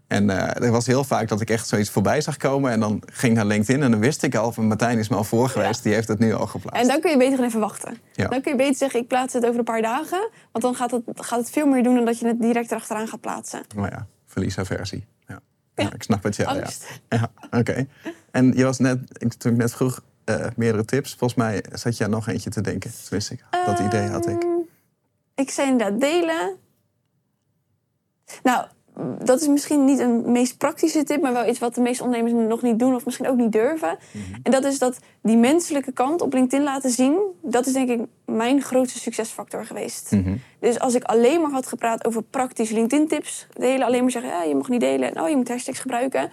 En 0.07 0.23
uh, 0.29 0.61
er 0.61 0.71
was 0.71 0.85
heel 0.85 1.03
vaak 1.03 1.27
dat 1.27 1.41
ik 1.41 1.49
echt 1.49 1.67
zoiets 1.67 1.89
voorbij 1.89 2.21
zag 2.21 2.37
komen. 2.37 2.71
En 2.71 2.79
dan 2.79 3.03
ging 3.05 3.35
naar 3.35 3.45
LinkedIn 3.45 3.83
en 3.83 3.91
dan 3.91 3.99
wist 3.99 4.23
ik 4.23 4.35
al 4.35 4.51
van 4.51 4.67
Martijn 4.67 4.99
is 4.99 5.09
me 5.09 5.15
al 5.15 5.23
voor 5.23 5.49
geweest. 5.49 5.83
Die 5.83 5.93
heeft 5.93 6.07
het 6.07 6.19
nu 6.19 6.33
al 6.33 6.47
geplaatst. 6.47 6.81
En 6.81 6.87
dan 6.87 7.01
kun 7.01 7.11
je 7.11 7.17
beter 7.17 7.43
even 7.43 7.59
wachten. 7.59 7.97
Ja. 8.13 8.27
Dan 8.27 8.41
kun 8.41 8.51
je 8.51 8.57
beter 8.57 8.75
zeggen 8.75 8.99
ik 8.99 9.07
plaats 9.07 9.33
het 9.33 9.45
over 9.45 9.57
een 9.57 9.63
paar 9.63 9.81
dagen. 9.81 10.29
Want 10.51 10.63
dan 10.63 10.75
gaat 10.75 10.91
het, 10.91 11.03
gaat 11.15 11.39
het 11.39 11.49
veel 11.49 11.65
meer 11.65 11.83
doen 11.83 11.95
dan 11.95 12.05
dat 12.05 12.19
je 12.19 12.27
het 12.27 12.41
direct 12.41 12.71
erachteraan 12.71 13.07
gaat 13.07 13.21
plaatsen. 13.21 13.61
Oh 13.77 13.87
ja, 13.89 14.07
verliesaversie. 14.25 14.99
Ja. 14.99 15.16
Ja. 15.83 15.93
ik 15.93 16.03
snap 16.03 16.23
het. 16.23 16.35
Ja, 16.35 16.53
ja. 16.53 16.69
ja 17.09 17.31
oké. 17.51 17.87
En 18.31 18.53
je 18.55 18.63
was 18.63 18.79
net, 18.79 18.99
toen 19.39 19.51
ik 19.51 19.57
net 19.57 19.73
vroeg, 19.73 20.01
uh, 20.25 20.45
meerdere 20.55 20.85
tips. 20.85 21.15
Volgens 21.15 21.39
mij 21.39 21.63
zat 21.71 21.97
je 21.97 22.03
aan 22.03 22.09
nog 22.09 22.27
eentje 22.27 22.49
te 22.49 22.61
denken. 22.61 22.91
Tenminste, 23.03 23.33
ik. 23.33 23.43
Dat 23.65 23.79
idee 23.79 24.07
had 24.07 24.27
ik. 24.27 24.43
Ehm, 24.43 24.51
ik 25.35 25.49
zei 25.49 25.69
inderdaad 25.69 25.99
delen. 25.99 26.57
Nou, 28.43 28.67
dat 29.23 29.41
is 29.41 29.47
misschien 29.47 29.85
niet 29.85 29.99
een 29.99 30.31
meest 30.31 30.57
praktische 30.57 31.03
tip, 31.03 31.21
maar 31.21 31.33
wel 31.33 31.47
iets 31.47 31.59
wat 31.59 31.75
de 31.75 31.81
meeste 31.81 32.03
ondernemers 32.03 32.47
nog 32.47 32.61
niet 32.61 32.79
doen 32.79 32.95
of 32.95 33.05
misschien 33.05 33.27
ook 33.27 33.35
niet 33.35 33.51
durven. 33.51 33.97
Mhm. 34.11 34.39
En 34.43 34.51
dat 34.51 34.63
is 34.63 34.79
dat 34.79 34.97
die 35.21 35.37
menselijke 35.37 35.91
kant 35.91 36.21
op 36.21 36.33
LinkedIn 36.33 36.63
laten 36.63 36.89
zien. 36.89 37.19
Dat 37.41 37.65
is 37.65 37.73
denk 37.73 37.89
ik 37.89 38.01
mijn 38.25 38.61
grootste 38.61 38.99
succesfactor 38.99 39.65
geweest. 39.65 40.11
Mhm. 40.11 40.35
Dus 40.59 40.79
als 40.79 40.95
ik 40.95 41.03
alleen 41.03 41.41
maar 41.41 41.51
had 41.51 41.67
gepraat 41.67 42.05
over 42.05 42.23
praktische 42.23 42.73
LinkedIn-tips 42.73 43.47
delen, 43.53 43.87
alleen 43.87 44.01
maar 44.01 44.11
zeggen: 44.11 44.31
ja, 44.31 44.43
je 44.43 44.55
mag 44.55 44.69
niet 44.69 44.81
delen, 44.81 45.21
oh, 45.21 45.29
je 45.29 45.35
moet 45.35 45.47
hashtags 45.47 45.79
gebruiken. 45.79 46.31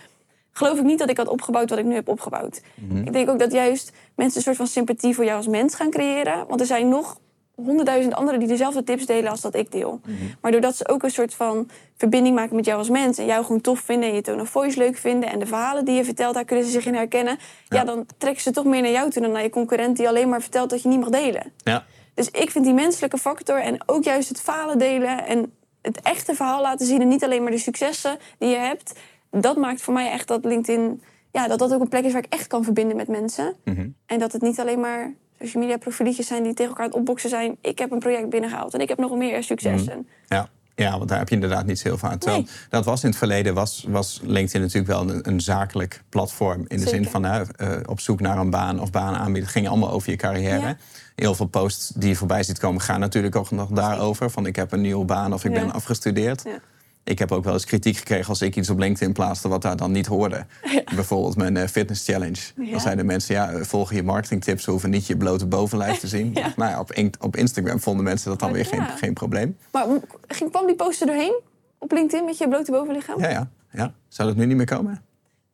Geloof 0.52 0.78
ik 0.78 0.84
niet 0.84 0.98
dat 0.98 1.10
ik 1.10 1.16
had 1.16 1.28
opgebouwd 1.28 1.70
wat 1.70 1.78
ik 1.78 1.84
nu 1.84 1.94
heb 1.94 2.08
opgebouwd. 2.08 2.62
Mhm. 2.74 2.96
Ik 2.96 3.12
denk 3.12 3.30
ook 3.30 3.38
dat 3.38 3.52
juist 3.52 3.92
mensen 4.14 4.36
een 4.36 4.44
soort 4.44 4.56
van 4.56 4.66
sympathie 4.66 5.14
voor 5.14 5.24
jou 5.24 5.36
als 5.36 5.46
mens 5.46 5.74
gaan 5.74 5.90
creëren. 5.90 6.46
Want 6.48 6.60
er 6.60 6.66
zijn 6.66 6.88
nog 6.88 7.18
honderdduizend 7.54 8.14
anderen 8.14 8.40
die 8.40 8.48
dezelfde 8.48 8.84
tips 8.84 9.06
delen 9.06 9.30
als 9.30 9.40
dat 9.40 9.54
ik 9.54 9.72
deel. 9.72 10.00
Mhm. 10.04 10.16
Maar 10.40 10.52
doordat 10.52 10.76
ze 10.76 10.88
ook 10.88 11.02
een 11.02 11.10
soort 11.10 11.34
van 11.34 11.68
verbinding 11.96 12.34
maken 12.34 12.56
met 12.56 12.64
jou 12.64 12.78
als 12.78 12.88
mens... 12.88 13.18
en 13.18 13.26
jou 13.26 13.44
gewoon 13.44 13.60
tof 13.60 13.80
vinden 13.80 14.08
en 14.08 14.14
je 14.14 14.20
tone 14.20 14.42
of 14.42 14.48
voice 14.48 14.78
leuk 14.78 14.96
vinden... 14.96 15.30
en 15.30 15.38
de 15.38 15.46
verhalen 15.46 15.84
die 15.84 15.94
je 15.94 16.04
vertelt, 16.04 16.34
daar 16.34 16.44
kunnen 16.44 16.64
ze 16.64 16.70
zich 16.70 16.86
in 16.86 16.94
herkennen... 16.94 17.38
Ja. 17.68 17.84
dan 17.84 18.06
trekken 18.18 18.42
ze 18.42 18.50
toch 18.50 18.64
meer 18.64 18.82
naar 18.82 18.90
jou 18.90 19.10
toe 19.10 19.22
dan 19.22 19.30
naar 19.30 19.42
je 19.42 19.50
concurrent... 19.50 19.96
die 19.96 20.08
alleen 20.08 20.28
maar 20.28 20.40
vertelt 20.40 20.70
dat 20.70 20.82
je 20.82 20.88
niet 20.88 21.00
mag 21.00 21.08
delen. 21.08 21.52
Ja. 21.56 21.84
Dus 22.14 22.30
ik 22.30 22.50
vind 22.50 22.64
die 22.64 22.74
menselijke 22.74 23.18
factor 23.18 23.60
en 23.60 23.82
ook 23.86 24.04
juist 24.04 24.28
het 24.28 24.40
falen 24.40 24.78
delen... 24.78 25.26
en 25.26 25.52
het 25.82 26.00
echte 26.00 26.34
verhaal 26.34 26.62
laten 26.62 26.86
zien 26.86 27.00
en 27.00 27.08
niet 27.08 27.24
alleen 27.24 27.42
maar 27.42 27.52
de 27.52 27.58
successen 27.58 28.18
die 28.38 28.48
je 28.48 28.56
hebt... 28.56 28.92
dat 29.30 29.56
maakt 29.56 29.82
voor 29.82 29.94
mij 29.94 30.10
echt 30.10 30.28
dat 30.28 30.44
LinkedIn... 30.44 31.02
Ja, 31.32 31.48
dat 31.48 31.58
dat 31.58 31.74
ook 31.74 31.80
een 31.80 31.88
plek 31.88 32.04
is 32.04 32.12
waar 32.12 32.24
ik 32.24 32.32
echt 32.32 32.46
kan 32.46 32.64
verbinden 32.64 32.96
met 32.96 33.08
mensen. 33.08 33.54
Mhm. 33.64 33.88
En 34.06 34.18
dat 34.18 34.32
het 34.32 34.42
niet 34.42 34.60
alleen 34.60 34.80
maar 34.80 35.14
social 35.38 35.62
media 35.62 35.78
profieltjes 35.78 36.26
zijn 36.26 36.42
die 36.42 36.54
tegen 36.54 36.70
elkaar 36.70 36.84
aan 36.84 36.90
het 36.90 36.98
opboksen 36.98 37.30
zijn. 37.30 37.56
Ik 37.60 37.78
heb 37.78 37.90
een 37.90 37.98
project 37.98 38.30
binnengehaald 38.30 38.74
en 38.74 38.80
ik 38.80 38.88
heb 38.88 38.98
nog 38.98 39.16
meer 39.16 39.42
successen. 39.42 39.96
Mm. 39.96 40.06
Ja. 40.28 40.48
Ja, 40.76 40.96
want 40.96 41.08
daar 41.08 41.18
heb 41.18 41.28
je 41.28 41.34
inderdaad 41.34 41.66
niet 41.66 41.82
heel 41.82 41.98
veel 41.98 42.08
aan. 42.08 42.18
Terwijl 42.18 42.46
dat 42.68 42.84
was 42.84 43.02
in 43.02 43.08
het 43.08 43.18
verleden, 43.18 43.54
was, 43.54 43.84
was 43.88 44.20
LinkedIn 44.22 44.60
natuurlijk 44.60 44.86
wel 44.86 45.00
een, 45.10 45.28
een 45.28 45.40
zakelijk 45.40 46.02
platform. 46.08 46.64
In 46.68 46.80
de 46.80 46.88
zin 46.88 47.04
van 47.04 47.24
uh, 47.24 47.40
op 47.86 48.00
zoek 48.00 48.20
naar 48.20 48.38
een 48.38 48.50
baan 48.50 48.80
of 48.80 48.90
baan 48.90 49.14
aanbieden. 49.14 49.42
Het 49.42 49.52
ging 49.52 49.68
allemaal 49.68 49.90
over 49.90 50.10
je 50.10 50.16
carrière. 50.16 50.76
Heel 51.14 51.34
veel 51.34 51.46
posts 51.46 51.88
die 51.88 52.08
je 52.08 52.16
voorbij 52.16 52.42
ziet 52.42 52.58
komen 52.58 52.80
gaan 52.80 53.00
natuurlijk 53.00 53.36
ook 53.36 53.50
nog 53.50 53.70
daarover. 53.70 54.30
Van 54.30 54.46
ik 54.46 54.56
heb 54.56 54.72
een 54.72 54.80
nieuwe 54.80 55.04
baan 55.04 55.32
of 55.32 55.44
ik 55.44 55.52
ben 55.52 55.72
afgestudeerd. 55.72 56.42
Ja 56.44 56.58
ik 57.04 57.18
heb 57.18 57.32
ook 57.32 57.44
wel 57.44 57.52
eens 57.52 57.64
kritiek 57.64 57.96
gekregen 57.96 58.28
als 58.28 58.42
ik 58.42 58.56
iets 58.56 58.70
op 58.70 58.78
LinkedIn 58.78 59.12
plaatste 59.12 59.48
wat 59.48 59.62
daar 59.62 59.76
dan 59.76 59.92
niet 59.92 60.06
hoorde. 60.06 60.46
Bijvoorbeeld 60.94 61.36
mijn 61.36 61.56
uh, 61.56 61.64
fitness 61.64 62.04
challenge. 62.04 62.70
Dan 62.70 62.80
zeiden 62.80 63.06
mensen, 63.06 63.34
ja, 63.34 63.64
volgen 63.64 63.96
je 63.96 64.02
marketingtips, 64.02 64.64
hoeven 64.64 64.90
niet 64.90 65.06
je 65.06 65.16
blote 65.16 65.46
bovenlijf 65.46 65.98
te 65.98 66.08
zien. 66.08 66.32
Nou 66.56 66.70
ja, 66.70 66.80
op, 66.80 67.12
op, 67.20 67.36
Instagram 67.36 67.80
vonden 67.80 68.04
mensen 68.04 68.30
dat 68.30 68.40
dan 68.40 68.52
weer 68.52 68.66
geen, 68.66 68.82
geen 68.82 69.12
probleem. 69.12 69.56
Maar 69.72 69.86
ging 70.28 70.50
Pam 70.50 70.66
die 70.66 70.74
poster 70.74 71.06
doorheen 71.06 71.40
op 71.78 71.92
LinkedIn 71.92 72.24
met 72.24 72.38
je 72.38 72.48
blote 72.48 72.70
bovenlichaam? 72.70 73.20
Ja, 73.20 73.28
ja, 73.28 73.50
ja. 73.70 73.94
Zou 74.08 74.28
dat 74.28 74.36
nu 74.36 74.46
niet 74.46 74.56
meer 74.56 74.66
komen? 74.66 75.02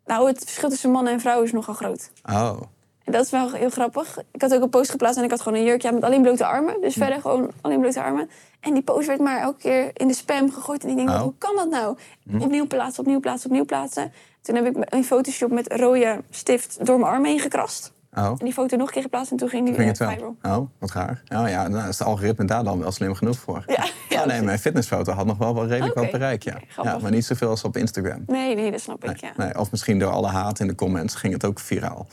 Nou, 0.06 0.28
het 0.28 0.38
verschil 0.44 0.68
tussen 0.68 0.90
mannen 0.90 1.12
en 1.12 1.20
vrouwen 1.20 1.46
is 1.46 1.52
nogal 1.52 1.74
groot. 1.74 2.10
Oh. 2.22 2.60
Dat 3.10 3.24
is 3.24 3.30
wel 3.30 3.52
heel 3.52 3.70
grappig. 3.70 4.18
Ik 4.32 4.40
had 4.40 4.54
ook 4.54 4.62
een 4.62 4.70
post 4.70 4.90
geplaatst 4.90 5.18
en 5.18 5.24
ik 5.24 5.30
had 5.30 5.40
gewoon 5.40 5.58
een 5.58 5.64
jurkje 5.64 5.92
met 5.92 6.04
alleen 6.04 6.22
blote 6.22 6.46
armen. 6.46 6.80
Dus 6.80 6.94
hm. 6.94 7.00
verder 7.00 7.20
gewoon 7.20 7.50
alleen 7.60 7.80
blote 7.80 8.02
armen. 8.02 8.30
En 8.60 8.74
die 8.74 8.82
post 8.82 9.06
werd 9.06 9.20
maar 9.20 9.40
elke 9.40 9.58
keer 9.58 9.90
in 9.92 10.08
de 10.08 10.14
spam 10.14 10.52
gegooid. 10.52 10.84
En 10.84 10.90
ik 10.90 10.96
denk, 10.96 11.08
oh. 11.08 11.20
hoe 11.20 11.34
kan 11.38 11.56
dat 11.56 11.70
nou? 11.70 11.96
Hm. 12.30 12.40
Opnieuw 12.40 12.66
plaatsen, 12.66 13.02
opnieuw 13.02 13.20
plaatsen, 13.20 13.50
opnieuw 13.50 13.64
plaatsen. 13.64 14.12
Toen 14.42 14.54
heb 14.54 14.66
ik 14.66 14.86
een 14.94 15.04
Photoshop 15.04 15.50
met 15.50 15.72
rode 15.72 16.22
stift 16.30 16.86
door 16.86 16.98
mijn 16.98 17.12
arm 17.12 17.24
heen 17.24 17.40
gekrast. 17.40 17.92
Oh. 18.14 18.24
En 18.24 18.44
die 18.44 18.52
foto 18.52 18.76
nog 18.76 18.86
een 18.86 18.92
keer 18.92 19.02
geplaatst 19.02 19.30
en 19.30 19.36
toen 19.36 19.48
ging 19.48 19.66
die 19.66 19.74
ging 19.74 19.88
het 19.88 19.96
viral. 19.96 20.36
Oh, 20.42 20.68
wat 20.78 20.92
raar. 20.92 21.22
Oh 21.34 21.48
ja, 21.48 21.68
dan 21.68 21.80
is 21.80 21.98
het 21.98 22.06
algoritme 22.06 22.44
daar 22.44 22.64
dan 22.64 22.78
wel 22.78 22.92
slim 22.92 23.14
genoeg 23.14 23.38
voor. 23.38 23.64
Ja, 23.66 23.84
ja, 24.08 24.24
nee, 24.24 24.42
mijn 24.42 24.58
fitnessfoto 24.58 25.12
had 25.12 25.26
nog 25.26 25.38
wel, 25.38 25.54
wel 25.54 25.66
redelijk 25.66 25.94
wat 25.94 26.10
bereik, 26.10 26.42
ja. 26.42 26.60
ja. 26.82 26.98
Maar 26.98 27.10
niet 27.10 27.24
zoveel 27.24 27.48
als 27.48 27.64
op 27.64 27.76
Instagram. 27.76 28.22
Nee, 28.26 28.54
nee, 28.54 28.70
dat 28.70 28.80
snap 28.80 29.04
ik, 29.04 29.16
ja. 29.16 29.32
Nee, 29.36 29.58
of 29.58 29.70
misschien 29.70 29.98
door 29.98 30.10
alle 30.10 30.28
haat 30.28 30.60
in 30.60 30.66
de 30.66 30.74
comments 30.74 31.14
ging 31.14 31.32
het 31.32 31.44
ook 31.44 31.60
viraal. 31.60 32.06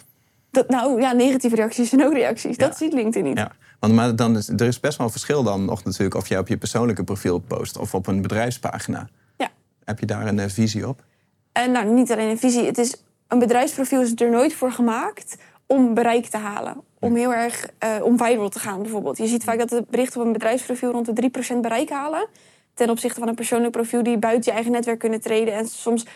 Dat, 0.58 0.70
nou 0.70 1.02
ja, 1.02 1.12
negatieve 1.12 1.56
reacties 1.56 1.92
en 1.92 2.06
ook 2.06 2.14
reacties. 2.14 2.58
Dat 2.58 2.78
ziet 2.78 2.94
LinkedIn 2.94 3.24
niet. 3.24 3.38
Ja. 3.38 3.52
Want 3.80 3.94
maar 3.94 4.16
dan 4.16 4.38
is, 4.38 4.50
er 4.50 4.62
is 4.62 4.80
best 4.80 4.98
wel 4.98 5.06
een 5.06 5.12
verschil 5.12 5.44
dan 5.44 5.66
nog 5.66 5.84
natuurlijk 5.84 6.16
of 6.16 6.28
je 6.28 6.38
op 6.38 6.48
je 6.48 6.58
persoonlijke 6.58 7.04
profiel 7.04 7.40
post 7.40 7.78
of 7.78 7.94
op 7.94 8.08
een 8.08 8.22
bedrijfspagina. 8.22 9.10
Ja. 9.38 9.50
Heb 9.84 10.00
je 10.00 10.06
daar 10.06 10.28
een 10.28 10.38
uh, 10.38 10.46
visie 10.48 10.88
op? 10.88 11.04
En 11.52 11.72
nou, 11.72 11.86
niet 11.94 12.12
alleen 12.12 12.30
een 12.30 12.38
visie. 12.38 12.66
Het 12.66 12.78
is, 12.78 13.04
een 13.28 13.40
bedrijfsprofiel 13.40 14.02
is 14.02 14.14
er 14.16 14.30
nooit 14.30 14.54
voor 14.54 14.72
gemaakt 14.72 15.38
om 15.66 15.94
bereik 15.94 16.26
te 16.26 16.38
halen. 16.38 16.82
Om 17.00 17.16
heel 17.16 17.34
erg 17.34 17.70
uh, 17.84 18.04
om 18.04 18.18
viral 18.18 18.50
te 18.50 18.60
gaan 18.60 18.82
bijvoorbeeld. 18.82 19.18
Je 19.18 19.28
ziet 19.28 19.44
vaak 19.44 19.58
dat 19.58 19.70
de 19.70 19.86
berichten 19.90 20.20
op 20.20 20.26
een 20.26 20.34
bedrijfsprofiel 20.34 20.92
rond 20.92 21.16
de 21.16 21.30
3% 21.56 21.60
bereik 21.62 21.90
halen. 21.90 22.28
Ten 22.74 22.90
opzichte 22.90 23.20
van 23.20 23.28
een 23.28 23.36
persoonlijk 23.36 23.72
profiel 23.72 24.04
die 24.04 24.18
buiten 24.18 24.44
je 24.46 24.52
eigen 24.52 24.72
netwerk 24.72 25.00
kunnen 25.00 25.22
treden. 25.22 25.54
En 25.54 25.68
soms 25.68 26.06
80% 26.06 26.10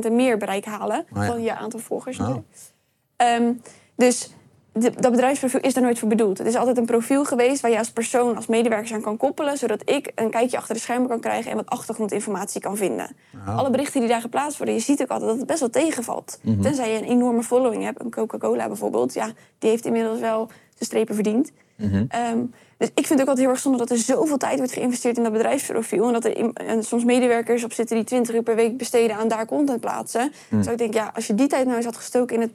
en 0.00 0.16
meer 0.16 0.36
bereik 0.36 0.64
halen. 0.64 1.06
Oh 1.12 1.26
van 1.26 1.42
je 1.42 1.54
aantal 1.54 1.80
volgers. 1.80 2.18
Oh. 2.18 2.36
Ehm, 3.16 3.52
dus 3.94 4.30
dat 4.74 5.10
bedrijfsprofiel 5.10 5.60
is 5.60 5.74
daar 5.74 5.82
nooit 5.82 5.98
voor 5.98 6.08
bedoeld. 6.08 6.38
Het 6.38 6.46
is 6.46 6.54
altijd 6.54 6.76
een 6.76 6.84
profiel 6.84 7.24
geweest 7.24 7.60
waar 7.60 7.70
je 7.70 7.78
als 7.78 7.90
persoon, 7.90 8.36
als 8.36 8.46
medewerker 8.46 8.94
aan 8.94 9.00
kan 9.00 9.16
koppelen, 9.16 9.58
zodat 9.58 9.82
ik 9.84 10.12
een 10.14 10.30
kijkje 10.30 10.56
achter 10.56 10.74
de 10.74 10.80
schermen 10.80 11.08
kan 11.08 11.20
krijgen 11.20 11.50
en 11.50 11.56
wat 11.56 11.68
achtergrondinformatie 11.68 12.60
kan 12.60 12.76
vinden. 12.76 13.16
Alle 13.46 13.70
berichten 13.70 14.00
die 14.00 14.08
daar 14.08 14.20
geplaatst 14.20 14.56
worden, 14.56 14.74
je 14.74 14.80
ziet 14.80 15.02
ook 15.02 15.08
altijd 15.08 15.30
dat 15.30 15.38
het 15.38 15.46
best 15.46 15.60
wel 15.60 15.70
tegenvalt. 15.70 16.38
Mhm. 16.42 16.60
Tenzij 16.60 16.92
je 16.92 16.98
een 16.98 17.08
enorme 17.08 17.42
following 17.42 17.82
hebt, 17.84 18.00
een 18.00 18.10
Coca-Cola 18.10 18.66
bijvoorbeeld, 18.66 19.14
ja, 19.14 19.32
die 19.58 19.70
heeft 19.70 19.84
inmiddels 19.84 20.20
wel 20.20 20.50
de 20.78 20.84
strepen 20.84 21.14
verdiend. 21.14 21.52
Mhm. 21.76 22.04
Ehm, 22.08 22.38
dus 22.76 22.88
ik 22.88 23.06
vind 23.06 23.08
het 23.08 23.20
ook 23.20 23.28
altijd 23.28 23.38
heel 23.38 23.48
erg 23.48 23.58
zonde 23.58 23.78
dat 23.78 23.90
er 23.90 23.96
zoveel 23.96 24.36
tijd 24.36 24.56
wordt 24.56 24.72
geïnvesteerd 24.72 25.16
in 25.16 25.22
dat 25.22 25.32
bedrijfsprofiel. 25.32 26.06
En 26.06 26.12
dat 26.12 26.24
er 26.24 26.52
en 26.54 26.84
soms 26.84 27.04
medewerkers 27.04 27.64
op 27.64 27.72
zitten 27.72 27.96
die 27.96 28.04
20 28.04 28.34
uur 28.34 28.42
per 28.42 28.56
week 28.56 28.76
besteden 28.76 29.16
aan 29.16 29.28
daar 29.28 29.46
content 29.46 29.80
plaatsen. 29.80 30.32
Mm. 30.48 30.58
Dus 30.58 30.72
ik 30.72 30.78
denk, 30.78 30.94
ja, 30.94 31.10
als 31.14 31.26
je 31.26 31.34
die 31.34 31.46
tijd 31.46 31.64
nou 31.64 31.76
eens 31.76 31.84
had 31.84 31.96
gestoken 31.96 32.36
in 32.36 32.40
het 32.40 32.52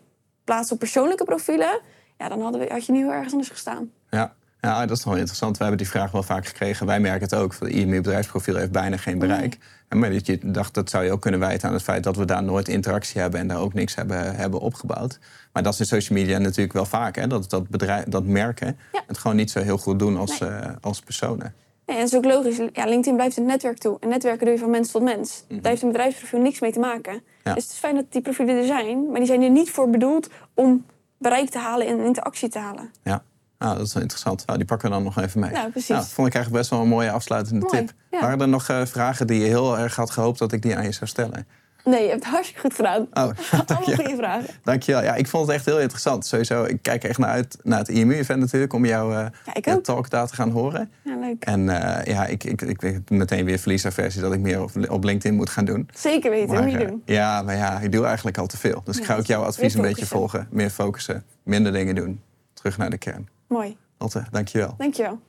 plaatsen 0.49 0.73
op 0.73 0.79
persoonlijke 0.79 1.23
profielen, 1.23 1.79
ja, 2.17 2.29
dan 2.29 2.41
hadden 2.41 2.61
we, 2.61 2.67
had 2.69 2.85
je 2.85 2.91
nu 2.91 2.97
heel 2.97 3.11
ergens 3.11 3.31
anders 3.31 3.49
gestaan. 3.49 3.91
Ja. 4.09 4.37
Ja, 4.61 4.85
dat 4.85 4.97
is 4.97 5.03
wel 5.03 5.15
interessant. 5.15 5.57
We 5.57 5.63
hebben 5.63 5.81
die 5.81 5.91
vraag 5.91 6.11
wel 6.11 6.23
vaak 6.23 6.47
gekregen. 6.47 6.85
Wij 6.85 6.99
merken 6.99 7.21
het 7.21 7.33
ook. 7.33 7.59
De 7.59 7.69
IME 7.69 7.95
bedrijfsprofiel 7.95 8.55
heeft 8.55 8.71
bijna 8.71 8.97
geen 8.97 9.19
bereik. 9.19 9.57
En 9.87 9.99
maar 9.99 10.11
dat 10.11 10.25
je 10.25 10.39
dacht, 10.43 10.73
dat 10.73 10.89
zou 10.89 11.03
je 11.03 11.11
ook 11.11 11.21
kunnen 11.21 11.39
wijten 11.39 11.67
aan 11.67 11.73
het 11.73 11.83
feit 11.83 12.03
dat 12.03 12.15
we 12.15 12.25
daar 12.25 12.43
nooit 12.43 12.67
interactie 12.67 13.21
hebben 13.21 13.39
en 13.39 13.47
daar 13.47 13.59
ook 13.59 13.73
niks 13.73 13.95
hebben, 13.95 14.35
hebben 14.35 14.59
opgebouwd. 14.59 15.19
Maar 15.53 15.63
dat 15.63 15.73
is 15.73 15.79
in 15.79 15.85
social 15.85 16.19
media 16.19 16.37
natuurlijk 16.37 16.73
wel 16.73 16.85
vaak. 16.85 17.15
Hè? 17.15 17.27
Dat, 17.27 17.49
dat, 17.49 17.69
bedrijf, 17.69 18.03
dat 18.03 18.25
merken 18.25 18.77
het 19.07 19.17
gewoon 19.17 19.37
niet 19.37 19.51
zo 19.51 19.59
heel 19.61 19.77
goed 19.77 19.99
doen 19.99 20.17
als, 20.17 20.39
nee. 20.39 20.49
uh, 20.49 20.65
als 20.81 20.99
personen. 20.99 21.53
En 21.89 21.95
dat 21.95 22.05
is 22.05 22.15
ook 22.15 22.25
logisch. 22.25 22.57
Ja, 22.73 22.85
LinkedIn 22.85 23.15
blijft 23.15 23.37
een 23.37 23.45
netwerk 23.45 23.77
toe. 23.77 23.97
En 23.99 24.09
netwerken 24.09 24.45
doe 24.45 24.53
je 24.53 24.59
van 24.59 24.69
mens 24.69 24.91
tot 24.91 25.01
mens. 25.01 25.43
Mhm. 25.47 25.61
Daar 25.61 25.71
heeft 25.71 25.83
een 25.83 25.91
bedrijfsprofiel 25.91 26.39
niks 26.39 26.59
mee 26.59 26.71
te 26.71 26.79
maken. 26.79 27.21
Dus 27.43 27.53
het 27.53 27.71
is 27.71 27.77
fijn 27.77 27.95
dat 27.95 28.05
die 28.09 28.21
profielen 28.21 28.55
er 28.55 28.65
zijn. 28.65 29.05
Maar 29.09 29.17
die 29.17 29.25
zijn 29.25 29.41
er 29.41 29.49
niet 29.49 29.69
voor 29.69 29.89
bedoeld 29.89 30.29
om 30.53 30.85
bereik 31.17 31.49
te 31.49 31.57
halen 31.57 31.87
en 31.87 31.99
interactie 31.99 32.49
te 32.49 32.59
halen. 32.59 32.91
Ja. 33.03 33.23
Ah, 33.57 33.77
dat 33.77 33.85
is 33.85 33.95
interessant. 33.95 34.45
Nou, 34.45 34.57
die 34.57 34.67
pakken 34.67 34.89
we 34.89 34.93
dan 34.95 35.03
nog 35.03 35.17
even 35.17 35.39
mee. 35.39 35.51
Ja, 35.51 35.69
precies. 35.69 35.89
Nou, 35.89 36.03
vond 36.03 36.27
ik 36.27 36.33
eigenlijk 36.33 36.63
best 36.63 36.69
wel 36.69 36.81
een 36.81 36.87
mooie 36.87 37.11
afsluitende 37.11 37.65
tip. 37.65 37.91
Waren 38.09 38.41
er 38.41 38.47
nog 38.47 38.69
uh, 38.69 38.85
vragen 38.85 39.27
die 39.27 39.39
je 39.39 39.45
heel 39.45 39.77
erg 39.77 39.95
had 39.95 40.09
gehoopt 40.09 40.39
dat 40.39 40.51
ik 40.51 40.61
die 40.61 40.75
aan 40.75 40.83
je 40.83 40.91
zou 40.91 41.09
stellen? 41.09 41.47
Nee, 41.89 42.03
je 42.03 42.09
hebt 42.09 42.23
het 42.23 42.33
hartstikke 42.33 42.61
goed 42.61 42.73
gedaan. 42.73 43.01
Oh, 43.01 43.13
Allemaal 43.67 43.95
goede 43.95 44.15
vragen. 44.15 44.49
Dankjewel. 44.63 45.03
Ja, 45.03 45.15
ik 45.15 45.27
vond 45.27 45.47
het 45.47 45.55
echt 45.55 45.65
heel 45.65 45.79
interessant. 45.79 46.25
Sowieso, 46.25 46.63
ik 46.63 46.81
kijk 46.81 47.03
echt 47.03 47.17
naar 47.17 47.29
uit 47.29 47.57
naar 47.63 47.79
het 47.79 47.87
IMU-event 47.87 48.39
natuurlijk... 48.39 48.73
om 48.73 48.85
jouw 48.85 49.11
eh, 49.11 49.17
Ja, 49.45 49.53
jouw 49.61 49.75
ook. 49.75 49.83
talk 49.83 50.09
daar 50.09 50.27
te 50.27 50.35
gaan 50.35 50.49
horen. 50.49 50.91
Ja, 51.03 51.17
leuk. 51.19 51.43
En 51.45 51.69
eh, 51.69 52.13
ja, 52.13 52.25
ik, 52.25 52.43
ik, 52.43 52.61
ik 52.61 52.81
weet 52.81 53.09
meteen 53.09 53.45
weer 53.45 53.57
verliesaversie... 53.59 54.21
dat 54.21 54.33
ik 54.33 54.39
meer 54.39 54.61
op, 54.61 54.71
op 54.89 55.03
LinkedIn 55.03 55.37
moet 55.37 55.49
gaan 55.49 55.65
doen. 55.65 55.89
Zeker 55.93 56.31
weten, 56.31 56.53
Maar, 56.53 56.63
moet 56.63 56.71
je 56.71 56.77
eh, 56.77 56.87
doen. 56.87 57.01
Ja, 57.05 57.41
maar 57.41 57.55
ja, 57.55 57.79
ik 57.79 57.91
doe 57.91 58.05
eigenlijk 58.05 58.37
al 58.37 58.47
te 58.47 58.57
veel. 58.57 58.81
Dus 58.83 58.95
ik 58.97 59.01
Ja, 59.01 59.07
ga 59.13 59.17
ook 59.19 59.25
jouw 59.25 59.43
advies 59.43 59.73
een 59.73 59.81
beetje 59.81 60.05
volgen. 60.05 60.47
Meer 60.51 60.69
focussen, 60.69 61.23
minder 61.43 61.71
dingen 61.71 61.95
doen. 61.95 62.21
Terug 62.53 62.77
naar 62.77 62.89
de 62.89 62.97
kern. 62.97 63.29
Mooi. 63.47 63.77
Lotte, 63.97 64.23
dankjewel. 64.31 64.73
Dankjewel. 64.77 65.19